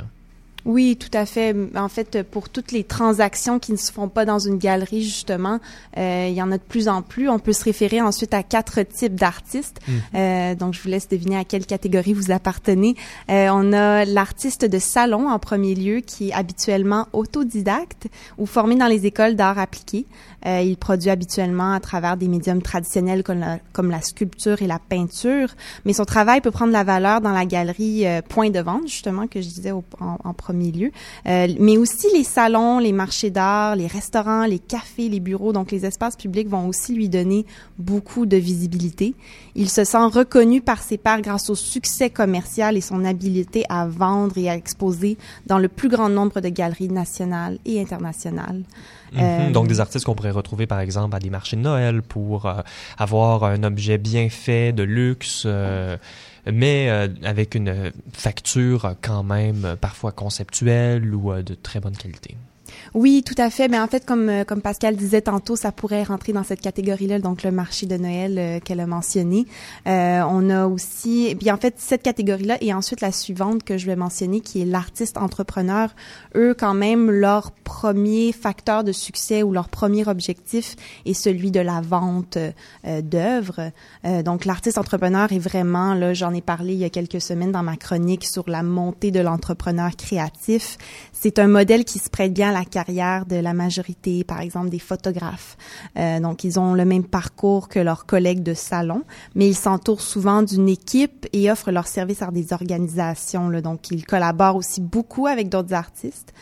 Oui, 0.64 0.96
tout 0.98 1.16
à 1.16 1.26
fait. 1.26 1.54
En 1.76 1.88
fait, 1.88 2.22
pour 2.22 2.48
toutes 2.48 2.72
les 2.72 2.84
transactions 2.84 3.58
qui 3.58 3.72
ne 3.72 3.76
se 3.76 3.92
font 3.92 4.08
pas 4.08 4.24
dans 4.24 4.38
une 4.38 4.58
galerie, 4.58 5.02
justement, 5.02 5.58
euh, 5.96 6.26
il 6.28 6.34
y 6.34 6.42
en 6.42 6.52
a 6.52 6.58
de 6.58 6.62
plus 6.62 6.88
en 6.88 7.02
plus. 7.02 7.28
On 7.28 7.38
peut 7.38 7.52
se 7.52 7.64
référer 7.64 8.00
ensuite 8.00 8.34
à 8.34 8.42
quatre 8.42 8.82
types 8.82 9.14
d'artistes. 9.14 9.80
Mhm. 9.86 10.00
Euh, 10.14 10.54
donc, 10.54 10.74
je 10.74 10.82
vous 10.82 10.88
laisse 10.88 11.08
deviner 11.08 11.36
à 11.36 11.44
quelle 11.44 11.66
catégorie 11.66 12.12
vous 12.12 12.30
appartenez. 12.30 12.96
Euh, 13.30 13.48
on 13.52 13.72
a 13.72 14.04
l'artiste 14.04 14.64
de 14.64 14.78
salon 14.78 15.28
en 15.28 15.38
premier 15.38 15.74
lieu, 15.74 16.00
qui 16.00 16.28
est 16.28 16.32
habituellement 16.32 17.06
autodidacte 17.12 18.08
ou 18.38 18.46
formé 18.46 18.76
dans 18.76 18.86
les 18.86 19.06
écoles 19.06 19.36
d'art 19.36 19.58
appliqué. 19.58 20.06
Euh, 20.46 20.62
il 20.62 20.76
produit 20.76 21.10
habituellement 21.10 21.72
à 21.72 21.80
travers 21.80 22.16
des 22.16 22.28
médiums 22.28 22.62
traditionnels 22.62 23.22
comme 23.22 23.40
la, 23.40 23.58
comme 23.72 23.90
la, 23.90 24.00
sculpture 24.00 24.62
et 24.62 24.66
la 24.66 24.78
peinture, 24.78 25.48
mais 25.84 25.92
son 25.92 26.04
travail 26.04 26.40
peut 26.40 26.50
prendre 26.50 26.72
la 26.72 26.82
valeur 26.82 27.20
dans 27.20 27.32
la 27.32 27.44
galerie 27.44 28.06
euh, 28.06 28.22
point 28.22 28.50
de 28.50 28.60
vente, 28.60 28.88
justement, 28.88 29.26
que 29.26 29.42
je 29.42 29.48
disais 29.48 29.70
en, 29.72 29.84
en, 30.00 30.32
premier 30.32 30.49
lieu, 30.52 30.90
euh, 31.26 31.48
mais 31.58 31.76
aussi 31.76 32.06
les 32.14 32.24
salons, 32.24 32.78
les 32.78 32.92
marchés 32.92 33.30
d'art, 33.30 33.76
les 33.76 33.86
restaurants, 33.86 34.44
les 34.44 34.58
cafés, 34.58 35.08
les 35.08 35.20
bureaux, 35.20 35.52
donc 35.52 35.70
les 35.70 35.86
espaces 35.86 36.16
publics 36.16 36.48
vont 36.48 36.68
aussi 36.68 36.94
lui 36.94 37.08
donner 37.08 37.46
beaucoup 37.78 38.26
de 38.26 38.36
visibilité. 38.36 39.14
Il 39.54 39.68
se 39.68 39.84
sent 39.84 39.98
reconnu 39.98 40.60
par 40.60 40.82
ses 40.82 40.98
pairs 40.98 41.22
grâce 41.22 41.50
au 41.50 41.54
succès 41.54 42.10
commercial 42.10 42.76
et 42.76 42.80
son 42.80 43.04
habileté 43.04 43.64
à 43.68 43.86
vendre 43.86 44.36
et 44.38 44.48
à 44.48 44.54
exposer 44.54 45.16
dans 45.46 45.58
le 45.58 45.68
plus 45.68 45.88
grand 45.88 46.08
nombre 46.08 46.40
de 46.40 46.48
galeries 46.48 46.88
nationales 46.88 47.58
et 47.64 47.80
internationales. 47.80 48.62
Mhm. 49.12 49.52
Donc 49.52 49.66
des 49.66 49.80
artistes 49.80 50.06
qu'on 50.06 50.14
pourrait 50.14 50.30
retrouver 50.30 50.66
par 50.66 50.80
exemple 50.80 51.16
à 51.16 51.18
des 51.18 51.30
marchés 51.30 51.56
de 51.56 51.62
Noël 51.62 52.02
pour 52.02 52.46
euh, 52.46 52.60
avoir 52.96 53.44
un 53.44 53.62
objet 53.64 53.98
bien 53.98 54.28
fait 54.28 54.72
de 54.72 54.82
luxe. 54.82 55.44
Euh, 55.46 55.96
mais 56.46 56.88
euh, 56.90 57.08
avec 57.24 57.54
une 57.54 57.92
facture 58.12 58.94
quand 59.02 59.22
même 59.22 59.76
parfois 59.80 60.12
conceptuelle 60.12 61.14
ou 61.14 61.32
de 61.42 61.54
très 61.54 61.80
bonne 61.80 61.96
qualité. 61.96 62.36
Oui, 62.94 63.22
tout 63.24 63.34
à 63.38 63.50
fait. 63.50 63.68
Mais 63.68 63.78
en 63.78 63.86
fait, 63.86 64.04
comme 64.04 64.28
euh, 64.28 64.44
comme 64.44 64.60
Pascal 64.60 64.96
disait 64.96 65.22
tantôt, 65.22 65.54
ça 65.54 65.70
pourrait 65.70 66.02
rentrer 66.02 66.32
dans 66.32 66.42
cette 66.42 66.60
catégorie-là, 66.60 67.20
donc 67.20 67.44
le 67.44 67.52
marché 67.52 67.86
de 67.86 67.96
Noël 67.96 68.38
euh, 68.38 68.60
qu'elle 68.60 68.80
a 68.80 68.86
mentionné. 68.86 69.46
Euh, 69.86 70.22
on 70.28 70.50
a 70.50 70.66
aussi, 70.66 71.26
et 71.28 71.36
puis 71.36 71.50
en 71.52 71.56
fait, 71.56 71.74
cette 71.78 72.02
catégorie-là 72.02 72.58
et 72.60 72.74
ensuite 72.74 73.00
la 73.00 73.12
suivante 73.12 73.62
que 73.62 73.78
je 73.78 73.86
vais 73.86 73.94
mentionner, 73.94 74.40
qui 74.40 74.62
est 74.62 74.64
l'artiste 74.64 75.18
entrepreneur. 75.18 75.94
Eux, 76.34 76.54
quand 76.58 76.74
même, 76.74 77.10
leur 77.10 77.52
premier 77.52 78.32
facteur 78.32 78.82
de 78.82 78.90
succès 78.90 79.44
ou 79.44 79.52
leur 79.52 79.68
premier 79.68 80.08
objectif 80.08 80.74
est 81.06 81.14
celui 81.14 81.52
de 81.52 81.60
la 81.60 81.80
vente 81.80 82.36
euh, 82.38 83.02
d'œuvres. 83.02 83.70
donc, 84.24 84.44
l'artiste 84.44 84.78
entrepreneur 84.78 85.32
est 85.32 85.38
vraiment 85.38 85.94
là. 85.94 86.12
J'en 86.14 86.34
ai 86.34 86.40
parlé 86.40 86.72
il 86.72 86.78
y 86.78 86.84
a 86.84 86.90
quelques 86.90 87.20
semaines 87.20 87.52
dans 87.52 87.62
ma 87.62 87.76
chronique 87.76 88.24
sur 88.24 88.48
la 88.48 88.62
montée 88.62 89.10
de 89.10 89.20
l'entrepreneur 89.20 89.94
créatif. 89.96 90.76
C'est 91.12 91.38
un 91.38 91.46
modèle 91.46 91.84
qui 91.84 91.98
se 91.98 92.10
prête 92.10 92.32
bien 92.32 92.50
à 92.50 92.52
la 92.52 92.64
de 92.88 93.36
la 93.36 93.52
majorité, 93.52 94.24
par 94.24 94.40
exemple, 94.40 94.68
des 94.68 94.78
photographes. 94.78 95.56
Euh, 95.96 96.20
donc, 96.20 96.44
ils 96.44 96.58
ont 96.58 96.74
le 96.74 96.84
même 96.84 97.04
parcours 97.04 97.68
que 97.68 97.78
leurs 97.78 98.06
collègues 98.06 98.42
de 98.42 98.54
salon, 98.54 99.02
mais 99.34 99.48
ils 99.48 99.56
s'entourent 99.56 100.00
souvent 100.00 100.42
d'une 100.42 100.68
équipe 100.68 101.26
et 101.32 101.50
offrent 101.50 101.70
leurs 101.70 101.86
services 101.86 102.22
à 102.22 102.30
des 102.30 102.52
organisations. 102.52 103.48
Là. 103.48 103.60
Donc, 103.60 103.90
ils 103.90 104.04
collaborent 104.04 104.56
aussi 104.56 104.80
beaucoup 104.80 105.26
avec 105.26 105.48
d'autres 105.48 105.74
artistes. 105.74 106.32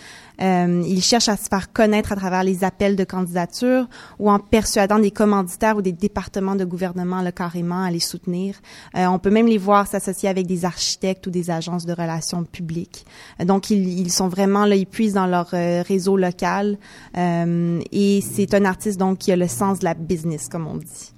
Euh, 0.41 0.83
ils 0.87 1.03
cherchent 1.03 1.29
à 1.29 1.37
se 1.37 1.49
faire 1.49 1.73
connaître 1.73 2.13
à 2.13 2.17
travers 2.17 2.45
les 2.45 2.65
appels 2.65 2.97
de 2.97 3.05
candidature 3.05 3.87
ou 4.19 4.31
en 4.31 4.39
persuadant 4.39 4.99
des 4.99 5.11
commanditaires 5.11 5.77
ou 5.77 5.83
des 5.83 5.93
départements 5.93 6.55
de 6.57 6.65
gouvernement 6.65 7.23
là, 7.23 7.33
carrément 7.33 7.83
à 7.83 7.91
les 7.91 8.01
soutenir. 8.01 8.57
Euh, 8.97 9.07
on 9.07 9.19
peut 9.19 9.31
même 9.31 9.47
les 9.47 9.59
voir 9.59 9.87
s'associer 9.87 10.29
avec 10.29 10.47
des 10.47 10.65
architectes 10.65 11.27
ou 11.27 11.31
des 11.31 11.51
agences 11.51 11.87
de 11.87 11.93
relations 11.93 12.45
publiques. 12.45 13.05
Euh, 13.41 13.45
donc, 13.45 13.71
ils, 13.71 14.01
ils, 14.01 14.13
sont 14.13 14.29
vraiment 14.29 14.65
là, 14.65 14.77
ils 14.77 14.87
puissent 14.87 15.15
dans 15.15 15.27
leur 15.27 15.51
euh, 15.55 15.83
réseau 15.87 16.17
local. 16.17 16.79
Euh, 17.17 17.81
et 17.93 18.21
c'est 18.21 18.55
un 18.55 18.65
artiste 18.65 18.99
donc 18.99 19.19
qui 19.19 19.33
a 19.33 19.37
le 19.37 19.49
sens 19.49 19.81
de 19.81 19.85
la 19.85 19.95
business, 19.95 20.49
comme 20.49 20.67
on 20.67 20.77
dit. 20.77 21.13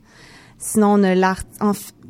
Sinon, 0.63 1.01
on 1.01 1.03
a 1.03 1.15
l'art, 1.15 1.43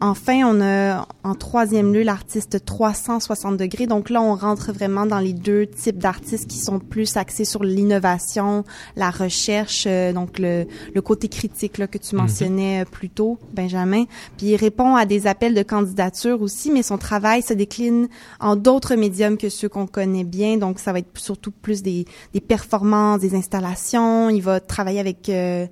enfin, 0.00 0.42
on 0.44 0.60
a 0.60 1.06
en 1.22 1.34
troisième 1.36 1.94
lieu 1.94 2.02
l'artiste 2.02 2.64
360 2.64 3.56
degrés. 3.56 3.86
Donc 3.86 4.10
là, 4.10 4.20
on 4.20 4.34
rentre 4.34 4.72
vraiment 4.72 5.06
dans 5.06 5.20
les 5.20 5.32
deux 5.32 5.68
types 5.68 5.98
d'artistes 5.98 6.48
qui 6.48 6.58
sont 6.58 6.80
plus 6.80 7.16
axés 7.16 7.44
sur 7.44 7.62
l'innovation, 7.62 8.64
la 8.96 9.10
recherche, 9.10 9.84
euh, 9.86 10.12
donc 10.12 10.40
le, 10.40 10.66
le, 10.92 11.00
côté 11.00 11.28
critique 11.28 11.78
là, 11.78 11.86
que 11.86 11.96
tu 11.96 12.16
mhm. 12.16 12.22
mentionnais 12.22 12.82
euh, 12.82 12.84
plus 12.90 13.08
tôt, 13.08 13.38
Benjamin. 13.52 14.04
Puis 14.36 14.48
il 14.48 14.56
répond 14.56 14.96
à 14.96 15.06
des 15.06 15.28
appels 15.28 15.54
de 15.54 15.62
candidature 15.62 16.42
aussi, 16.42 16.72
mais 16.72 16.82
son 16.82 16.98
travail 16.98 17.42
se 17.42 17.54
décline 17.54 18.08
en 18.40 18.56
d'autres 18.56 18.96
médiums 18.96 19.38
que 19.38 19.48
ceux 19.48 19.68
qu'on 19.68 19.86
connaît 19.86 20.24
bien. 20.24 20.56
Donc 20.56 20.80
ça 20.80 20.92
va 20.92 20.98
être 20.98 21.16
surtout 21.18 21.52
plus 21.52 21.84
des, 21.84 22.04
des 22.34 22.40
performances, 22.40 23.20
des 23.20 23.36
installations. 23.36 24.28
Il 24.28 24.42
va 24.42 24.58
travailler 24.58 24.98
avec 24.98 25.28
euh, 25.28 25.66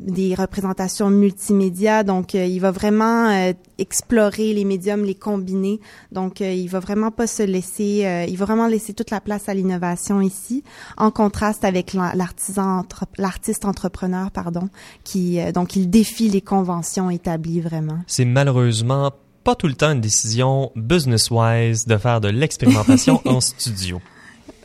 des 0.00 0.34
représentations 0.34 1.10
multimédia. 1.10 2.04
Donc, 2.04 2.34
euh, 2.34 2.44
il 2.44 2.58
va 2.60 2.70
vraiment 2.70 3.30
euh, 3.30 3.52
explorer 3.78 4.52
les 4.52 4.64
médiums, 4.64 5.04
les 5.04 5.14
combiner. 5.14 5.80
Donc, 6.12 6.40
euh, 6.40 6.52
il 6.52 6.68
va 6.68 6.80
vraiment 6.80 7.10
pas 7.10 7.26
se 7.26 7.42
laisser, 7.42 8.26
il 8.28 8.36
va 8.36 8.44
vraiment 8.44 8.68
laisser 8.68 8.92
toute 8.92 9.10
la 9.10 9.20
place 9.20 9.48
à 9.48 9.54
l'innovation 9.54 10.20
ici, 10.20 10.62
en 10.96 11.10
contraste 11.10 11.64
avec 11.64 11.94
l'artisan, 11.94 12.84
l'artiste 13.18 13.64
entrepreneur, 13.64 14.30
pardon, 14.30 14.68
qui 15.04 15.38
donc 15.52 15.76
il 15.76 15.90
défie 15.90 16.28
les 16.28 16.40
conventions 16.40 17.10
établies 17.10 17.60
vraiment. 17.60 17.98
C'est 18.06 18.24
malheureusement 18.24 19.12
pas 19.44 19.54
tout 19.54 19.68
le 19.68 19.74
temps 19.74 19.92
une 19.92 20.00
décision 20.00 20.72
business-wise 20.74 21.86
de 21.86 21.96
faire 21.96 22.20
de 22.20 22.28
l'expérimentation 22.28 23.20
en 23.26 23.40
studio. 23.40 24.00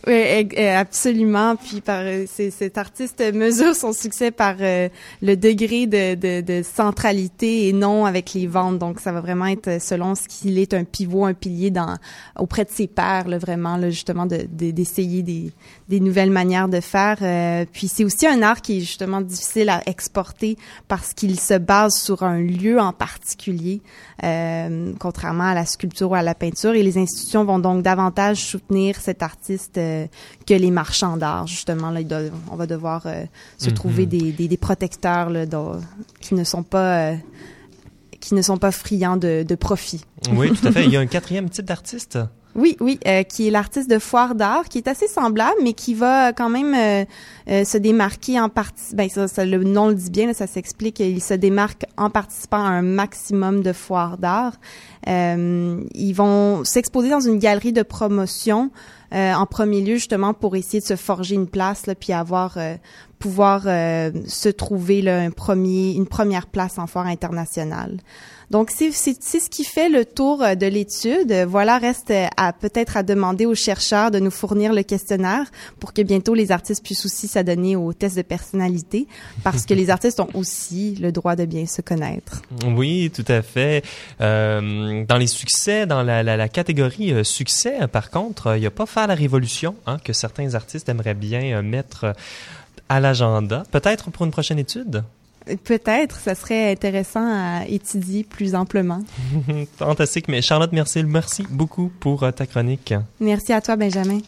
Oui, 0.08 0.60
absolument. 0.60 1.56
Puis 1.56 1.82
par 1.82 2.04
cet 2.26 2.78
artiste 2.78 3.22
mesure 3.34 3.76
son 3.76 3.94
succès 3.94 4.32
par 4.32 4.56
euh, 4.60 4.90
le 5.22 5.36
degré 5.36 5.86
de, 5.86 6.16
de, 6.16 6.42
de, 6.42 6.64
centralité 6.64 7.68
et 7.68 7.74
non 7.74 8.06
avec 8.06 8.34
les 8.34 8.48
ventes. 8.48 8.80
Donc 8.80 9.00
ça 9.00 9.12
va 9.12 9.22
vraiment 9.22 9.46
être 9.46 9.82
selon 9.82 10.16
ce 10.16 10.28
qu'il 10.28 10.58
est 10.58 10.74
un 10.74 10.84
pivot, 10.84 11.26
un 11.26 11.34
pilier 11.34 11.70
dans 11.70 11.98
auprès 12.38 12.66
de 12.66 12.72
ses 12.72 12.88
pairs, 12.88 13.28
là, 13.28 13.38
vraiment 13.38 13.78
là, 13.78 13.90
justement 13.90 14.26
de, 14.26 14.48
d'essayer 14.50 15.22
des, 15.22 15.52
des 15.92 16.00
nouvelles 16.00 16.32
manières 16.32 16.70
de 16.70 16.80
faire. 16.80 17.18
Euh, 17.22 17.66
puis 17.70 17.90
c'est 17.90 18.06
aussi 18.06 18.26
un 18.26 18.42
art 18.42 18.62
qui 18.62 18.78
est 18.78 18.80
justement 18.80 19.20
difficile 19.20 19.68
à 19.70 19.82
exporter 19.88 20.58
parce 20.88 21.14
qu'il 21.14 21.38
se 21.38 21.56
base 21.56 21.96
sur 21.96 22.24
un 22.24 22.40
lieu 22.40 22.80
en 22.80 22.94
particulier, 22.94 23.82
euh, 24.24 24.94
contrairement 25.00 25.50
à 25.50 25.54
la 25.54 25.66
sculpture 25.66 26.12
ou 26.12 26.16
à 26.16 26.22
la 26.22 26.34
peinture. 26.34 26.76
Et 26.76 26.82
les 26.82 26.98
institutions 26.98 27.44
vont 27.44 27.60
donc 27.60 27.84
davantage 27.84 28.38
soutenir 28.38 28.96
cet 29.02 29.22
artiste 29.22 29.78
euh, 29.78 30.08
que 30.48 30.54
les 30.54 30.72
marchands 30.72 31.18
d'art. 31.18 31.46
Justement, 31.46 31.92
là, 31.92 32.00
on 32.50 32.56
va 32.56 32.68
devoir 32.68 33.04
se 33.58 33.70
mm-hmm. 33.70 33.74
trouver 33.74 34.06
des, 34.06 34.32
des, 34.32 34.48
des 34.48 34.58
protecteurs 34.58 35.30
là, 35.30 35.46
qui 36.22 36.36
ne 36.36 36.46
sont 36.46 36.64
pas 36.64 37.16
qui 38.22 38.36
ne 38.36 38.42
sont 38.42 38.58
pas 38.58 38.72
friands 38.72 39.18
de, 39.18 39.44
de 39.44 39.56
profit. 39.56 40.06
Oui, 40.32 40.52
tout 40.54 40.68
à 40.68 40.72
fait. 40.72 40.86
Il 40.86 40.92
y 40.92 40.96
a 40.96 41.00
un 41.02 41.08
quatrième 41.08 41.50
type 41.50 41.66
d'artiste? 41.66 42.20
Oui, 42.54 42.76
oui, 42.82 43.00
euh, 43.08 43.24
qui 43.24 43.48
est 43.48 43.52
l'artiste 43.52 43.90
de 43.90 43.98
foire 43.98 44.36
d'art, 44.36 44.66
qui 44.68 44.78
est 44.78 44.88
assez 44.88 45.08
semblable, 45.08 45.56
mais 45.64 45.74
qui 45.74 45.94
va 45.94 46.34
quand 46.34 46.50
même 46.50 46.74
euh, 46.76 47.06
euh, 47.50 47.64
se 47.64 47.78
démarquer 47.78 48.40
en 48.40 48.50
partie. 48.50 48.94
Ben 48.94 49.08
ça, 49.10 49.46
le 49.46 49.64
nom 49.64 49.88
le 49.88 49.96
dit 49.96 50.10
bien, 50.10 50.34
ça 50.34 50.48
s'explique. 50.48 51.00
Il 51.00 51.22
se 51.22 51.34
démarque 51.34 51.86
en 51.98 52.10
participant 52.10 52.64
à 52.64 52.70
un 52.70 52.82
maximum 52.82 53.64
de 53.64 53.72
foires 53.72 54.18
d'art. 54.18 54.60
ils 55.08 56.14
vont 56.14 56.64
s'exposer 56.66 57.10
dans 57.10 57.22
une 57.22 57.40
galerie 57.40 57.74
de 57.74 57.84
promotion 57.84 58.70
en 59.14 59.46
premier 59.46 59.82
lieu 59.82 59.96
justement 59.96 60.34
pour 60.34 60.56
essayer 60.56 60.80
de 60.80 60.86
se 60.86 60.96
forger 60.96 61.36
une 61.36 61.48
place 61.48 61.86
puis 62.00 62.14
avoir 62.14 62.58
pouvoir 63.20 63.64
se 63.64 64.50
trouver 64.50 65.10
un 65.10 65.32
premier, 65.32 65.94
une 65.94 66.08
première 66.08 66.48
place 66.48 66.78
en 66.78 66.88
foire 66.88 67.08
internationale. 67.08 67.98
Donc, 68.52 68.70
c'est 68.70 68.92
ce 68.92 69.50
qui 69.50 69.64
fait 69.64 69.88
le 69.88 70.04
tour 70.04 70.44
euh, 70.44 70.56
de 70.56 70.66
l'étude. 70.66 71.32
Voilà, 71.48 71.78
reste 71.78 72.12
à 72.36 72.52
peut-être 72.52 72.98
à 72.98 73.04
demander 73.04 73.46
aux 73.46 73.56
chercheurs 73.56 74.12
de 74.12 74.20
nous 74.20 74.30
fournir 74.30 74.74
le 74.74 74.84
questionnaire 74.84 75.46
pour 75.80 75.94
que 75.94 76.02
bientôt 76.02 76.34
les 76.34 76.52
artistes 76.52 76.84
puissent 76.84 77.06
aussi 77.06 77.30
s'adonner 77.30 77.78
aux 77.78 77.94
tests 77.94 78.18
de 78.18 78.24
personnalité, 78.24 79.08
parce 79.46 79.66
que 79.66 79.74
les 79.82 79.90
artistes 79.90 80.20
ont 80.20 80.28
aussi 80.34 80.96
le 80.96 81.14
droit 81.14 81.38
de 81.38 81.46
bien 81.46 81.66
se 81.66 81.82
connaître. 81.82 82.42
Oui, 82.66 83.10
tout 83.16 83.26
à 83.30 83.42
fait. 83.42 83.86
Euh, 84.20 85.06
dans 85.06 85.18
les 85.18 85.28
succès, 85.28 85.86
dans 85.86 86.04
la, 86.04 86.22
la, 86.22 86.36
la 86.36 86.50
catégorie 86.50 87.14
euh, 87.14 87.24
succès, 87.24 87.88
par 87.88 88.10
contre, 88.10 88.58
il 88.58 88.60
n'y 88.60 88.68
a 88.68 88.72
pas 88.72 88.86
faire 88.86 89.08
la 89.08 89.16
révolution 89.16 89.76
hein, 89.88 89.98
que 90.04 90.12
certains 90.12 90.56
artistes 90.56 90.90
aimeraient 90.90 91.14
bien 91.14 91.62
mettre 91.62 92.14
à 92.90 93.00
l'agenda. 93.00 93.64
Peut-être 93.72 94.12
pour 94.12 94.26
une 94.26 94.32
prochaine 94.32 94.60
étude? 94.60 95.04
Peut-être, 95.64 96.20
ça 96.20 96.36
serait 96.36 96.72
intéressant 96.72 97.26
à 97.26 97.66
étudier 97.68 98.24
plus 98.24 98.56
amplement. 98.56 99.02
Fantastique, 99.78 100.28
mais 100.28 100.42
Charlotte 100.42 100.72
Mercil, 100.72 101.06
merci 101.06 101.46
beaucoup 101.50 101.92
pour 102.00 102.24
euh, 102.24 102.32
ta 102.32 102.46
chronique. 102.46 102.94
Merci 103.20 103.54
à 103.54 103.62
toi, 103.62 103.76
Benjamin. 103.76 104.20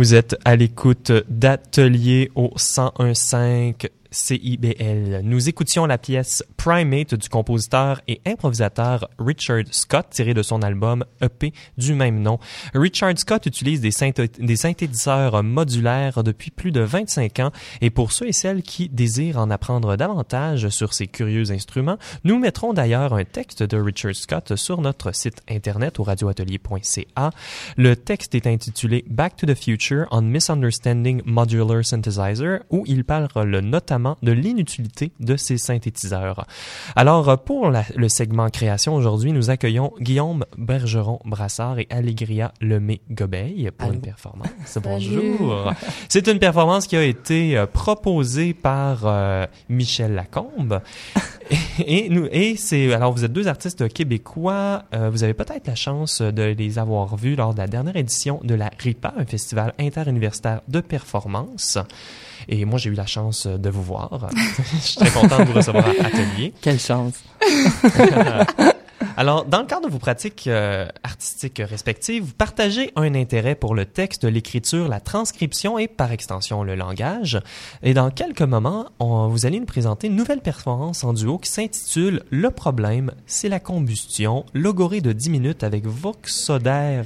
Vous 0.00 0.14
êtes 0.14 0.38
à 0.46 0.56
l'écoute 0.56 1.12
d'Atelier 1.28 2.30
au 2.34 2.54
1015 2.56 3.74
CIBL. 4.10 5.20
Nous 5.22 5.48
écoutions 5.48 5.86
la 5.86 5.98
pièce 5.98 6.42
Primate 6.56 7.14
du 7.14 7.28
compositeur 7.28 8.00
et 8.08 8.20
improvisateur 8.26 9.08
Richard 9.18 9.64
Scott 9.70 10.06
tiré 10.10 10.34
de 10.34 10.42
son 10.42 10.62
album 10.62 11.04
EP 11.20 11.52
du 11.78 11.94
même 11.94 12.20
nom. 12.20 12.38
Richard 12.74 13.16
Scott 13.18 13.46
utilise 13.46 13.80
des, 13.80 13.90
des 14.38 14.56
synthétiseurs 14.56 15.42
modulaires 15.42 16.24
depuis 16.24 16.50
plus 16.50 16.72
de 16.72 16.80
25 16.80 17.38
ans 17.40 17.52
et 17.80 17.90
pour 17.90 18.12
ceux 18.12 18.26
et 18.26 18.32
celles 18.32 18.62
qui 18.62 18.88
désirent 18.88 19.38
en 19.38 19.50
apprendre 19.50 19.96
davantage 19.96 20.68
sur 20.70 20.92
ces 20.92 21.06
curieux 21.06 21.52
instruments, 21.52 21.98
nous 22.24 22.38
mettrons 22.38 22.72
d'ailleurs 22.72 23.14
un 23.14 23.24
texte 23.24 23.62
de 23.62 23.76
Richard 23.76 24.16
Scott 24.16 24.56
sur 24.56 24.80
notre 24.80 25.14
site 25.14 25.42
internet 25.48 26.00
au 26.00 26.02
radioatelier.ca. 26.02 27.30
Le 27.76 27.96
texte 27.96 28.34
est 28.34 28.46
intitulé 28.46 29.04
Back 29.08 29.36
to 29.36 29.46
the 29.46 29.54
Future 29.54 30.06
on 30.10 30.22
Misunderstanding 30.22 31.22
Modular 31.24 31.84
Synthesizer 31.84 32.60
où 32.70 32.84
il 32.86 33.04
parle 33.04 33.28
notamment 33.60 33.99
de 34.22 34.32
l'inutilité 34.32 35.12
de 35.20 35.36
ces 35.36 35.58
synthétiseurs. 35.58 36.46
Alors, 36.96 37.28
euh, 37.28 37.36
pour 37.36 37.70
le 37.70 38.08
segment 38.08 38.48
création 38.48 38.94
aujourd'hui, 38.94 39.32
nous 39.32 39.50
accueillons 39.50 39.92
Guillaume 40.00 40.44
Bergeron-Brassard 40.56 41.78
et 41.78 41.86
Allegria 41.90 42.52
Lemay-Gobeil 42.60 43.70
pour 43.76 43.92
une 43.92 44.00
performance. 44.00 44.78
Bonjour. 44.82 45.72
C'est 46.08 46.26
une 46.28 46.38
performance 46.38 46.86
qui 46.86 46.96
a 46.96 47.04
été 47.04 47.56
euh, 47.56 47.66
proposée 47.66 48.54
par 48.54 49.02
euh, 49.04 49.46
Michel 49.68 50.14
Lacombe. 50.14 50.80
et, 51.86 52.08
nous, 52.08 52.26
et 52.30 52.56
c'est, 52.56 52.92
alors 52.92 53.12
vous 53.12 53.24
êtes 53.24 53.32
deux 53.32 53.48
artistes 53.48 53.92
québécois. 53.92 54.84
vous 54.92 55.24
avez 55.24 55.34
peut-être 55.34 55.66
la 55.66 55.74
chance 55.74 56.22
de 56.22 56.42
les 56.42 56.78
avoir 56.78 57.16
vus 57.16 57.34
lors 57.34 57.54
de 57.54 57.58
la 57.58 57.66
dernière 57.66 57.96
édition 57.96 58.40
de 58.44 58.54
la 58.54 58.70
RIPA, 58.78 59.14
un 59.16 59.24
festival 59.24 59.74
interuniversitaire 59.78 60.60
de 60.68 60.80
performance. 60.80 61.78
Et 62.52 62.64
moi, 62.64 62.78
j'ai 62.78 62.90
eu 62.90 62.94
la 62.94 63.06
chance 63.06 63.46
de 63.46 63.70
vous 63.70 63.82
voir. 63.82 64.28
Je 64.72 64.78
suis 64.78 64.96
très 64.96 65.10
content 65.10 65.38
de 65.38 65.44
vous 65.44 65.52
recevoir 65.52 65.86
à 65.86 66.06
Atelier. 66.06 66.52
Quelle 66.60 66.80
chance! 66.80 67.14
Alors, 69.16 69.44
dans 69.44 69.60
le 69.60 69.66
cadre 69.66 69.86
de 69.86 69.92
vos 69.92 69.98
pratiques 69.98 70.46
euh, 70.46 70.86
artistiques 71.04 71.62
respectives, 71.64 72.24
vous 72.24 72.32
partagez 72.32 72.90
un 72.96 73.14
intérêt 73.14 73.54
pour 73.54 73.74
le 73.74 73.86
texte, 73.86 74.24
l'écriture, 74.24 74.88
la 74.88 74.98
transcription 74.98 75.78
et 75.78 75.88
par 75.88 76.10
extension 76.10 76.64
le 76.64 76.74
langage. 76.74 77.40
Et 77.82 77.94
dans 77.94 78.10
quelques 78.10 78.42
moments, 78.42 78.86
on, 78.98 79.28
vous 79.28 79.46
allez 79.46 79.60
nous 79.60 79.66
présenter 79.66 80.08
une 80.08 80.16
nouvelle 80.16 80.40
performance 80.40 81.04
en 81.04 81.12
duo 81.12 81.38
qui 81.38 81.50
s'intitule 81.50 82.24
Le 82.30 82.50
problème, 82.50 83.12
c'est 83.26 83.48
la 83.48 83.60
combustion, 83.60 84.44
logorée 84.54 85.00
de 85.00 85.12
10 85.12 85.30
minutes 85.30 85.64
avec 85.64 85.86
Voxoder 85.86 87.02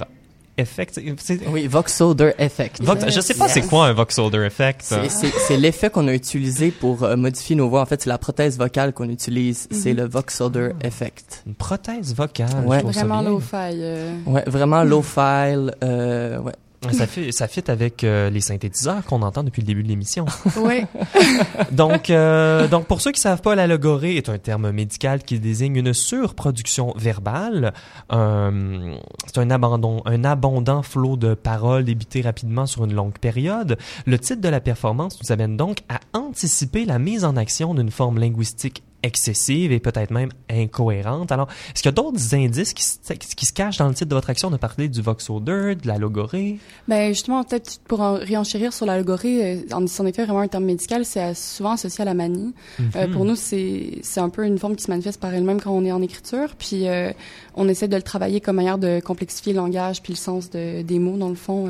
effect. 0.59 1.01
Oui, 1.49 1.67
Voxoder 1.67 2.33
effect. 2.39 2.83
Vox, 2.83 3.05
je 3.09 3.21
sais 3.21 3.35
pas 3.35 3.49
c'est 3.49 3.63
quoi 3.63 3.87
un 3.87 3.93
Voxoder 3.93 4.45
effect. 4.45 4.83
C'est 4.83 5.57
l'effet 5.57 5.91
qu'on 5.91 6.09
a 6.09 6.15
utilisé 6.15 6.71
pour 6.71 7.03
euh, 7.03 7.17
modifier 7.17 7.57
nos 7.57 7.69
voix. 7.69 7.81
En 7.81 7.87
fait, 7.87 8.03
c'est 8.03 8.11
la 8.11 8.19
prothèse 8.19 8.59
vocale 8.59 8.93
qu'on 8.93 9.09
utilise. 9.09 9.69
C'est 9.71 9.93
mhm. 9.93 9.99
le 9.99 10.09
Voxoder 10.09 10.71
effect. 10.83 11.43
Une 11.47 11.55
prothèse 11.55 12.15
vocale. 12.15 12.65
Ouais. 12.67 12.83
Vraiment 12.83 13.23
low-fi. 13.23 13.57
Euh... 13.75 14.17
Ouais, 14.27 14.45
vraiment 14.47 14.85
low-fi. 14.85 15.25
Euh, 15.85 16.39
ouais. 16.39 16.53
Ça 16.93 17.07
fait 17.07 17.33
ça 17.33 17.49
fit 17.49 17.65
avec 17.69 18.05
euh, 18.05 18.31
les 18.31 18.41
synthétiseurs 18.41 19.05
qu'on 19.05 19.23
entend 19.23 19.43
depuis 19.43 19.63
le 19.63 19.67
début 19.67 19.83
de 19.83 19.89
l'émission. 19.89 20.27
Oui. 20.57 20.85
donc 21.73 22.11
euh, 22.11 22.69
donc 22.69 22.87
pour 22.87 23.01
ceux 23.01 23.13
qui 23.13 23.21
savent 23.21 23.41
pas 23.41 23.55
la 23.55 23.67
logorée 23.67 24.17
est 24.17 24.29
un 24.29 24.39
terme 24.39 24.71
médical 24.71 25.23
qui 25.23 25.39
désigne 25.41 25.77
une 25.77 25.95
surproduction 25.95 26.95
verbale. 26.97 27.73
Euh, 28.13 28.97
c'est 29.27 29.39
un 29.39 29.51
abandon 29.51 30.03
un 30.05 30.25
abondant 30.25 30.83
flot 30.83 31.17
de 31.17 31.35
paroles 31.35 31.85
débitées 31.85 32.23
rapidement 32.23 32.67
sur 32.67 32.85
une 32.85 32.95
longue 32.95 33.19
période. 33.19 33.79
Le 34.07 34.19
titre 34.19 34.41
de 34.41 34.49
la 34.49 34.61
performance 34.61 35.19
nous 35.23 35.33
amène 35.33 35.57
donc 35.57 35.79
à 35.89 36.01
anticiper 36.13 36.85
la 36.85 36.99
mise 36.99 37.25
en 37.25 37.37
action 37.37 37.75
d'une 37.75 37.91
forme 37.91 38.19
linguistique 38.19 38.83
excessive 39.05 39.71
et 39.71 39.81
peut-être 39.81 40.11
même 40.11 40.31
incohérente. 40.51 41.31
Alors, 41.31 41.49
est-ce 41.69 41.83
qu'il 41.83 41.89
y 41.89 41.89
a 41.89 41.93
d'autres 41.93 42.35
indices 42.35 42.73
qui 42.73 42.83
se, 42.83 42.99
qui 43.13 43.47
se 43.47 43.53
cachent 43.53 43.77
dans 43.77 43.89
le 43.89 43.95
titre 43.95 44.09
de 44.09 44.15
votre 44.15 44.31
action 44.31 44.51
de 44.51 44.57
parler 44.57 44.89
du 44.89 45.03
voxoder, 45.03 45.75
de 45.75 45.87
la 45.87 45.99
logorée? 45.99 46.59
Ben 46.89 47.09
justement, 47.09 47.45
peut-être 47.45 47.81
pour 47.87 48.01
en 48.01 48.15
réenchérir 48.15 48.73
sur 48.73 48.87
la 48.87 48.97
logorée, 48.97 49.59
euh, 49.71 49.75
en, 49.75 49.85
effet 50.07 50.25
vraiment 50.25 50.41
un 50.41 50.49
terme 50.49 50.65
médical, 50.65 51.05
c'est 51.05 51.35
souvent 51.35 51.73
associé 51.73 52.03
à 52.03 52.05
la 52.07 52.15
manie. 52.15 52.55
Euh, 52.97 53.07
mhm. 53.07 53.13
pour 53.13 53.25
nous, 53.25 53.37
c'est 53.37 54.01
un 54.17 54.31
peu 54.31 54.45
une 54.47 54.59
forme 54.59 54.75
qui 54.75 54.85
se 54.85 54.91
manifeste 54.91 55.21
par 55.21 55.35
elle-même 55.35 55.61
quand 55.61 55.73
on 55.73 55.85
est 55.85 55.93
en 55.93 56.03
écriture, 56.03 56.55
puis 56.59 56.89
euh, 56.89 57.13
on 57.55 57.69
essaie 57.69 57.89
de 57.89 57.97
le 57.97 58.03
travailler 58.03 58.41
comme 58.41 58.57
manière 58.57 58.79
de 58.79 59.01
complexifier 59.01 59.53
le 59.53 59.59
langage 59.59 60.03
puis 60.03 60.13
le 60.13 60.19
sens 60.19 60.49
de, 60.51 60.83
des 60.83 60.99
mots 60.99 61.17
dans 61.17 61.29
le 61.29 61.35
fond. 61.35 61.69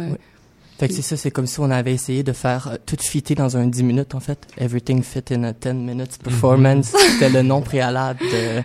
Fait 0.79 0.89
que 0.89 0.95
c'est 0.95 1.03
ça, 1.03 1.17
c'est 1.17 1.31
comme 1.31 1.47
si 1.47 1.61
on 1.61 1.71
avait 1.71 1.93
essayé 1.93 2.23
de 2.23 2.33
faire 2.33 2.69
euh, 2.69 2.77
tout 2.85 2.97
fitter 3.01 3.35
dans 3.35 3.57
un 3.57 3.67
10 3.67 3.83
minutes, 3.85 4.15
en 4.15 4.21
fait. 4.21 4.47
Everything 4.59 5.03
fit 5.03 5.23
in 5.31 5.45
a 5.45 5.53
10 5.53 5.73
minutes 5.75 6.19
performance. 6.19 6.93
Mhm. 6.93 6.99
C'était 7.13 7.31
le 7.31 7.43
nom 7.43 7.61
préalable 7.61 8.21
de... 8.21 8.63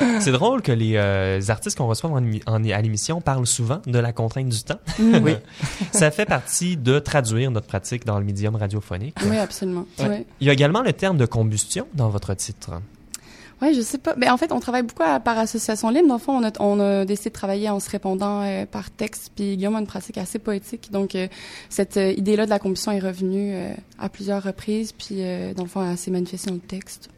c'est 0.20 0.32
drôle 0.32 0.62
que 0.62 0.72
les 0.72 0.96
euh, 0.96 1.40
artistes 1.48 1.78
qu'on 1.78 1.86
reçoit 1.86 2.10
en, 2.10 2.22
en, 2.46 2.64
à 2.64 2.82
l'émission 2.82 3.20
parlent 3.20 3.46
souvent 3.46 3.80
de 3.86 3.98
la 3.98 4.12
contrainte 4.12 4.48
du 4.48 4.62
temps. 4.62 4.80
Mm. 4.98 5.18
oui. 5.22 5.36
ça 5.92 6.10
fait 6.10 6.26
partie 6.26 6.76
de 6.76 6.98
traduire 6.98 7.50
notre 7.50 7.66
pratique 7.66 8.04
dans 8.04 8.18
le 8.18 8.24
médium 8.24 8.56
radiophonique. 8.56 9.16
Oui, 9.26 9.38
absolument. 9.38 9.86
Ouais. 10.00 10.26
Il 10.40 10.46
y 10.46 10.50
a 10.50 10.52
également 10.52 10.82
le 10.82 10.92
terme 10.92 11.16
de 11.16 11.26
combustion 11.26 11.86
dans 11.94 12.08
votre 12.08 12.34
titre. 12.34 12.80
Oui, 13.64 13.74
je 13.74 13.80
sais 13.80 13.98
pas. 13.98 14.14
Mais 14.16 14.28
en 14.28 14.36
fait, 14.36 14.52
on 14.52 14.60
travaille 14.60 14.82
beaucoup 14.82 15.02
par 15.02 15.38
association 15.38 15.88
libre. 15.88 16.06
Dans 16.06 16.14
le 16.14 16.20
fond, 16.20 16.36
on 16.36 16.44
a, 16.44 16.52
on 16.60 16.80
a 16.80 17.04
décidé 17.04 17.30
de 17.30 17.34
travailler 17.34 17.70
en 17.70 17.80
se 17.80 17.88
répondant 17.88 18.42
euh, 18.42 18.66
par 18.66 18.90
texte. 18.90 19.32
Puis 19.34 19.56
Guillaume 19.56 19.76
a 19.76 19.80
une 19.80 19.86
pratique 19.86 20.18
assez 20.18 20.38
poétique. 20.38 20.90
Donc, 20.92 21.14
euh, 21.14 21.28
cette 21.70 21.96
euh, 21.96 22.12
idée-là 22.12 22.44
de 22.44 22.50
la 22.50 22.58
combustion 22.58 22.92
est 22.92 23.00
revenue 23.00 23.54
à 23.98 24.08
plusieurs 24.08 24.42
reprises. 24.42 24.92
Puis, 24.92 25.22
dans 25.56 25.62
le 25.62 25.68
fond, 25.68 25.82
elle 25.82 25.96
s'est 25.96 26.10
manifestée 26.10 26.50
dans 26.50 26.56
le 26.56 26.60
texte. 26.60 27.08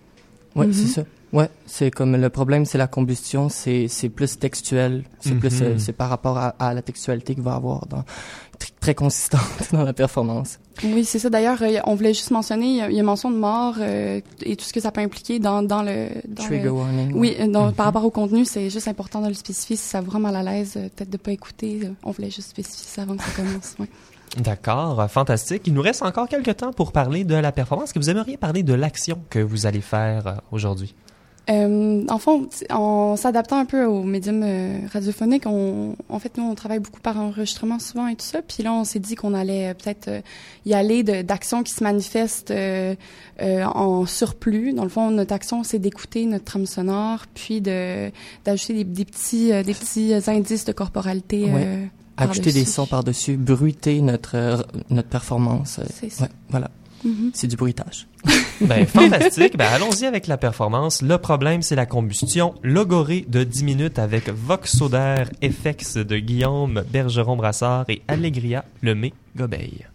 Oui, 0.54 0.66
c'est 0.72 0.82
mhm. 0.82 0.88
ça. 0.88 1.02
Ouais, 1.32 1.50
c'est 1.66 1.90
comme 1.90 2.16
le 2.16 2.30
problème, 2.30 2.64
c'est 2.64 2.78
la 2.78 2.86
combustion, 2.86 3.48
c'est 3.48 3.88
c'est 3.88 4.08
plus 4.08 4.38
textuel, 4.38 5.02
c'est 5.20 5.34
plus 5.34 5.60
mhm. 5.60 5.78
c'est 5.78 5.92
par 5.92 6.08
rapport 6.08 6.38
à, 6.38 6.54
à 6.60 6.72
la 6.72 6.82
textualité 6.82 7.34
qu'il 7.34 7.42
va 7.42 7.56
avoir 7.56 7.86
dans 7.88 8.04
très, 8.80 8.94
consistante 8.94 9.40
dans 9.72 9.82
la 9.82 9.92
performance. 9.92 10.58
Oui, 10.84 11.04
c'est 11.04 11.18
ça. 11.18 11.30
D'ailleurs, 11.30 11.60
euh, 11.62 11.78
on 11.84 11.94
voulait 11.94 12.14
juste 12.14 12.30
mentionner, 12.30 12.84
il 12.88 12.94
y 12.94 13.00
a, 13.00 13.02
mention 13.02 13.30
de 13.30 13.36
mort 13.36 13.76
euh, 13.78 14.20
et 14.42 14.56
tout 14.56 14.64
ce 14.64 14.72
que 14.72 14.80
ça 14.80 14.90
peut 14.90 15.00
impliquer 15.00 15.38
dans, 15.38 15.62
dans 15.62 15.82
le... 15.82 16.08
Trigger 16.36 16.68
warning. 16.68 17.12
Oui, 17.14 17.36
euh, 17.40 17.50
par 17.50 17.70
mhm. 17.70 17.74
rapport 17.78 18.04
au 18.04 18.10
contenu, 18.10 18.44
c'est 18.44 18.70
juste 18.70 18.88
important 18.88 19.20
de 19.20 19.28
le 19.28 19.34
spécifier. 19.34 19.76
Si 19.76 19.88
ça 19.88 20.00
vous 20.00 20.10
rend 20.10 20.20
mal 20.20 20.36
à 20.36 20.42
l'aise, 20.42 20.74
peut-être 20.74 21.10
de 21.10 21.16
pas 21.16 21.32
écouter, 21.32 21.80
on 22.04 22.10
voulait 22.10 22.30
juste 22.30 22.50
spécifier 22.50 22.86
ça 22.86 23.02
avant 23.02 23.16
que 23.16 23.24
ça 23.24 23.30
commence. 23.30 23.74
Ouais. 23.78 23.88
D'accord, 24.38 25.10
fantastique. 25.10 25.62
Il 25.66 25.72
nous 25.72 25.82
reste 25.82 26.02
encore 26.02 26.28
quelques 26.28 26.56
temps 26.56 26.72
pour 26.72 26.92
parler 26.92 27.24
de 27.24 27.34
la 27.34 27.52
performance. 27.52 27.88
Est-ce 27.88 27.94
que 27.94 27.98
vous 27.98 28.10
aimeriez 28.10 28.36
parler 28.36 28.62
de 28.62 28.74
l'action 28.74 29.18
que 29.30 29.38
vous 29.38 29.66
allez 29.66 29.80
faire 29.80 30.42
aujourd'hui? 30.52 30.94
Euh, 31.48 32.04
en 32.08 32.18
fond, 32.18 32.48
en 32.70 33.14
s'adaptant 33.14 33.58
un 33.58 33.66
peu 33.66 33.84
au 33.84 34.02
médium 34.02 34.42
euh, 34.42 34.80
radiophonique, 34.92 35.44
on, 35.46 35.94
en 36.08 36.18
fait, 36.18 36.36
nous, 36.38 36.44
on 36.44 36.54
travaille 36.56 36.80
beaucoup 36.80 37.00
par 37.00 37.18
enregistrement 37.18 37.78
souvent 37.78 38.08
et 38.08 38.16
tout 38.16 38.24
ça. 38.24 38.42
Puis 38.42 38.64
là, 38.64 38.72
on 38.72 38.82
s'est 38.82 38.98
dit 38.98 39.14
qu'on 39.14 39.32
allait 39.32 39.68
euh, 39.68 39.74
peut-être 39.74 40.08
euh, 40.08 40.20
y 40.64 40.74
aller 40.74 41.04
d'actions 41.04 41.62
qui 41.62 41.72
se 41.72 41.84
manifestent 41.84 42.52
en 43.40 44.06
surplus. 44.06 44.72
Dans 44.72 44.82
le 44.82 44.88
fond, 44.88 45.10
notre 45.10 45.32
action, 45.32 45.62
c'est 45.62 45.78
d'écouter 45.78 46.26
notre 46.26 46.44
trame 46.44 46.66
sonore, 46.66 47.26
puis 47.32 47.60
de 47.60 48.10
d'ajouter 48.44 48.82
des, 48.82 49.04
petits 49.04 49.48
des 49.48 49.74
petits 49.74 50.14
indices 50.26 50.64
de 50.64 50.72
corporalité. 50.72 51.46
Ajouter 52.16 52.50
des 52.52 52.64
sons 52.64 52.86
par-dessus, 52.86 53.36
bruiter 53.36 54.00
notre 54.00 54.66
notre 54.90 55.08
performance. 55.08 55.78
C'est 56.00 56.10
ça. 56.10 56.28
voilà. 56.48 56.70
Mm-hmm. 57.04 57.30
C'est 57.34 57.46
du 57.46 57.56
bruitage. 57.56 58.06
ben, 58.60 58.86
fantastique. 58.86 59.56
Ben, 59.56 59.66
allons-y 59.66 60.06
avec 60.06 60.26
la 60.26 60.36
performance. 60.36 61.02
Le 61.02 61.18
problème, 61.18 61.62
c'est 61.62 61.76
la 61.76 61.86
combustion. 61.86 62.54
Logorée 62.62 63.24
de 63.28 63.44
10 63.44 63.64
minutes 63.64 63.98
avec 63.98 64.28
Voxoder 64.28 65.24
FX 65.42 65.96
de 65.96 66.18
Guillaume 66.18 66.82
Bergeron-Brassard 66.90 67.84
et 67.88 68.02
Allegria 68.08 68.64
Lemay 68.82 69.12
Gobeil. 69.36 69.86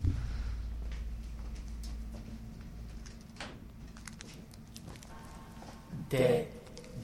Des 6.10 6.46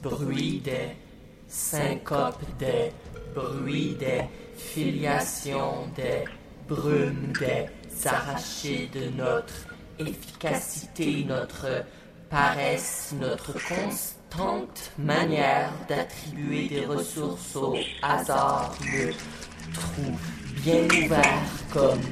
bruits, 0.02 0.60
des 0.62 0.94
syncopes, 1.48 2.44
des 2.58 2.92
bruits, 3.34 3.96
des 3.98 4.22
filiations, 4.56 5.86
des 5.96 6.24
brumes, 6.68 7.32
des 7.40 7.66
arrachés 8.06 8.90
de 8.92 9.16
notre 9.16 9.67
efficacité, 9.98 11.24
notre 11.26 11.84
paresse, 12.30 13.14
notre 13.20 13.52
constante 13.52 14.92
manière 14.98 15.72
d'attribuer 15.88 16.68
des 16.68 16.84
ressources 16.84 17.56
au 17.56 17.76
hasard, 18.02 18.74
le 18.92 19.12
trou 19.72 20.18
bien 20.62 20.84
ouvert 20.84 21.42
comme 21.72 22.02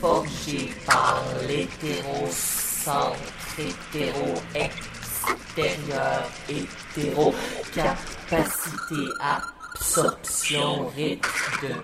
forgé 0.00 0.70
par 0.86 1.22
l'hétérocentre 1.48 3.16
hétéro 3.58 4.34
extérieur 4.54 6.28
hétéro 6.48 7.34
capacité 7.74 9.02
absorption 9.20 10.88
rythme 10.88 11.66
de 11.66 11.74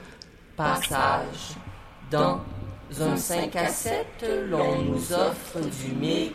passage 0.57 1.57
dans 2.11 2.41
un 2.99 3.17
5 3.17 3.55
à 3.57 3.69
7, 3.69 4.07
l'on 4.49 4.83
nous 4.83 5.13
offre 5.13 5.61
du 5.61 5.95
mille 5.95 6.33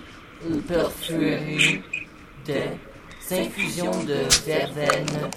perfumé, 0.68 1.84
des 2.46 2.78
infusions 3.32 4.04
de 4.04 4.24
verveine. 4.46 5.32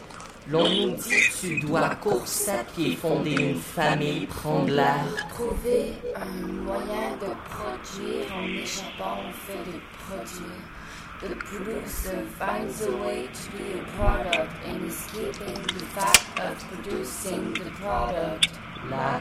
L'on 0.50 0.68
nous 0.68 0.96
dit 0.96 1.28
tu 1.40 1.60
dois 1.60 1.90
course 1.96 2.48
à 2.48 2.64
pied 2.64 2.96
fonder 2.96 3.34
une 3.34 3.60
famille, 3.60 4.26
prendre 4.26 4.70
l'air. 4.70 5.04
Trouver 5.30 5.92
un 6.16 6.46
moyen 6.46 7.16
de 7.20 7.34
produire 7.50 8.34
en 8.34 8.46
échappant 8.46 9.18
au 9.28 9.32
fait 9.32 9.58
de 9.70 9.78
produire. 10.06 10.62
The 11.20 11.34
producer 11.34 12.24
finds 12.38 12.80
a 12.82 12.92
way 12.92 13.26
to 13.26 13.50
be 13.58 13.74
a 13.74 13.82
product 13.98 14.52
and 14.68 14.86
escaping 14.86 15.60
the 15.66 15.84
fact 15.86 16.38
of 16.38 16.56
producing 16.68 17.52
the 17.54 17.70
product. 17.80 18.50
La 18.88 19.20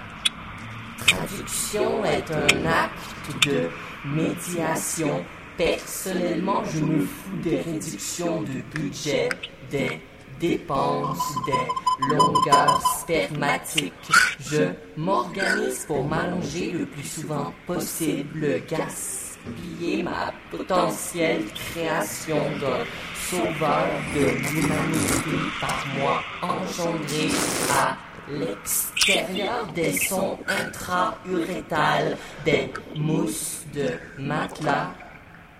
traduction 0.97 2.03
est 2.05 2.31
un 2.31 2.65
acte 2.65 3.47
de 3.47 3.69
médiation. 4.05 5.23
Personnellement, 5.57 6.63
je 6.65 6.79
me 6.81 6.99
fous 7.01 7.37
des 7.43 7.61
réductions 7.61 8.41
de 8.41 8.79
budget, 8.79 9.29
des 9.71 10.01
dépenses, 10.39 11.33
des 11.47 12.15
longueurs 12.15 12.81
spermatiques. 12.99 13.93
Je 14.39 14.69
m'organise 14.95 15.85
pour 15.85 16.07
m'allonger 16.07 16.71
le 16.71 16.85
plus 16.85 17.07
souvent 17.07 17.53
possible, 17.65 18.61
gaspiller 18.67 20.03
ma 20.03 20.31
potentielle 20.51 21.45
création 21.53 22.37
d'un 22.61 22.85
sauveur 23.29 23.87
de 24.15 24.25
l'humanité 24.25 25.37
par 25.59 25.85
moi 25.97 26.21
engendré 26.41 27.29
à 27.71 27.97
l'extérieur 28.29 29.67
des 29.73 29.93
sons 29.93 30.37
intra-urétales 30.47 32.17
des 32.45 32.71
mousses 32.95 33.65
de 33.73 33.89
matelas. 34.21 34.91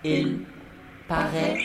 Il 0.04 0.40
paraît 1.08 1.58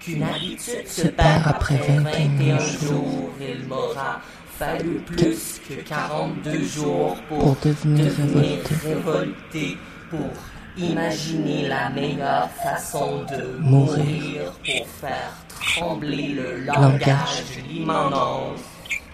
qu'une 0.00 0.22
habitude 0.22 0.86
se 0.86 1.08
perd 1.08 1.42
après 1.46 1.76
21 1.76 2.58
jours. 2.58 3.30
Il 3.40 3.66
m'aura 3.66 4.20
fallu 4.58 5.00
plus 5.00 5.60
que 5.68 5.74
42 5.82 6.62
jours 6.62 7.16
pour, 7.28 7.38
Pour 7.38 7.56
devenir 7.64 8.04
devenir 8.06 8.58
révolté. 8.84 9.76
pour 10.10 10.30
imaginer 10.76 11.68
la 11.68 11.88
meilleure 11.90 12.48
façon 12.62 13.24
de 13.24 13.58
Mourir. 13.60 13.98
mourir, 13.98 14.52
pour 14.64 14.86
faire 14.88 15.32
trembler 15.48 16.28
le 16.28 16.64
Langage. 16.64 17.00
langage, 17.00 17.42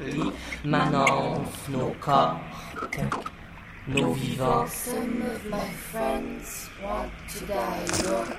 l'immanence, 0.01 0.33
l'immanence, 0.65 1.69
nos 1.69 1.95
corps, 2.01 2.41
nos 3.89 4.13
vivants. 4.13 4.67
Some 4.69 5.23
of 5.23 5.45
my 5.51 5.69
friends 5.91 6.71
want 6.83 7.11
to 7.29 7.47
die 7.47 8.05
young. 8.05 8.37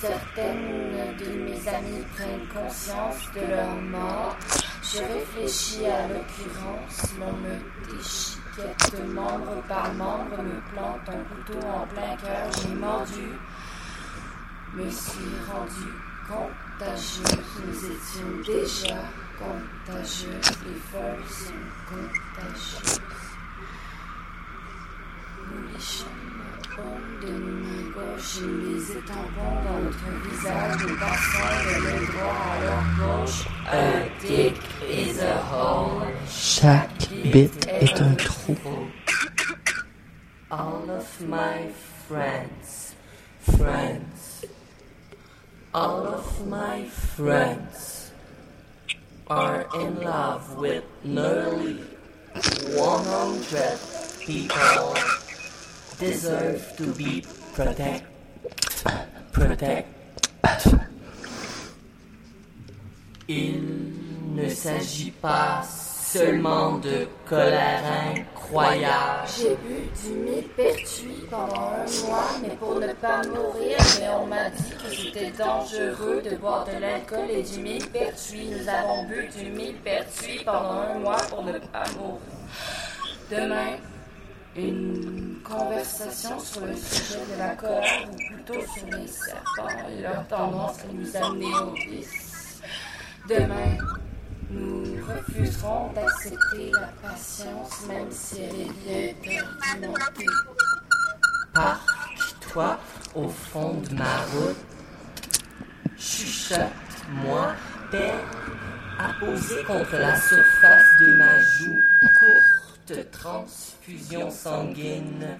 Certaines 0.00 1.16
de 1.18 1.26
mes 1.44 1.68
amies 1.68 2.04
prennent 2.14 2.48
conscience 2.48 3.28
de 3.34 3.40
leur 3.50 3.74
mort. 3.90 4.34
Je 4.82 4.98
réfléchis 4.98 5.86
à 5.86 6.08
l'occurrence, 6.08 7.14
l'on 7.20 7.32
me 7.32 7.54
déchiquette 7.86 9.06
membre 9.08 9.62
par 9.68 9.92
membre, 9.92 10.42
me 10.42 10.58
plante 10.72 11.06
un 11.06 11.22
couteau 11.28 11.66
en 11.66 11.86
plein 11.86 12.16
cœur, 12.16 12.50
j'ai 12.60 12.74
mordu, 12.74 13.28
me 14.74 14.90
suis 14.90 15.36
rendu 15.46 15.92
contagieux. 16.26 17.42
Nous 17.66 17.84
étions 17.84 18.54
déjà 18.54 18.96
contagieux, 19.40 20.40
les 20.66 20.80
sont 21.28 21.52
contagieuses. 21.88 23.00
Nous 25.50 25.78
de 27.22 27.34
les 28.40 28.92
étampons 28.92 29.56
dans 29.64 29.80
notre 29.84 30.10
visage, 30.28 30.82
passons 30.98 31.54
de 31.64 31.74
l'œil 31.84 32.06
droit 32.06 32.40
à 32.50 32.60
leur 32.64 32.84
gauche. 32.98 33.40
A 33.66 33.72
dick 34.20 34.56
is 34.88 35.18
a 35.20 35.24
hole. 35.50 36.12
Chaque 36.28 37.10
est 37.12 38.00
un 38.00 38.14
trou. 38.14 38.56
All 40.50 40.90
of 40.90 41.20
my 41.28 41.70
friends, 42.08 42.94
friends, 43.40 44.44
all 45.72 46.06
of 46.06 46.46
my 46.46 46.84
friends 46.84 47.89
are 49.30 49.68
in 49.76 50.02
love 50.02 50.58
with 50.58 50.82
nearly 51.04 51.74
100 52.74 53.78
people. 54.26 54.94
Deserve 55.98 56.74
to 56.76 56.92
be 56.94 57.22
protect, 57.54 58.04
protect. 59.32 59.86
Il 63.28 63.92
ne 64.34 64.48
s'agit 64.48 65.12
pas 65.12 65.62
seulement 66.12 66.78
de 66.78 67.06
colère 67.28 67.82
incroyable. 68.16 69.28
J'ai 69.38 69.56
bu 69.56 69.90
du 70.02 70.10
millepertuis 70.18 71.26
pendant 71.30 71.70
un 71.70 72.06
mois, 72.06 72.30
mais 72.42 72.56
pour 72.56 72.74
ne 72.80 72.92
pas 72.94 73.22
mourir, 73.28 73.76
mais 74.00 74.08
on 74.20 74.26
m'a 74.26 74.50
dit 74.50 74.70
que 74.70 74.90
c'était 74.90 75.30
dangereux 75.30 76.20
de 76.22 76.36
boire 76.36 76.64
de 76.64 76.80
l'alcool 76.80 77.30
et 77.30 77.42
du 77.42 77.60
millepertuis. 77.60 78.50
Nous 78.50 78.68
avons 78.68 79.04
bu 79.04 79.28
du 79.28 79.50
millepertuis 79.50 80.42
pendant 80.44 80.80
un 80.80 80.98
mois 80.98 81.22
pour 81.28 81.44
ne 81.44 81.52
pas 81.52 81.84
mourir. 81.96 82.20
Demain, 83.30 83.76
une 84.56 85.36
conversation 85.44 86.40
sur 86.40 86.66
le 86.66 86.74
sujet 86.74 87.20
de 87.32 87.38
la 87.38 87.50
colère, 87.50 88.08
ou 88.10 88.16
plutôt 88.16 88.60
sur 88.74 88.98
les 88.98 89.06
serpents 89.06 89.88
et 89.88 90.02
leur 90.02 90.26
tendance 90.26 90.78
à 90.80 90.92
nous 90.92 91.16
amener 91.16 91.54
au 91.54 91.72
vice. 91.72 92.60
Demain, 93.28 93.76
nous 94.50 94.84
refuserons 95.06 95.92
d'accepter 95.92 96.70
la 96.72 97.08
patience, 97.08 97.86
même 97.86 98.10
si 98.10 98.42
elle 98.42 98.92
est 98.92 99.16
bien. 99.22 99.44
Parque-toi 101.52 102.78
au 103.14 103.28
fond 103.28 103.80
de 103.88 103.94
ma 103.94 104.16
route. 104.32 104.56
Chuchote-moi, 105.96 107.54
paix 107.90 108.14
apposée 108.98 109.64
contre 109.64 109.96
la 109.96 110.16
surface 110.20 110.86
de 111.00 111.16
ma 111.16 111.40
joue. 111.40 111.80
Courte 112.18 113.10
transfusion 113.10 114.30
sanguine. 114.30 115.38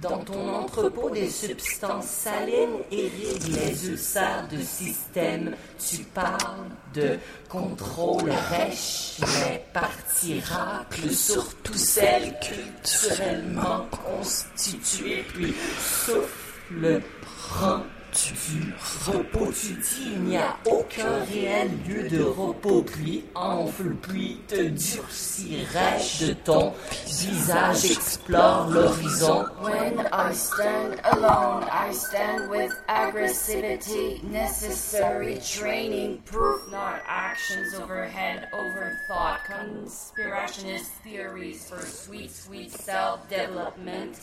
Dans 0.00 0.18
ton 0.18 0.48
entrepôt 0.48 1.10
des 1.10 1.28
substances 1.28 2.06
salines 2.06 2.78
irriguent 2.90 3.54
les 3.54 3.88
ulcères 3.88 4.48
de 4.50 4.60
système. 4.60 5.54
Tu 5.78 5.98
parles 6.04 6.70
de 6.94 7.18
contrôle 7.48 8.30
rêche, 8.30 9.18
mais 9.20 9.64
partiracles, 9.72 11.10
surtout 11.10 11.74
celles 11.74 12.34
culturellement 12.40 13.86
constituées, 13.90 15.24
puis 15.34 15.54
souffle, 15.78 17.02
repos. 17.50 18.01
Tu 18.14 18.34
dis, 18.34 20.02
il 20.04 20.20
n'y 20.24 20.36
a 20.36 20.54
aucun 20.66 21.24
réel 21.24 21.70
lieu 21.88 22.10
de 22.10 22.22
repos, 22.22 22.82
puis 22.82 23.24
enfle, 23.34 23.94
puis 24.02 24.38
te 24.46 24.68
durcit, 24.68 25.64
rêche 25.72 26.20
de 26.20 26.34
ton 26.34 26.74
visage, 27.06 27.90
explore 27.90 28.68
l'horizon. 28.68 29.46
When 29.62 30.06
I 30.12 30.34
stand 30.34 31.00
alone, 31.04 31.64
I 31.72 31.90
stand 31.92 32.50
with 32.50 32.72
aggressivity, 32.86 34.22
necessary 34.24 35.38
training, 35.38 36.18
proof, 36.26 36.70
not 36.70 37.00
actions 37.06 37.74
overhead, 37.74 38.48
overthought, 38.52 39.38
conspirationist 39.48 40.90
theories 41.02 41.66
for 41.66 41.80
sweet, 41.80 42.30
sweet 42.30 42.72
self 42.72 43.26
development. 43.30 44.18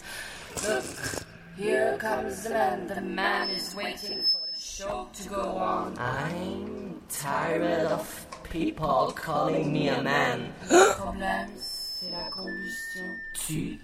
Here 1.59 1.97
comes 1.99 2.43
the 2.43 2.51
man. 2.51 2.87
The 2.87 3.01
man 3.01 3.49
is 3.49 3.75
waiting 3.75 4.23
for 4.23 4.39
the 4.49 4.57
show 4.57 5.09
to 5.11 5.29
go 5.29 5.41
on. 5.57 5.93
I'm 5.99 7.01
tired 7.09 7.85
of 7.87 8.27
people 8.49 9.11
calling 9.13 9.73
me 9.73 9.89
a 9.89 10.01
man. 10.01 10.53
Le 10.71 10.93
problème, 10.95 11.49
c'est 11.57 12.11
la 12.11 12.29
combustion. 12.29 13.03
Tu 13.33 13.77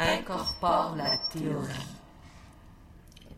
incorpores 0.00 0.96
la 0.96 1.18
théorie. 1.30 1.86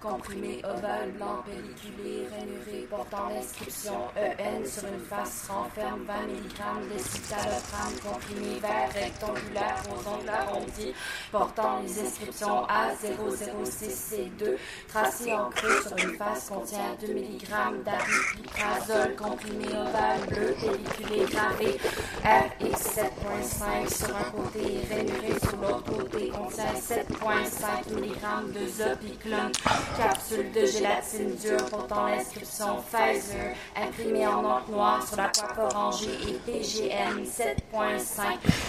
Comprimé 0.00 0.60
ovale, 0.64 1.10
blanc, 1.16 1.42
pelliculé, 1.44 2.28
rainuré, 2.30 2.86
portant 2.88 3.28
l'inscription 3.28 4.08
EN 4.16 4.64
sur 4.64 4.84
une 4.88 5.00
face 5.00 5.48
renferme 5.48 6.04
20 6.04 6.14
mg 6.14 6.88
d'escitalopram, 6.88 7.92
comprimé 8.04 8.58
vert 8.60 8.90
rectangulaire 8.92 9.82
aux 9.90 10.08
ongles 10.08 10.28
arrondis, 10.28 10.94
portant 11.32 11.80
les 11.82 12.00
inscriptions 12.00 12.66
A006C2, 12.66 14.56
tracé 14.88 15.32
en 15.32 15.50
creux 15.50 15.82
sur 15.82 15.96
une 15.96 16.16
face 16.16 16.48
contient 16.48 16.96
2 17.00 17.12
mg 17.14 17.82
d'aripiprazole, 17.84 19.16
comprimé 19.16 19.68
ovale, 19.68 20.20
bleu, 20.28 20.54
pelliculé, 20.60 21.24
gravé, 21.30 21.78
RX7.5 22.24 23.96
sur 23.96 24.16
un 24.16 24.30
côté 24.30 24.80
rainuré 24.88 25.38
sur 25.40 25.56
l'autre 25.56 25.84
côté, 25.84 26.28
contient 26.28 26.74
7.5 26.74 27.92
mg 27.92 28.52
de 28.52 28.66
zopiclone, 28.66 29.52
capsule 29.96 30.52
de 30.52 30.66
gélatine 30.66 31.34
dure 31.36 31.64
portant 31.70 32.06
l'inscription 32.06 32.76
Pfizer, 32.90 33.54
imprimée 33.76 34.26
en 34.26 34.44
encre 34.44 34.70
noire 34.70 35.06
sur 35.06 35.16
la 35.16 35.28
coiffe 35.28 35.74
orangée 35.74 36.18
et 36.28 36.32
PGM 36.44 37.24
7.5 37.24 37.26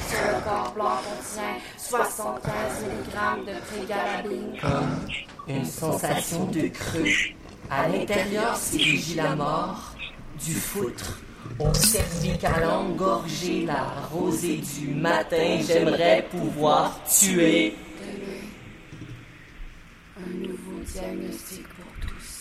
sur 0.07 0.19
le 0.27 0.43
corps 0.43 0.71
blanc 0.73 0.97
contient 1.03 1.57
75 1.77 2.51
mg 2.83 3.45
de 3.45 3.59
prégalabine. 3.65 4.57
Comme 4.61 5.07
une 5.47 5.65
sensation 5.65 6.45
de 6.45 6.67
creux. 6.67 7.33
À 7.69 7.87
l'intérieur 7.89 8.55
s'érigit 8.55 9.15
la 9.15 9.35
mort 9.35 9.93
du 10.43 10.53
foutre. 10.53 11.19
Au 11.59 11.73
cervical 11.73 12.65
engorgé, 12.65 13.65
la 13.65 13.83
rosée 14.11 14.57
du 14.57 14.93
matin, 14.93 15.59
j'aimerais 15.65 16.25
pouvoir 16.29 16.99
tuer. 17.05 17.75
Un 20.19 20.47
nouveau 20.47 20.66
diagnostic 20.93 21.67
pour 21.75 21.91
tous. 22.01 22.33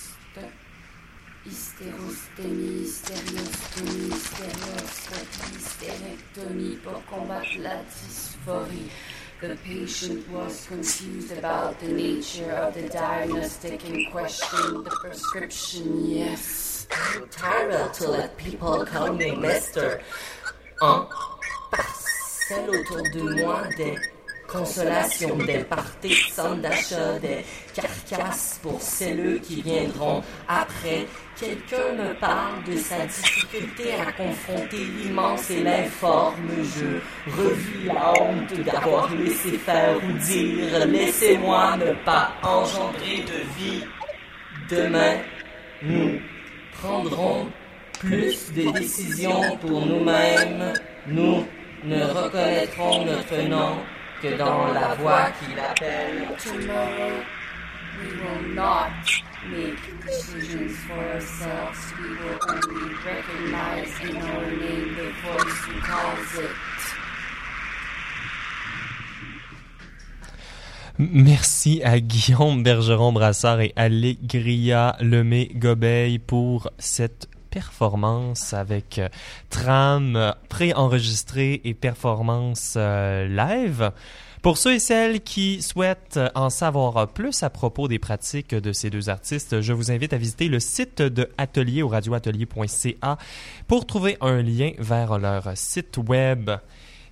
Hystérostémie, 1.47 2.91
pour 6.83 7.05
combattre 7.07 7.59
la 7.61 7.77
dysphorie. 7.85 8.91
The 9.41 9.57
patient 9.65 10.27
was 10.31 10.67
confused 10.67 11.31
about 11.31 11.79
the 11.79 11.89
nature 11.89 12.51
of 12.53 12.75
the 12.75 12.89
diagnostic 12.89 13.85
and 13.85 14.11
questioned 14.11 14.85
the 14.85 14.91
prescription, 14.91 16.07
yes. 16.07 16.87
I'm 16.91 17.29
tired 17.29 17.93
to 17.95 18.11
let 18.11 18.37
people 18.39 18.85
call 18.87 19.13
me 19.13 19.37
Mister. 19.37 20.01
En 20.81 21.07
parcelle 21.71 22.71
autour 22.71 23.03
de 23.13 23.23
moi 23.43 23.69
des 23.77 23.99
consolations, 24.47 25.37
des 25.37 25.65
parties 25.65 26.31
sans 26.31 26.57
d'achat, 26.57 27.19
des 27.21 27.45
carcasses 27.75 28.61
pour 28.63 28.81
celles 28.81 29.41
qui 29.41 29.63
viendront 29.63 30.23
après. 30.49 31.07
Quelqu'un 31.39 31.93
me 31.99 32.19
parle 32.19 32.65
de 32.65 32.77
sa 32.77 33.05
difficulté 33.05 33.93
à 33.95 34.11
confronter 34.13 34.85
l'immense 34.99 35.51
et 35.51 35.63
l'informe. 35.63 36.49
Je 36.63 37.31
revis 37.31 37.85
la 37.85 38.13
honte 38.23 38.55
d'avoir 38.65 39.15
laissé 39.15 39.59
faire 39.59 39.97
ou 39.97 40.13
dire 40.13 40.87
laissez-moi 40.87 41.77
ne 41.77 41.93
pas 42.05 42.33
engendrer 42.43 43.25
de 43.27 43.59
vie. 43.59 43.85
Demain, 44.71 45.17
nous 45.83 46.19
prendrons 46.81 47.47
plus 48.01 48.53
de 48.53 48.73
décisions 48.73 49.57
pour 49.61 49.85
nous-mêmes. 49.85 50.73
Nous 51.07 51.45
ne 51.85 52.03
reconnaîtrons 52.03 53.05
notre 53.05 53.43
nom 53.49 53.77
que 54.23 54.37
dans 54.37 54.73
la 54.73 54.95
voix 54.95 55.31
qui 55.39 55.55
l'appelle. 55.55 56.29
Tomorrow, 56.43 57.23
we 57.99 58.09
will 58.21 58.55
not 58.55 58.91
make 59.51 59.79
decisions 60.05 60.77
for 60.87 60.99
ourselves. 60.99 61.79
We 62.01 62.11
will 62.11 62.39
only 62.49 62.95
recognize 63.05 63.93
in 64.03 64.17
our 64.17 64.47
name 64.51 64.97
the 64.97 65.11
voice 65.23 65.59
who 65.67 65.81
calls 65.81 66.45
it. 66.45 66.51
Merci 70.99 71.83
à 71.85 72.01
Guillaume 72.01 72.63
Bergeron-Brassard 72.63 73.61
et 73.61 73.75
Allégria 73.77 74.97
Lemay-Gobeil 75.01 76.19
pour 76.19 76.71
cette 76.79 77.29
performance 77.57 78.53
avec 78.53 78.99
euh, 78.99 79.09
tram 79.49 80.15
euh, 80.15 80.33
préenregistré 80.51 81.63
et 81.65 81.73
performance 81.73 82.75
euh, 82.77 83.27
live. 83.29 83.93
Pour 84.43 84.59
ceux 84.59 84.75
et 84.75 84.79
celles 84.79 85.23
qui 85.23 85.63
souhaitent 85.63 86.21
en 86.35 86.51
savoir 86.51 87.09
plus 87.09 87.43
à 87.43 87.49
propos 87.49 87.89
des 87.89 87.99
pratiques 87.99 88.55
de 88.55 88.73
ces 88.75 88.91
deux 88.91 89.09
artistes, 89.09 89.63
je 89.63 89.73
vous 89.73 89.91
invite 89.91 90.13
à 90.13 90.19
visiter 90.19 90.49
le 90.49 90.61
site 90.61 91.01
de 91.01 91.31
Atelier 91.39 91.83
au 91.83 91.89
radioatelier.ca 91.89 93.17
pour 93.67 93.87
trouver 93.87 94.19
un 94.21 94.43
lien 94.43 94.73
vers 94.79 95.19
leur 95.19 95.57
site 95.57 95.97
web. 95.97 96.51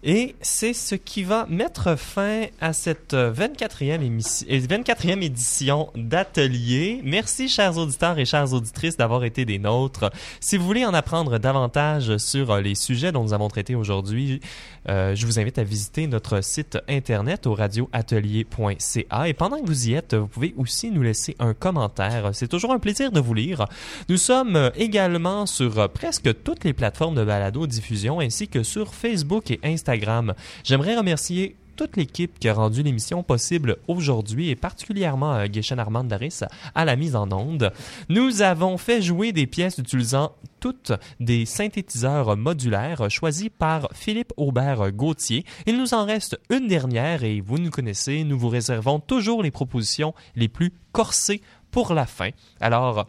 Et 0.07 0.37
c'est 0.43 0.75
ce 0.75 0.95
qui 0.95 1.23
va 1.23 1.47
mettre 1.49 1.97
fin 1.99 2.43
à 2.61 2.75
cette 2.75 3.15
24e, 3.15 4.03
émission, 4.03 4.47
24e 4.47 5.23
édition 5.23 5.89
d'Atelier. 5.95 7.01
Merci, 7.03 7.49
chers 7.49 7.79
auditeurs 7.79 8.19
et 8.19 8.27
chères 8.27 8.53
auditrices, 8.53 8.99
d'avoir 8.99 9.25
été 9.25 9.47
des 9.47 9.59
nôtres. 9.59 10.11
Si 10.41 10.59
vous 10.59 10.67
voulez 10.67 10.85
en 10.85 10.93
apprendre 10.93 11.39
davantage 11.39 12.19
sur 12.19 12.59
les 12.59 12.75
sujets 12.75 13.13
dont 13.13 13.23
nous 13.23 13.33
avons 13.33 13.49
traité 13.49 13.75
aujourd'hui, 13.75 14.41
euh, 14.89 15.15
je 15.15 15.27
vous 15.27 15.39
invite 15.39 15.59
à 15.59 15.65
visiter 15.65 16.07
notre 16.07 16.43
site 16.43 16.79
internet 16.89 17.47
au 17.47 17.55
radioatelier.ca. 17.55 19.29
Et 19.29 19.35
pendant 19.35 19.61
que 19.61 19.67
vous 19.67 19.89
y 19.89 19.95
êtes, 19.95 20.15
vous 20.15 20.27
pouvez 20.27 20.55
aussi 20.57 20.91
nous 20.91 21.03
laisser 21.03 21.37
un 21.39 21.55
commentaire. 21.55 22.31
C'est 22.33 22.49
toujours 22.49 22.73
un 22.73 22.79
plaisir 22.79 23.13
de 23.13 23.21
vous 23.21 23.35
lire. 23.35 23.67
Nous 24.09 24.17
sommes 24.17 24.71
également 24.77 25.47
sur 25.47 25.91
presque 25.91 26.43
toutes 26.43 26.65
les 26.65 26.73
plateformes 26.73 27.15
de 27.15 27.25
balado-diffusion 27.25 28.21
ainsi 28.21 28.49
que 28.49 28.63
sur 28.63 28.95
Facebook 28.95 29.51
et 29.51 29.61
Instagram. 29.65 30.35
J'aimerais 30.65 30.97
remercier 30.97 31.57
toute 31.77 31.97
l'équipe 31.97 32.39
qui 32.39 32.49
a 32.49 32.55
rendu 32.55 32.83
l'émission 32.83 33.23
possible 33.23 33.77
aujourd'hui 33.89 34.51
et 34.51 34.57
particulièrement 34.57 35.35
euh, 35.35 35.47
Guéchen 35.47 35.79
Armand 35.79 36.05
Daris 36.05 36.41
à 36.75 36.85
la 36.85 36.97
mise 36.97 37.17
en 37.17 37.31
onde. 37.33 37.73
Nous 38.09 38.43
avons 38.43 38.79
fait 38.79 39.03
jouer 39.03 39.33
des 39.33 39.47
pièces 39.47 39.79
utilisant 39.79 40.33
toutes 40.61 40.93
des 41.21 41.45
synthétiseurs 41.45 42.37
modulaires 42.37 43.11
choisis 43.11 43.51
par 43.51 43.89
Philippe 43.93 44.33
Aubert 44.37 44.93
Gauthier. 44.93 45.45
Il 45.67 45.79
nous 45.79 45.95
en 45.95 46.05
reste 46.05 46.41
une 46.51 46.69
dernière 46.69 47.25
et 47.25 47.41
vous 47.41 47.59
nous 47.59 47.71
connaissez, 47.71 48.25
nous 48.25 48.39
vous 48.39 48.49
réservons 48.49 49.01
toujours 49.01 49.43
les 49.43 49.51
propositions 49.51 50.15
les 50.37 50.49
plus 50.49 50.73
corsées 50.93 51.43
pour 51.71 51.93
la 51.93 52.07
fin. 52.07 52.31
Alors, 52.61 53.09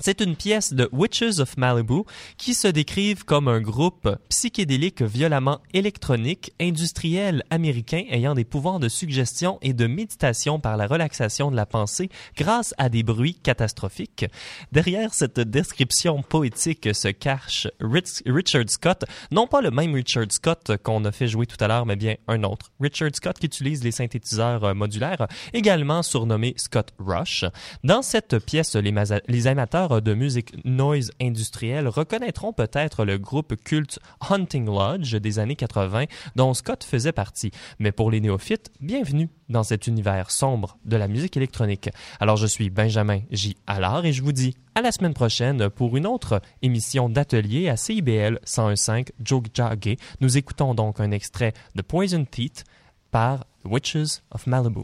c'est 0.00 0.20
une 0.20 0.36
pièce 0.36 0.72
de 0.72 0.88
Witches 0.92 1.38
of 1.38 1.56
Malibu 1.56 2.02
qui 2.36 2.54
se 2.54 2.68
décrivent 2.68 3.24
comme 3.24 3.48
un 3.48 3.60
groupe 3.60 4.08
psychédélique 4.28 5.02
violemment 5.02 5.60
électronique, 5.72 6.52
industriel 6.60 7.42
américain 7.50 8.04
ayant 8.10 8.34
des 8.34 8.44
pouvoirs 8.44 8.80
de 8.80 8.88
suggestion 8.88 9.58
et 9.62 9.72
de 9.72 9.86
méditation 9.86 10.60
par 10.60 10.76
la 10.76 10.86
relaxation 10.86 11.50
de 11.50 11.56
la 11.56 11.66
pensée 11.66 12.08
grâce 12.36 12.74
à 12.78 12.88
des 12.88 13.02
bruits 13.02 13.34
catastrophiques. 13.34 14.26
Derrière 14.72 15.14
cette 15.14 15.40
description 15.40 16.22
poétique 16.22 16.94
se 16.94 17.08
cache 17.08 17.68
Richard 17.80 18.68
Scott, 18.68 19.04
non 19.30 19.46
pas 19.46 19.60
le 19.60 19.70
même 19.70 19.94
Richard 19.94 20.30
Scott 20.30 20.72
qu'on 20.82 21.04
a 21.04 21.12
fait 21.12 21.28
jouer 21.28 21.46
tout 21.46 21.62
à 21.62 21.68
l'heure, 21.68 21.86
mais 21.86 21.96
bien 21.96 22.16
un 22.28 22.42
autre. 22.44 22.70
Richard 22.80 23.10
Scott 23.14 23.38
qui 23.38 23.46
utilise 23.46 23.82
les 23.82 23.92
synthétiseurs 23.92 24.74
modulaires, 24.74 25.26
également 25.52 26.02
surnommé 26.02 26.54
Scott 26.56 26.92
Rush. 26.98 27.44
Dans 27.84 28.02
cette 28.02 28.38
pièce, 28.44 28.76
les 28.76 29.46
amateurs 29.46 29.85
de 29.88 30.14
musique 30.14 30.52
noise 30.64 31.12
industrielle 31.20 31.86
reconnaîtront 31.86 32.52
peut-être 32.52 33.04
le 33.04 33.18
groupe 33.18 33.54
culte 33.56 34.00
Hunting 34.28 34.66
Lodge 34.66 35.14
des 35.14 35.38
années 35.38 35.54
80 35.54 36.04
dont 36.34 36.54
Scott 36.54 36.82
faisait 36.82 37.12
partie. 37.12 37.52
Mais 37.78 37.92
pour 37.92 38.10
les 38.10 38.20
néophytes, 38.20 38.70
bienvenue 38.80 39.28
dans 39.48 39.62
cet 39.62 39.86
univers 39.86 40.30
sombre 40.30 40.78
de 40.84 40.96
la 40.96 41.06
musique 41.06 41.36
électronique. 41.36 41.90
Alors 42.18 42.36
je 42.36 42.46
suis 42.46 42.68
Benjamin 42.68 43.20
J. 43.30 43.56
Allard 43.66 44.04
et 44.04 44.12
je 44.12 44.22
vous 44.22 44.32
dis 44.32 44.56
à 44.74 44.82
la 44.82 44.90
semaine 44.90 45.14
prochaine 45.14 45.70
pour 45.70 45.96
une 45.96 46.06
autre 46.06 46.40
émission 46.62 47.08
d'atelier 47.08 47.68
à 47.68 47.76
CIBL 47.76 48.40
101.5 48.44 49.10
Jogjague. 49.24 49.98
Nous 50.20 50.36
écoutons 50.36 50.74
donc 50.74 50.98
un 50.98 51.12
extrait 51.12 51.52
de 51.76 51.82
Poison 51.82 52.24
Teeth 52.24 52.64
par 53.12 53.44
Witches 53.64 54.22
of 54.32 54.46
Malibu. 54.46 54.82